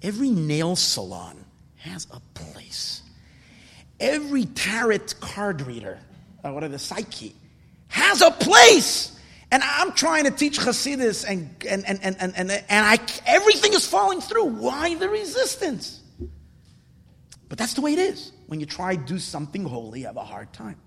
every 0.00 0.30
nail 0.30 0.76
salon 0.76 1.44
has 1.76 2.06
a 2.10 2.20
place. 2.32 3.02
Every 4.00 4.46
tarot 4.46 5.00
card 5.20 5.60
reader, 5.60 5.98
uh, 6.42 6.50
whatever, 6.50 6.72
the 6.72 6.78
psyche, 6.78 7.36
has 7.88 8.22
a 8.22 8.30
place. 8.30 9.14
And 9.52 9.62
I'm 9.62 9.92
trying 9.92 10.24
to 10.24 10.30
teach 10.30 10.58
Hasidus, 10.58 11.28
and, 11.28 11.54
and, 11.68 11.86
and, 11.86 12.00
and, 12.02 12.16
and, 12.18 12.34
and, 12.34 12.50
and 12.50 12.64
I, 12.70 12.98
everything 13.26 13.74
is 13.74 13.86
falling 13.86 14.22
through. 14.22 14.46
Why 14.46 14.94
the 14.94 15.10
resistance? 15.10 16.00
But 17.50 17.58
that's 17.58 17.74
the 17.74 17.82
way 17.82 17.92
it 17.92 17.98
is. 17.98 18.32
When 18.46 18.58
you 18.58 18.64
try 18.64 18.96
to 18.96 19.02
do 19.02 19.18
something 19.18 19.66
holy, 19.66 20.00
you 20.00 20.06
have 20.06 20.16
a 20.16 20.24
hard 20.24 20.50
time. 20.54 20.80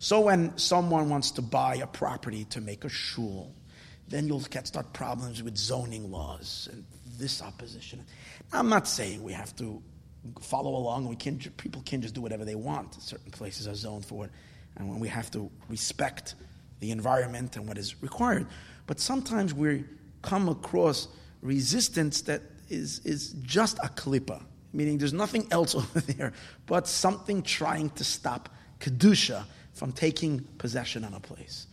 So 0.00 0.22
when 0.22 0.58
someone 0.58 1.08
wants 1.08 1.30
to 1.32 1.42
buy 1.42 1.76
a 1.76 1.86
property 1.86 2.46
to 2.46 2.60
make 2.60 2.84
a 2.84 2.88
shul, 2.88 3.54
then 4.08 4.26
you'll 4.26 4.40
get 4.40 4.66
start 4.66 4.92
problems 4.92 5.42
with 5.42 5.56
zoning 5.56 6.10
laws 6.10 6.68
and 6.72 6.84
this 7.18 7.42
opposition. 7.42 8.04
I'm 8.52 8.68
not 8.68 8.86
saying 8.86 9.22
we 9.22 9.32
have 9.32 9.54
to 9.56 9.82
follow 10.40 10.76
along. 10.76 11.08
We 11.08 11.16
can 11.16 11.38
people 11.38 11.82
can 11.82 12.02
just 12.02 12.14
do 12.14 12.20
whatever 12.20 12.44
they 12.44 12.54
want. 12.54 12.94
Certain 13.02 13.30
places 13.30 13.68
are 13.68 13.74
zoned 13.74 14.04
for 14.04 14.26
it, 14.26 14.30
and 14.76 14.88
when 14.88 15.00
we 15.00 15.08
have 15.08 15.30
to 15.32 15.50
respect 15.68 16.34
the 16.80 16.90
environment 16.90 17.56
and 17.56 17.66
what 17.66 17.78
is 17.78 18.02
required. 18.02 18.46
But 18.86 19.00
sometimes 19.00 19.54
we 19.54 19.84
come 20.22 20.48
across 20.48 21.08
resistance 21.40 22.22
that 22.22 22.42
is 22.68 23.00
is 23.00 23.32
just 23.42 23.78
a 23.78 23.88
klippa, 23.88 24.42
meaning 24.72 24.98
there's 24.98 25.12
nothing 25.12 25.46
else 25.50 25.74
over 25.82 26.00
there 26.00 26.32
but 26.66 26.88
something 26.88 27.42
trying 27.42 27.90
to 27.90 28.04
stop 28.04 28.48
kedusha 28.80 29.44
from 29.72 29.92
taking 29.92 30.40
possession 30.58 31.04
on 31.04 31.14
a 31.14 31.20
place. 31.20 31.66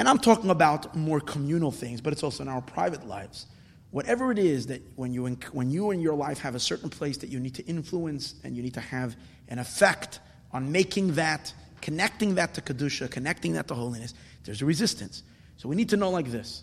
And 0.00 0.08
I'm 0.08 0.18
talking 0.18 0.48
about 0.48 0.96
more 0.96 1.20
communal 1.20 1.70
things, 1.70 2.00
but 2.00 2.14
it's 2.14 2.22
also 2.22 2.42
in 2.42 2.48
our 2.48 2.62
private 2.62 3.06
lives. 3.06 3.44
Whatever 3.90 4.32
it 4.32 4.38
is 4.38 4.68
that 4.68 4.80
when 4.96 5.12
you, 5.12 5.26
when 5.52 5.70
you 5.70 5.90
in 5.90 6.00
your 6.00 6.14
life 6.14 6.38
have 6.38 6.54
a 6.54 6.58
certain 6.58 6.88
place 6.88 7.18
that 7.18 7.28
you 7.28 7.38
need 7.38 7.54
to 7.56 7.66
influence 7.66 8.36
and 8.42 8.56
you 8.56 8.62
need 8.62 8.72
to 8.72 8.80
have 8.80 9.14
an 9.48 9.58
effect 9.58 10.20
on 10.52 10.72
making 10.72 11.16
that, 11.16 11.52
connecting 11.82 12.36
that 12.36 12.54
to 12.54 12.62
Kedusha, 12.62 13.10
connecting 13.10 13.52
that 13.52 13.68
to 13.68 13.74
holiness, 13.74 14.14
there's 14.44 14.62
a 14.62 14.64
resistance. 14.64 15.22
So 15.58 15.68
we 15.68 15.76
need 15.76 15.90
to 15.90 15.98
know 15.98 16.08
like 16.08 16.30
this. 16.30 16.62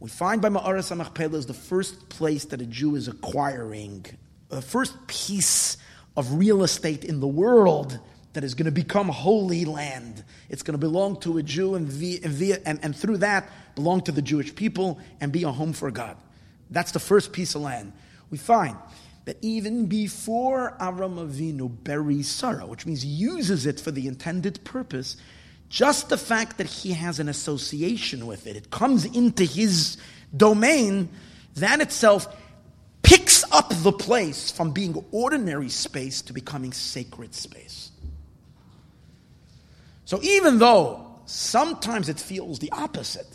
We 0.00 0.10
find 0.10 0.42
by 0.42 0.48
Ma'aras 0.48 0.90
HaMachpelah 0.90 1.34
is 1.34 1.46
the 1.46 1.54
first 1.54 2.08
place 2.08 2.46
that 2.46 2.60
a 2.60 2.66
Jew 2.66 2.96
is 2.96 3.06
acquiring, 3.06 4.06
the 4.48 4.60
first 4.60 5.06
piece 5.06 5.76
of 6.16 6.34
real 6.34 6.64
estate 6.64 7.04
in 7.04 7.20
the 7.20 7.28
world 7.28 8.00
that 8.32 8.44
is 8.44 8.54
going 8.54 8.66
to 8.66 8.72
become 8.72 9.08
holy 9.08 9.64
land. 9.64 10.24
It's 10.48 10.62
going 10.62 10.74
to 10.74 10.78
belong 10.78 11.20
to 11.20 11.38
a 11.38 11.42
Jew 11.42 11.74
and, 11.74 11.86
via, 11.86 12.60
and, 12.64 12.78
and 12.82 12.96
through 12.96 13.18
that 13.18 13.48
belong 13.74 14.02
to 14.02 14.12
the 14.12 14.22
Jewish 14.22 14.54
people 14.54 14.98
and 15.20 15.32
be 15.32 15.42
a 15.44 15.50
home 15.50 15.72
for 15.72 15.90
God. 15.90 16.16
That's 16.70 16.92
the 16.92 16.98
first 16.98 17.32
piece 17.32 17.54
of 17.54 17.62
land. 17.62 17.92
We 18.30 18.38
find 18.38 18.76
that 19.26 19.36
even 19.42 19.86
before 19.86 20.76
Avram 20.80 21.16
Avinu 21.16 21.70
buries 21.84 22.28
Sarah, 22.28 22.66
which 22.66 22.86
means 22.86 23.04
uses 23.04 23.66
it 23.66 23.78
for 23.78 23.90
the 23.90 24.08
intended 24.08 24.64
purpose, 24.64 25.16
just 25.68 26.08
the 26.08 26.18
fact 26.18 26.58
that 26.58 26.66
he 26.66 26.92
has 26.92 27.20
an 27.20 27.28
association 27.28 28.26
with 28.26 28.46
it, 28.46 28.56
it 28.56 28.70
comes 28.70 29.04
into 29.04 29.44
his 29.44 29.96
domain, 30.36 31.08
that 31.56 31.80
itself 31.80 32.34
picks 33.02 33.44
up 33.52 33.72
the 33.82 33.92
place 33.92 34.50
from 34.50 34.72
being 34.72 35.04
ordinary 35.12 35.68
space 35.68 36.22
to 36.22 36.32
becoming 36.32 36.72
sacred 36.72 37.34
space. 37.34 37.91
So 40.04 40.20
even 40.22 40.58
though 40.58 41.20
sometimes 41.26 42.08
it 42.08 42.18
feels 42.18 42.58
the 42.58 42.70
opposite, 42.72 43.26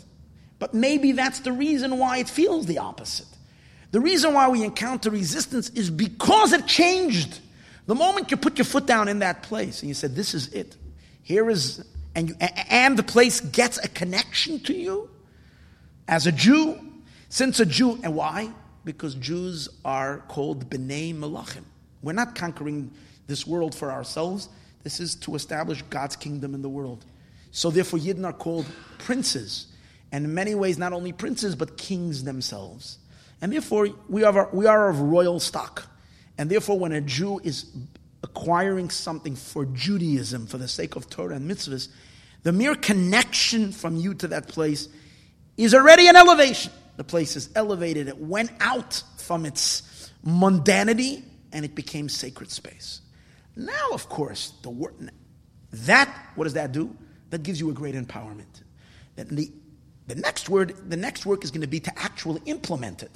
but 0.58 0.74
maybe 0.74 1.12
that's 1.12 1.40
the 1.40 1.52
reason 1.52 1.98
why 1.98 2.18
it 2.18 2.28
feels 2.28 2.66
the 2.66 2.78
opposite. 2.78 3.26
The 3.90 4.00
reason 4.00 4.34
why 4.34 4.48
we 4.48 4.64
encounter 4.64 5.10
resistance 5.10 5.70
is 5.70 5.90
because 5.90 6.52
it 6.52 6.66
changed. 6.66 7.40
The 7.86 7.94
moment 7.94 8.30
you 8.30 8.36
put 8.36 8.58
your 8.58 8.66
foot 8.66 8.86
down 8.86 9.08
in 9.08 9.20
that 9.20 9.42
place 9.42 9.80
and 9.80 9.88
you 9.88 9.94
said, 9.94 10.14
This 10.14 10.34
is 10.34 10.52
it, 10.52 10.76
here 11.22 11.48
is, 11.48 11.84
and, 12.14 12.28
you, 12.28 12.34
and 12.40 12.98
the 12.98 13.02
place 13.02 13.40
gets 13.40 13.78
a 13.78 13.88
connection 13.88 14.60
to 14.60 14.74
you 14.74 15.08
as 16.06 16.26
a 16.26 16.32
Jew, 16.32 16.78
since 17.28 17.60
a 17.60 17.66
Jew, 17.66 17.98
and 18.02 18.14
why? 18.14 18.50
Because 18.84 19.14
Jews 19.14 19.68
are 19.84 20.18
called 20.28 20.68
B'nai 20.68 21.14
Melachim. 21.14 21.64
We're 22.02 22.12
not 22.12 22.34
conquering 22.34 22.90
this 23.26 23.46
world 23.46 23.74
for 23.74 23.90
ourselves, 23.90 24.48
this 24.82 25.00
is 25.00 25.14
to 25.16 25.34
establish 25.34 25.82
God's 25.82 26.16
kingdom 26.16 26.54
in 26.54 26.62
the 26.62 26.68
world. 26.68 27.04
So 27.50 27.70
therefore, 27.70 27.98
Yidden 27.98 28.24
are 28.24 28.32
called 28.32 28.66
princes 28.98 29.68
and 30.10 30.24
in 30.24 30.34
many 30.34 30.54
ways, 30.54 30.78
not 30.78 30.92
only 30.92 31.12
princes, 31.12 31.54
but 31.54 31.76
kings 31.76 32.24
themselves. 32.24 32.98
And 33.40 33.52
therefore, 33.52 33.88
we 34.08 34.24
are, 34.24 34.48
we 34.52 34.66
are 34.66 34.88
of 34.88 35.00
royal 35.00 35.38
stock. 35.38 35.86
And 36.38 36.50
therefore, 36.50 36.78
when 36.78 36.92
a 36.92 37.00
Jew 37.00 37.40
is 37.44 37.66
acquiring 38.22 38.90
something 38.90 39.36
for 39.36 39.66
Judaism, 39.66 40.46
for 40.46 40.58
the 40.58 40.68
sake 40.68 40.96
of 40.96 41.10
Torah 41.10 41.36
and 41.36 41.50
mitzvahs, 41.50 41.88
the 42.42 42.52
mere 42.52 42.74
connection 42.74 43.72
from 43.72 43.96
you 43.96 44.14
to 44.14 44.28
that 44.28 44.48
place 44.48 44.88
is 45.56 45.74
already 45.74 46.08
an 46.08 46.16
elevation. 46.16 46.72
The 46.96 47.04
place 47.04 47.36
is 47.36 47.50
elevated. 47.54 48.08
It 48.08 48.18
went 48.18 48.50
out 48.60 49.02
from 49.18 49.44
its 49.44 50.10
mundanity 50.24 51.22
and 51.52 51.64
it 51.64 51.74
became 51.74 52.08
sacred 52.08 52.50
space. 52.50 53.00
Now, 53.58 53.90
of 53.92 54.08
course, 54.08 54.54
the 54.62 54.70
word, 54.70 54.94
that, 55.72 56.08
what 56.34 56.44
does 56.44 56.54
that 56.54 56.72
do? 56.72 56.96
That 57.28 57.42
gives 57.42 57.60
you 57.60 57.68
a 57.68 57.74
great 57.74 57.94
empowerment. 57.94 58.62
That 59.16 59.28
the 59.28 59.52
the 60.08 60.14
next 60.14 60.48
word, 60.48 60.74
the 60.88 60.96
next 60.96 61.26
work 61.26 61.44
is 61.44 61.50
going 61.50 61.60
to 61.60 61.66
be 61.66 61.80
to 61.80 61.98
actually 61.98 62.40
implement 62.46 63.02
it. 63.02 63.10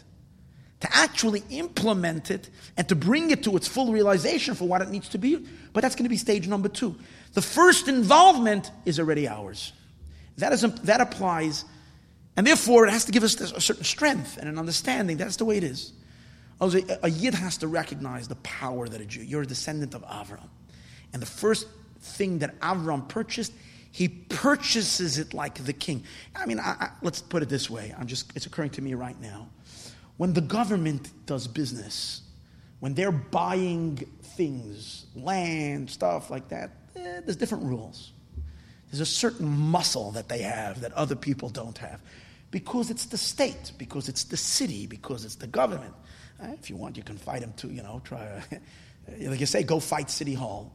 To 0.81 0.89
actually 0.95 1.43
implement 1.49 2.31
it 2.31 2.51
and 2.77 2.87
to 2.89 2.95
bring 2.95 3.31
it 3.31 3.45
to 3.45 3.57
its 3.57 3.67
full 3.67 3.93
realization 3.93 4.55
for 4.55 4.69
what 4.69 4.83
it 4.83 4.91
needs 4.91 5.09
to 5.11 5.19
be. 5.19 5.37
But 5.73 5.81
that's 5.81 5.95
going 5.95 6.05
to 6.05 6.11
be 6.11 6.19
stage 6.19 6.47
number 6.47 6.69
two. 6.69 6.95
The 7.33 7.41
first 7.41 7.89
involvement 7.89 8.71
is 8.85 9.01
already 9.01 9.27
ours. 9.27 9.73
That, 10.37 10.53
is, 10.53 10.61
that 10.61 11.01
applies, 11.01 11.65
and 12.37 12.47
therefore 12.47 12.87
it 12.87 12.91
has 12.91 13.07
to 13.07 13.13
give 13.13 13.23
us 13.23 13.41
a 13.41 13.61
certain 13.61 13.85
strength 13.85 14.37
and 14.37 14.49
an 14.49 14.59
understanding. 14.59 15.17
That's 15.17 15.37
the 15.37 15.45
way 15.47 15.57
it 15.57 15.65
is. 15.65 15.93
A, 16.63 16.99
a 17.03 17.11
Yid 17.11 17.35
has 17.35 17.59
to 17.59 17.69
recognize 17.69 18.29
the 18.29 18.37
power 18.37 18.89
that 18.89 19.01
a 19.01 19.05
Jew, 19.05 19.23
you're 19.23 19.43
a 19.43 19.47
descendant 19.47 19.95
of 19.95 20.03
Avram. 20.07 20.49
And 21.13 21.21
the 21.21 21.27
first 21.27 21.67
thing 22.01 22.39
that 22.39 22.59
Avram 22.61 23.09
purchased 23.09 23.53
he 23.93 24.09
purchases 24.09 25.19
it 25.19 25.35
like 25.35 25.63
the 25.63 25.75
king. 25.75 26.03
I 26.35 26.47
mean, 26.47 26.59
I, 26.59 26.71
I, 26.81 26.91
let's 27.03 27.21
put 27.21 27.43
it 27.43 27.51
this 27.51 27.69
way. 27.69 27.95
I'm 27.97 28.07
just, 28.07 28.35
it's 28.35 28.47
occurring 28.47 28.71
to 28.71 28.83
me 28.83 28.95
right 28.95 29.21
now. 29.21 29.49
When 30.17 30.33
the 30.33 30.41
government 30.41 31.11
does 31.27 31.47
business, 31.47 32.23
when 32.81 32.95
they're 32.95 33.13
buying 33.13 33.99
things, 34.23 35.05
land, 35.15 35.91
stuff 35.91 36.31
like 36.31 36.49
that, 36.49 36.71
eh, 36.97 37.21
there's 37.21 37.37
different 37.37 37.65
rules. 37.65 38.13
There's 38.91 39.01
a 39.01 39.07
certain 39.07 39.47
muscle 39.47 40.11
that 40.13 40.29
they 40.29 40.41
have 40.41 40.81
that 40.81 40.93
other 40.95 41.15
people 41.15 41.51
don't 41.51 41.77
have. 41.77 42.01
Because 42.51 42.91
it's 42.91 43.07
the 43.07 43.19
state, 43.19 43.73
because 43.77 44.09
it's 44.09 44.25
the 44.25 44.39
city, 44.39 44.87
because 44.87 45.27
it's 45.27 45.37
the 45.37 45.47
government. 45.47 45.95
Eh, 46.43 46.53
if 46.61 46.69
you 46.69 46.77
want, 46.77 46.97
you 46.97 47.03
can 47.03 47.17
fight 47.17 47.43
him 47.43 47.53
too, 47.57 47.69
you 47.69 47.83
know, 47.83 48.01
try, 48.05 48.43
like 49.21 49.41
you 49.41 49.47
say, 49.47 49.63
go 49.63 49.81
fight 49.81 50.11
City 50.11 50.35
Hall 50.35 50.73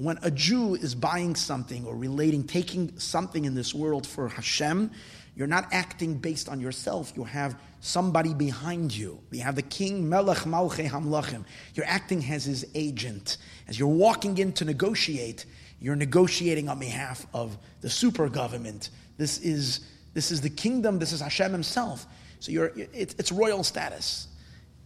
when 0.00 0.18
a 0.22 0.30
Jew 0.30 0.76
is 0.76 0.94
buying 0.94 1.34
something 1.34 1.84
or 1.84 1.94
relating, 1.94 2.44
taking 2.44 2.98
something 2.98 3.44
in 3.44 3.54
this 3.54 3.74
world 3.74 4.06
for 4.06 4.28
Hashem, 4.28 4.90
you're 5.36 5.46
not 5.46 5.68
acting 5.72 6.14
based 6.14 6.48
on 6.48 6.58
yourself. 6.58 7.12
You 7.16 7.24
have 7.24 7.54
somebody 7.80 8.32
behind 8.32 8.96
you. 8.96 9.20
You 9.30 9.42
have 9.42 9.56
the 9.56 9.62
king, 9.62 10.08
Melech 10.08 10.38
Malche 10.38 10.88
Hamlachim. 10.88 11.44
You're 11.74 11.86
acting 11.86 12.24
as 12.24 12.46
his 12.46 12.66
agent. 12.74 13.36
As 13.68 13.78
you're 13.78 13.88
walking 13.88 14.38
in 14.38 14.54
to 14.54 14.64
negotiate, 14.64 15.44
you're 15.80 15.96
negotiating 15.96 16.70
on 16.70 16.78
behalf 16.78 17.26
of 17.34 17.58
the 17.82 17.90
super 17.90 18.30
government. 18.30 18.88
This 19.18 19.38
is, 19.38 19.80
this 20.14 20.30
is 20.30 20.40
the 20.40 20.50
kingdom, 20.50 20.98
this 20.98 21.12
is 21.12 21.20
Hashem 21.20 21.52
himself. 21.52 22.06
So 22.38 22.52
you're, 22.52 22.68
it, 22.68 23.14
it's 23.18 23.30
royal 23.30 23.64
status. 23.64 24.28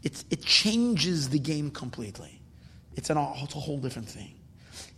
It, 0.04 0.22
it 0.30 0.42
changes 0.42 1.30
the 1.30 1.38
game 1.38 1.70
completely. 1.70 2.40
It's, 2.94 3.10
an, 3.10 3.18
it's 3.18 3.54
a 3.54 3.60
whole 3.60 3.78
different 3.78 4.08
thing. 4.08 4.34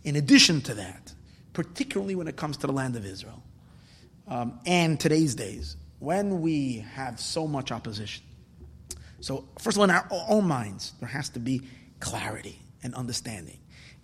In 0.03 0.15
addition 0.17 0.61
to 0.61 0.73
that, 0.75 1.13
particularly 1.53 2.15
when 2.15 2.27
it 2.27 2.35
comes 2.35 2.57
to 2.57 2.67
the 2.67 2.73
land 2.73 2.95
of 2.95 3.05
Israel 3.05 3.41
um, 4.27 4.59
and 4.65 4.99
today's 4.99 5.33
days, 5.33 5.77
when 5.99 6.41
we 6.41 6.85
have 6.93 7.19
so 7.19 7.47
much 7.47 7.71
opposition. 7.71 8.23
So, 9.19 9.47
first 9.57 9.77
of 9.77 9.79
all, 9.79 9.85
in 9.85 9.89
our 9.89 10.07
own 10.29 10.47
minds, 10.47 10.93
there 10.99 11.09
has 11.09 11.29
to 11.29 11.39
be 11.39 11.63
clarity 11.99 12.59
and 12.83 12.93
understanding. 12.93 13.57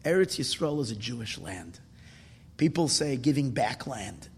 Eretz 0.03 0.39
Yisrael 0.39 0.81
is 0.81 0.89
a 0.89 0.95
Jewish 0.95 1.37
land. 1.37 1.79
People 2.57 2.87
say 2.87 3.15
giving 3.15 3.51
back 3.51 3.85
land. 3.87 4.29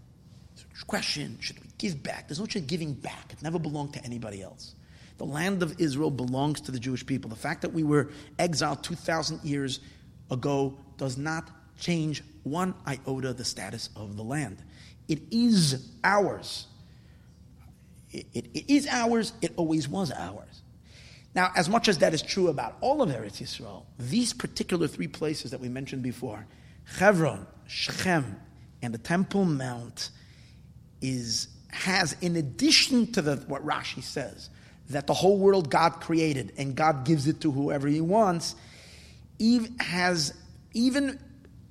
Question 0.86 1.38
should 1.40 1.58
we 1.60 1.70
give 1.78 2.02
back? 2.02 2.28
There's 2.28 2.38
no 2.38 2.46
such 2.46 2.66
giving 2.66 2.92
back. 2.92 3.32
It 3.32 3.42
never 3.42 3.58
belonged 3.58 3.94
to 3.94 4.04
anybody 4.04 4.42
else. 4.42 4.75
The 5.18 5.24
land 5.24 5.62
of 5.62 5.80
Israel 5.80 6.10
belongs 6.10 6.60
to 6.62 6.72
the 6.72 6.78
Jewish 6.78 7.04
people. 7.06 7.30
The 7.30 7.36
fact 7.36 7.62
that 7.62 7.72
we 7.72 7.82
were 7.82 8.10
exiled 8.38 8.82
2,000 8.84 9.42
years 9.44 9.80
ago 10.30 10.76
does 10.98 11.16
not 11.16 11.50
change 11.78 12.22
one 12.42 12.74
iota 12.86 13.32
the 13.32 13.44
status 13.44 13.90
of 13.96 14.16
the 14.16 14.22
land. 14.22 14.62
It 15.08 15.20
is 15.30 15.88
ours. 16.04 16.66
It, 18.10 18.26
it, 18.32 18.46
it 18.54 18.72
is 18.72 18.86
ours, 18.86 19.32
it 19.42 19.52
always 19.56 19.88
was 19.88 20.12
ours. 20.12 20.62
Now, 21.34 21.50
as 21.54 21.68
much 21.68 21.88
as 21.88 21.98
that 21.98 22.14
is 22.14 22.22
true 22.22 22.48
about 22.48 22.76
all 22.80 23.02
of 23.02 23.10
Eretz 23.10 23.42
Yisrael, 23.42 23.84
these 23.98 24.32
particular 24.32 24.88
three 24.88 25.08
places 25.08 25.50
that 25.50 25.60
we 25.60 25.68
mentioned 25.68 26.02
before, 26.02 26.46
Hebron, 26.98 27.46
Shechem, 27.66 28.40
and 28.80 28.94
the 28.94 28.98
Temple 28.98 29.44
Mount, 29.44 30.10
is 31.02 31.48
has, 31.68 32.16
in 32.22 32.36
addition 32.36 33.12
to 33.12 33.20
the, 33.20 33.36
what 33.48 33.64
Rashi 33.66 34.02
says, 34.02 34.48
that 34.90 35.06
the 35.06 35.14
whole 35.14 35.38
world 35.38 35.70
God 35.70 36.00
created 36.00 36.52
and 36.56 36.74
God 36.74 37.04
gives 37.04 37.26
it 37.26 37.40
to 37.40 37.50
whoever 37.50 37.88
He 37.88 38.00
wants, 38.00 38.54
has 39.80 40.34
even 40.72 41.18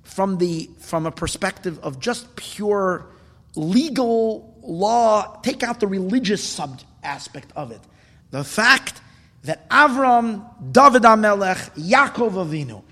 from 0.04 0.38
the 0.38 0.70
from 0.78 1.06
a 1.06 1.10
perspective 1.10 1.78
of 1.82 1.98
just 1.98 2.36
pure 2.36 3.06
legal 3.54 4.54
law, 4.62 5.40
take 5.42 5.62
out 5.62 5.80
the 5.80 5.86
religious 5.86 6.44
sub 6.44 6.80
aspect 7.02 7.52
of 7.56 7.70
it. 7.70 7.80
The 8.30 8.44
fact 8.44 9.00
that 9.44 9.68
Avram, 9.70 10.44
David 10.72 11.02
Amelech, 11.02 11.70
Yaakov 11.76 12.32
Avinu 12.32 12.82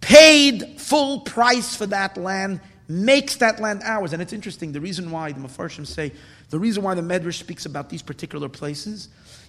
paid 0.00 0.80
full 0.80 1.20
price 1.20 1.74
for 1.74 1.86
that 1.86 2.16
land 2.16 2.60
makes 2.88 3.36
that 3.36 3.60
land 3.60 3.82
ours. 3.84 4.12
And 4.12 4.22
it's 4.22 4.32
interesting, 4.32 4.72
the 4.72 4.80
reason 4.80 5.10
why 5.10 5.32
the 5.32 5.40
Mefarshim 5.40 5.86
say, 5.86 6.12
the 6.50 6.58
reason 6.58 6.84
why 6.84 6.94
the 6.94 7.02
Medrash 7.02 7.34
speaks 7.34 7.66
about 7.66 7.90
these 7.90 8.02
particular 8.02 8.48
places 8.48 9.08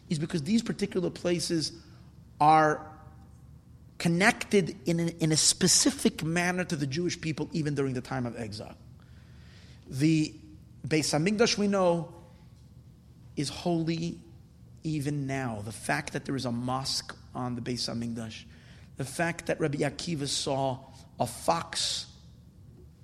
is 0.10 0.20
because 0.20 0.44
these 0.44 0.62
particular 0.62 1.10
places 1.10 1.74
are 2.40 2.86
connected 3.98 4.76
in 4.86 5.00
a, 5.00 5.08
in 5.20 5.32
a 5.32 5.38
specific 5.38 6.24
manner 6.24 6.64
to 6.64 6.76
the 6.76 6.88
Jewish 6.88 7.20
people 7.20 7.50
even 7.52 7.76
during 7.76 7.94
the 7.94 8.02
time 8.02 8.26
of 8.26 8.40
exile. 8.40 8.76
The 9.90 10.34
Beis 10.88 11.14
Hamikdash 11.14 11.58
we 11.58 11.68
know 11.68 12.14
is 13.36 13.50
holy 13.50 14.20
even 14.84 15.28
now. 15.28 15.62
The 15.66 15.72
fact 15.72 16.14
that 16.14 16.26
there 16.26 16.36
is 16.36 16.46
a 16.46 16.52
mosque 16.52 17.16
on 17.34 17.56
the 17.56 17.62
Beis 17.62 17.90
Hamikdash, 17.90 18.44
the 18.98 19.06
fact 19.06 19.48
that 19.48 19.60
Rabbi 19.60 19.80
Akiva 19.80 20.28
saw 20.28 20.80
a 21.20 21.28
fox 21.28 22.06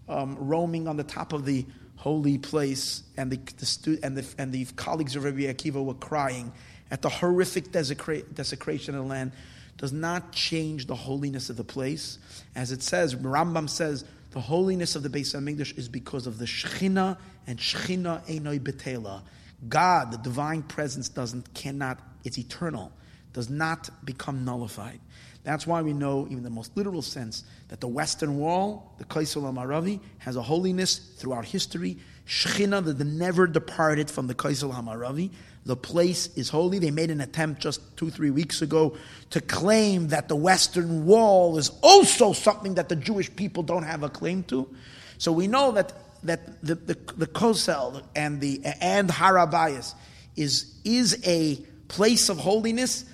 um, 0.08 0.36
roaming 0.40 0.88
on 0.88 0.98
the 0.98 1.04
top 1.04 1.34
of 1.34 1.46
the 1.46 1.66
holy 1.96 2.38
place, 2.38 3.04
and 3.16 3.32
the, 3.32 3.40
the 3.58 3.66
stu- 3.66 4.00
and 4.04 4.18
the 4.18 4.26
and 4.38 4.52
the 4.52 4.66
colleagues 4.76 5.16
of 5.16 5.24
Rabbi 5.24 5.42
Akiva 5.42 5.84
were 5.84 5.94
crying 5.94 6.52
at 6.94 7.02
the 7.02 7.10
horrific 7.10 7.72
desecra- 7.72 8.24
desecration 8.36 8.94
of 8.94 9.02
the 9.02 9.10
land, 9.10 9.32
does 9.78 9.92
not 9.92 10.32
change 10.32 10.86
the 10.86 10.94
holiness 10.94 11.50
of 11.50 11.58
the 11.58 11.64
place. 11.64 12.20
As 12.56 12.72
it 12.72 12.84
says, 12.84 13.16
Rambam 13.16 13.68
says, 13.68 14.06
the 14.30 14.40
holiness 14.40 14.96
of 14.96 15.02
the 15.02 15.10
Beis 15.10 15.36
Hamikdash 15.36 15.76
is 15.76 15.90
because 15.90 16.28
of 16.28 16.38
the 16.38 16.46
Shechina 16.46 17.18
and 17.48 17.58
Shechina 17.58 18.24
Einoi 18.28 18.60
Betela. 18.60 19.24
God, 19.68 20.12
the 20.12 20.20
divine 20.20 20.62
presence, 20.62 21.10
doesn't, 21.10 21.52
cannot, 21.56 22.00
it's 22.24 22.38
eternal, 22.38 22.92
does 23.34 23.50
not 23.50 23.90
become 24.06 24.46
nullified. 24.46 25.00
That's 25.44 25.66
why 25.66 25.82
we 25.82 25.94
know, 25.94 26.28
even 26.30 26.44
the 26.44 26.52
most 26.52 26.78
literal 26.78 27.02
sense, 27.02 27.44
that 27.70 27.82
the 27.82 27.88
Western 27.88 28.38
Wall, 28.38 28.94
the 29.00 29.06
Kosel 29.06 29.52
Hamaravi, 29.52 30.00
has 30.20 30.36
a 30.36 30.44
holiness 30.44 30.98
throughout 31.18 31.46
history. 31.46 31.98
Shechina, 32.28 32.86
that 32.86 33.04
never 33.04 33.48
departed 33.48 34.12
from 34.12 34.28
the 34.28 34.36
Kosel 34.36 34.74
Hamaravi. 34.74 35.32
The 35.66 35.76
place 35.78 36.28
is 36.36 36.50
holy. 36.50 36.80
They 36.80 36.92
made 36.92 37.10
an 37.10 37.22
attempt 37.22 37.62
just 37.62 37.96
two, 37.96 38.10
three 38.10 38.32
weeks 38.32 38.62
ago 38.62 38.98
to 39.30 39.40
claim 39.40 40.10
that 40.10 40.28
the 40.28 40.36
Western 40.36 41.06
Wall 41.06 41.58
is 41.58 41.72
also 41.82 42.34
something 42.34 42.76
that 42.76 42.90
the 42.90 42.98
Jewish 42.98 43.34
people 43.34 43.64
don't 43.64 43.84
have 43.84 44.04
a 44.04 44.10
claim 44.10 44.44
to. 44.44 44.70
So 45.18 45.32
we 45.32 45.48
know 45.48 45.72
that 45.72 45.94
that 46.24 46.62
the, 46.62 46.76
the, 46.76 46.94
the 47.18 47.28
Kosel 47.28 48.02
and 48.16 48.40
the 48.40 48.62
and 48.82 49.10
Har 49.10 49.36
Habayis 49.36 49.94
is 50.36 50.80
is 50.84 51.22
a 51.26 51.56
place 51.88 52.30
of 52.30 52.38
holiness, 52.38 53.06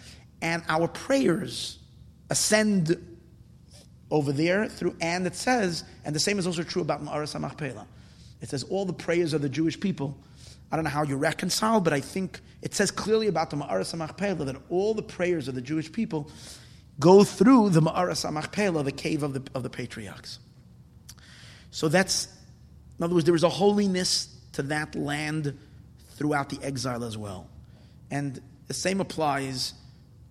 and 0.42 0.64
our 0.70 0.88
prayers 0.88 1.78
ascend 2.30 2.98
over 4.12 4.32
there 4.32 4.68
through. 4.68 4.96
And 5.02 5.28
it 5.28 5.36
says, 5.36 5.84
and 6.06 6.16
the 6.16 6.20
same 6.20 6.40
is 6.40 6.48
also 6.48 6.64
true 6.64 6.82
about 6.82 7.04
Ma'aras 7.04 7.40
Hamachpelah. 7.40 7.86
It 8.42 8.50
says 8.50 8.64
all 8.64 8.86
the 8.86 8.94
prayers 8.94 9.34
of 9.34 9.42
the 9.42 9.50
Jewish 9.50 9.80
people. 9.80 10.18
I 10.72 10.76
don't 10.76 10.84
know 10.86 10.92
how 10.92 11.04
you 11.04 11.18
reconcile, 11.18 11.82
but 11.82 11.94
I 11.94 12.00
think 12.00 12.40
it 12.62 12.76
says 12.76 12.92
clearly 12.92 13.28
about 13.28 13.50
the 13.50 13.58
Ma'aras 13.58 13.94
Hamachpelah 13.94 14.46
that 14.46 14.56
all 14.70 14.94
the 14.94 15.02
prayers 15.02 15.48
of 15.48 15.56
the 15.56 15.62
Jewish 15.62 15.92
people 15.92 16.30
go 17.00 17.24
through 17.24 17.70
the 17.70 17.82
Ma'aras 17.82 18.26
Hamachpelah, 18.26 18.84
the 18.84 18.92
cave 18.92 19.24
of 19.24 19.34
the 19.34 19.44
of 19.56 19.64
the 19.64 19.70
patriarchs. 19.70 20.40
So 21.72 21.88
that's 21.88 22.28
in 22.98 23.04
other 23.04 23.14
words, 23.14 23.26
there 23.26 23.36
is 23.36 23.44
a 23.44 23.50
holiness 23.50 24.36
to 24.54 24.64
that 24.64 24.94
land 24.94 25.58
throughout 26.12 26.50
the 26.50 26.60
exile 26.62 27.06
as 27.06 27.18
well. 27.18 27.48
And 28.12 28.42
the 28.68 28.74
same 28.74 29.00
applies 29.00 29.74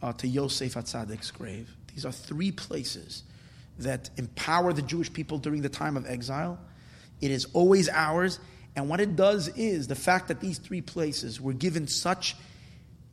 uh, 0.02 0.12
to 0.14 0.28
Yosef 0.28 0.74
Atzadik's 0.74 1.30
grave. 1.30 1.74
These 1.94 2.04
are 2.04 2.12
three 2.12 2.52
places 2.52 3.22
that 3.78 4.10
empower 4.16 4.72
the 4.74 4.82
Jewish 4.82 5.10
people 5.10 5.38
during 5.38 5.62
the 5.62 5.68
time 5.68 5.96
of 5.96 6.06
exile. 6.06 6.58
It 7.22 7.30
is 7.30 7.46
always 7.54 7.88
ours. 7.88 8.38
And 8.76 8.88
what 8.88 9.00
it 9.00 9.16
does 9.16 9.48
is 9.48 9.88
the 9.88 9.94
fact 9.94 10.28
that 10.28 10.40
these 10.40 10.58
three 10.58 10.80
places 10.80 11.40
were 11.40 11.52
given 11.52 11.86
such 11.86 12.36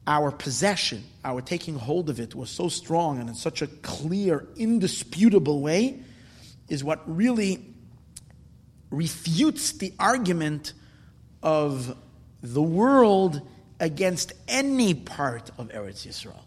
our 0.08 0.32
possession, 0.32 1.03
our 1.24 1.41
taking 1.41 1.76
hold 1.76 2.10
of 2.10 2.20
it 2.20 2.36
was 2.36 2.49
so 2.49 2.70
strong 2.70 3.20
and 3.20 3.30
in 3.30 3.36
such 3.36 3.62
a 3.62 3.68
clear, 3.68 4.47
indisputable 4.56 5.62
way, 5.62 5.99
is 6.70 6.84
what 6.84 7.01
really 7.06 7.66
refutes 8.91 9.72
the 9.74 9.93
argument 9.99 10.74
of 11.41 11.97
the 12.41 12.62
world 12.62 13.41
against 13.80 14.34
any 14.47 14.93
part 14.93 15.51
of 15.58 15.70
Eretz 15.70 16.08
Yisrael. 16.08 16.43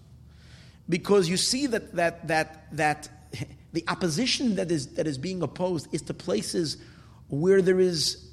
Because 0.89 1.29
you 1.29 1.37
see 1.37 1.67
that, 1.67 1.95
that, 1.97 2.29
that, 2.29 2.67
that 2.73 3.09
the 3.73 3.85
opposition 3.89 4.57
that 4.57 4.71
is, 4.71 4.95
that 4.95 5.07
is 5.07 5.19
being 5.19 5.43
opposed 5.43 5.93
is 5.93 6.03
to 6.03 6.15
places 6.15 6.79
where 7.29 7.61
there 7.61 7.81
is 7.81 8.28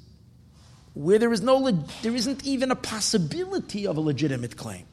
where 0.96 1.18
there 1.18 1.30
is 1.30 1.42
no 1.42 1.70
there 2.00 2.14
isn't 2.14 2.46
even 2.46 2.70
a 2.70 2.74
possibility 2.74 3.86
of 3.86 3.98
a 3.98 4.00
legitimate 4.00 4.56
claim. 4.56 4.86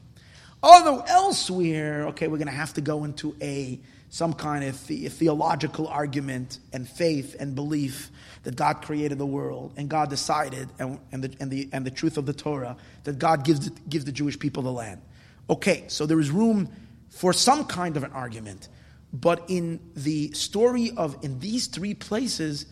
Although 0.61 0.99
elsewhere, 1.07 2.07
okay, 2.07 2.27
we're 2.27 2.37
going 2.37 2.47
to 2.47 2.53
have 2.53 2.73
to 2.73 2.81
go 2.81 3.05
into 3.05 3.35
a 3.41 3.79
some 4.09 4.33
kind 4.33 4.65
of 4.65 4.85
the, 4.87 5.07
theological 5.07 5.87
argument 5.87 6.59
and 6.71 6.87
faith 6.87 7.35
and 7.39 7.55
belief 7.55 8.11
that 8.43 8.55
God 8.55 8.81
created 8.83 9.17
the 9.17 9.25
world 9.25 9.73
and 9.75 9.89
God 9.89 10.09
decided, 10.09 10.69
and, 10.77 10.99
and, 11.11 11.23
the, 11.23 11.35
and, 11.39 11.49
the, 11.49 11.67
and 11.71 11.83
the 11.83 11.89
truth 11.89 12.17
of 12.17 12.27
the 12.27 12.33
Torah, 12.33 12.77
that 13.05 13.17
God 13.17 13.43
gives, 13.43 13.69
gives 13.89 14.05
the 14.05 14.11
Jewish 14.11 14.37
people 14.37 14.61
the 14.61 14.71
land. 14.71 15.01
Okay, 15.49 15.85
so 15.87 16.05
there 16.05 16.19
is 16.19 16.29
room 16.29 16.69
for 17.09 17.33
some 17.33 17.65
kind 17.65 17.97
of 17.97 18.03
an 18.03 18.11
argument. 18.11 18.67
But 19.11 19.45
in 19.47 19.79
the 19.95 20.31
story 20.33 20.91
of, 20.95 21.17
in 21.23 21.39
these 21.39 21.65
three 21.65 21.95
places, 21.95 22.67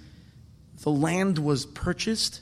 the 0.81 0.91
land 0.91 1.39
was 1.39 1.65
purchased. 1.65 2.41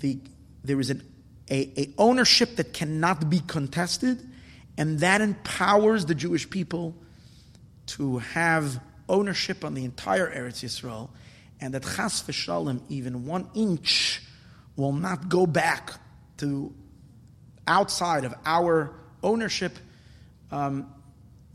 The, 0.00 0.18
there 0.64 0.80
is 0.80 0.90
an, 0.90 1.02
a, 1.50 1.80
a 1.80 1.94
ownership 1.98 2.56
that 2.56 2.72
cannot 2.72 3.30
be 3.30 3.40
contested, 3.46 4.28
and 4.76 4.98
that 5.00 5.20
empowers 5.20 6.06
the 6.06 6.14
Jewish 6.14 6.48
people 6.48 6.96
to 7.86 8.18
have 8.18 8.80
ownership 9.08 9.64
on 9.64 9.74
the 9.74 9.84
entire 9.84 10.30
Eretz 10.30 10.62
Yisrael 10.64 11.10
and 11.60 11.74
that 11.74 11.82
chas 11.82 12.22
v'shalom, 12.22 12.80
even 12.88 13.26
one 13.26 13.48
inch, 13.54 14.22
will 14.76 14.92
not 14.92 15.28
go 15.28 15.46
back 15.46 15.92
to 16.38 16.72
outside 17.66 18.24
of 18.24 18.34
our 18.46 18.94
ownership, 19.22 19.78
um, 20.50 20.92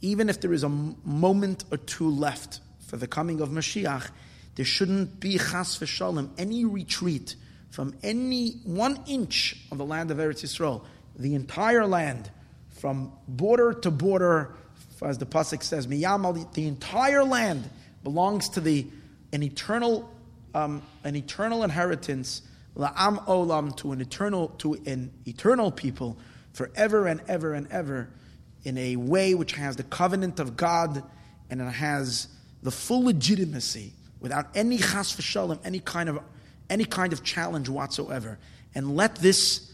even 0.02 0.30
if 0.30 0.40
there 0.42 0.54
is 0.54 0.64
a 0.64 0.70
moment 0.70 1.64
or 1.72 1.78
two 1.78 2.10
left 2.10 2.60
for 2.86 2.98
the 2.98 3.08
coming 3.08 3.42
of 3.42 3.50
Mashiach, 3.50 4.10
there 4.56 4.66
shouldn't 4.66 5.20
be 5.20 5.38
chas 5.38 5.80
v'shalom, 5.80 6.30
any 6.38 6.66
retreat 6.66 7.36
from 7.76 7.94
any 8.04 8.52
one 8.64 8.98
inch 9.06 9.58
of 9.70 9.78
the 9.78 9.84
land 9.84 10.10
of 10.10 10.18
Eretz 10.18 10.46
Yisrael, 10.46 10.82
the 11.20 11.36
entire 11.36 11.86
land, 11.86 12.32
from 12.70 13.12
border 13.28 13.74
to 13.74 13.92
border, 13.92 14.56
as 15.02 15.18
the 15.18 15.26
pasuk 15.26 15.62
says, 15.62 15.86
miyamal, 15.86 16.54
the 16.54 16.68
entire 16.70 17.26
land 17.26 17.70
belongs 18.02 18.48
to 18.48 18.62
the 18.62 18.88
an 19.34 19.44
eternal, 19.44 20.10
um, 20.54 20.82
an 21.04 21.18
eternal 21.18 21.64
inheritance, 21.64 22.44
la'am 22.78 23.18
olam, 23.26 23.76
to 23.76 23.92
an 23.92 24.00
eternal, 24.00 24.48
to 24.60 24.76
an 24.86 25.12
eternal 25.28 25.70
people, 25.70 26.18
forever 26.54 27.08
and 27.08 27.20
ever 27.28 27.54
and 27.54 27.70
ever, 27.72 28.08
in 28.64 28.78
a 28.78 28.96
way 28.96 29.36
which 29.36 29.52
has 29.52 29.76
the 29.76 29.84
covenant 29.84 30.40
of 30.40 30.56
God 30.56 31.04
and 31.50 31.60
it 31.60 31.66
has 31.66 32.30
the 32.64 32.72
full 32.72 33.04
legitimacy 33.04 33.92
without 34.22 34.48
any 34.56 34.78
chas 34.78 35.14
v'shalom, 35.14 35.60
any 35.66 35.82
kind 35.82 36.08
of 36.08 36.20
any 36.70 36.86
kind 36.86 37.14
of 37.14 37.24
challenge 37.24 37.70
whatsoever. 37.70 38.38
And 38.74 38.96
let 38.96 39.16
this 39.16 39.74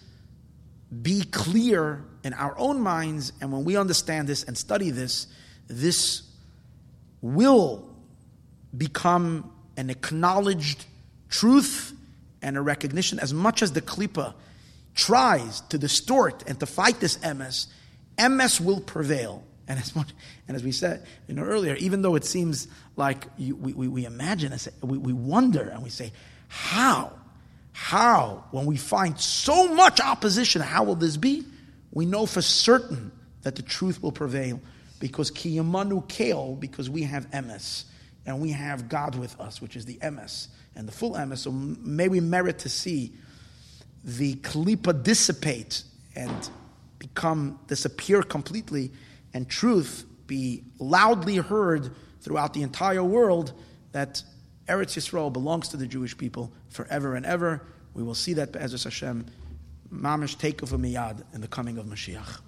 be 1.01 1.23
clear 1.23 2.03
in 2.23 2.33
our 2.33 2.57
own 2.57 2.81
minds, 2.81 3.31
and 3.41 3.51
when 3.51 3.63
we 3.63 3.77
understand 3.77 4.27
this 4.27 4.43
and 4.43 4.57
study 4.57 4.89
this, 4.89 5.27
this 5.67 6.23
will 7.21 7.89
become 8.77 9.51
an 9.77 9.89
acknowledged 9.89 10.85
truth 11.29 11.93
and 12.41 12.57
a 12.57 12.61
recognition. 12.61 13.19
As 13.19 13.33
much 13.33 13.61
as 13.61 13.71
the 13.71 13.81
Klippa 13.81 14.33
tries 14.93 15.61
to 15.61 15.77
distort 15.77 16.43
and 16.47 16.59
to 16.59 16.65
fight 16.65 16.99
this 16.99 17.17
emes, 17.19 17.67
emes 18.17 18.59
will 18.59 18.81
prevail. 18.81 19.43
And 19.67 19.79
as 19.79 19.95
much, 19.95 20.09
and 20.47 20.57
as 20.57 20.63
we 20.63 20.71
said 20.73 21.05
you 21.27 21.33
know 21.33 21.43
earlier, 21.43 21.75
even 21.75 22.01
though 22.01 22.15
it 22.15 22.25
seems 22.25 22.67
like 22.97 23.25
you, 23.37 23.55
we, 23.55 23.73
we, 23.73 23.87
we, 23.87 24.05
imagine, 24.05 24.53
we, 24.81 24.97
we 24.97 25.13
wonder 25.13 25.69
and 25.69 25.81
we 25.81 25.89
say, 25.89 26.11
how, 26.53 27.13
how, 27.71 28.43
when 28.51 28.65
we 28.65 28.75
find 28.75 29.17
so 29.17 29.73
much 29.73 30.01
opposition, 30.01 30.61
how 30.61 30.83
will 30.83 30.95
this 30.95 31.15
be? 31.15 31.45
We 31.93 32.05
know 32.05 32.25
for 32.25 32.41
certain 32.41 33.13
that 33.43 33.55
the 33.55 33.61
truth 33.61 34.03
will 34.03 34.11
prevail 34.11 34.59
because 34.99 35.31
kiyamanu 35.31 36.09
kale, 36.09 36.57
because 36.57 36.89
we 36.89 37.03
have 37.03 37.31
emes 37.31 37.85
and 38.25 38.41
we 38.41 38.51
have 38.51 38.89
God 38.89 39.15
with 39.15 39.39
us, 39.39 39.61
which 39.61 39.77
is 39.77 39.85
the 39.85 39.95
emes 39.99 40.49
and 40.75 40.85
the 40.89 40.91
full 40.91 41.13
emes. 41.13 41.37
So 41.37 41.51
may 41.51 42.09
we 42.09 42.19
merit 42.19 42.59
to 42.59 42.69
see 42.69 43.13
the 44.03 44.35
kalipa 44.35 45.01
dissipate 45.01 45.83
and 46.17 46.49
become 46.99 47.61
disappear 47.67 48.23
completely, 48.23 48.91
and 49.33 49.47
truth 49.47 50.03
be 50.27 50.65
loudly 50.79 51.37
heard 51.37 51.95
throughout 52.19 52.53
the 52.53 52.61
entire 52.61 53.05
world 53.05 53.53
that 53.93 54.21
Eretz 54.68 54.96
Yisrael 54.96 55.32
belongs 55.32 55.68
to 55.68 55.76
the 55.76 55.86
Jewish 55.86 56.16
people 56.16 56.52
forever 56.68 57.14
and 57.14 57.24
ever. 57.24 57.62
We 57.94 58.02
will 58.02 58.14
see 58.14 58.34
that 58.34 58.52
Be'ezus 58.52 58.84
Hashem, 58.84 59.26
mamish 59.92 60.36
take 60.38 60.62
of 60.62 60.72
a 60.72 60.78
miyad 60.78 61.22
in 61.34 61.40
the 61.40 61.48
coming 61.48 61.78
of 61.78 61.86
Mashiach. 61.86 62.40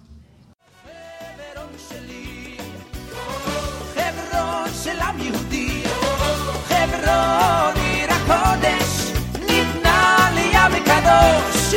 של 4.83 4.99
עם 4.99 5.19
יהודי 5.19 5.83
חברון 6.63 7.75
עיר 7.75 8.11
הקודש 8.11 9.11
ניתנה 9.39 10.29
לי 10.35 10.51
ים 10.53 10.83
קדוש 10.83 11.73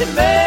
to 0.00 0.06
bed. 0.14 0.39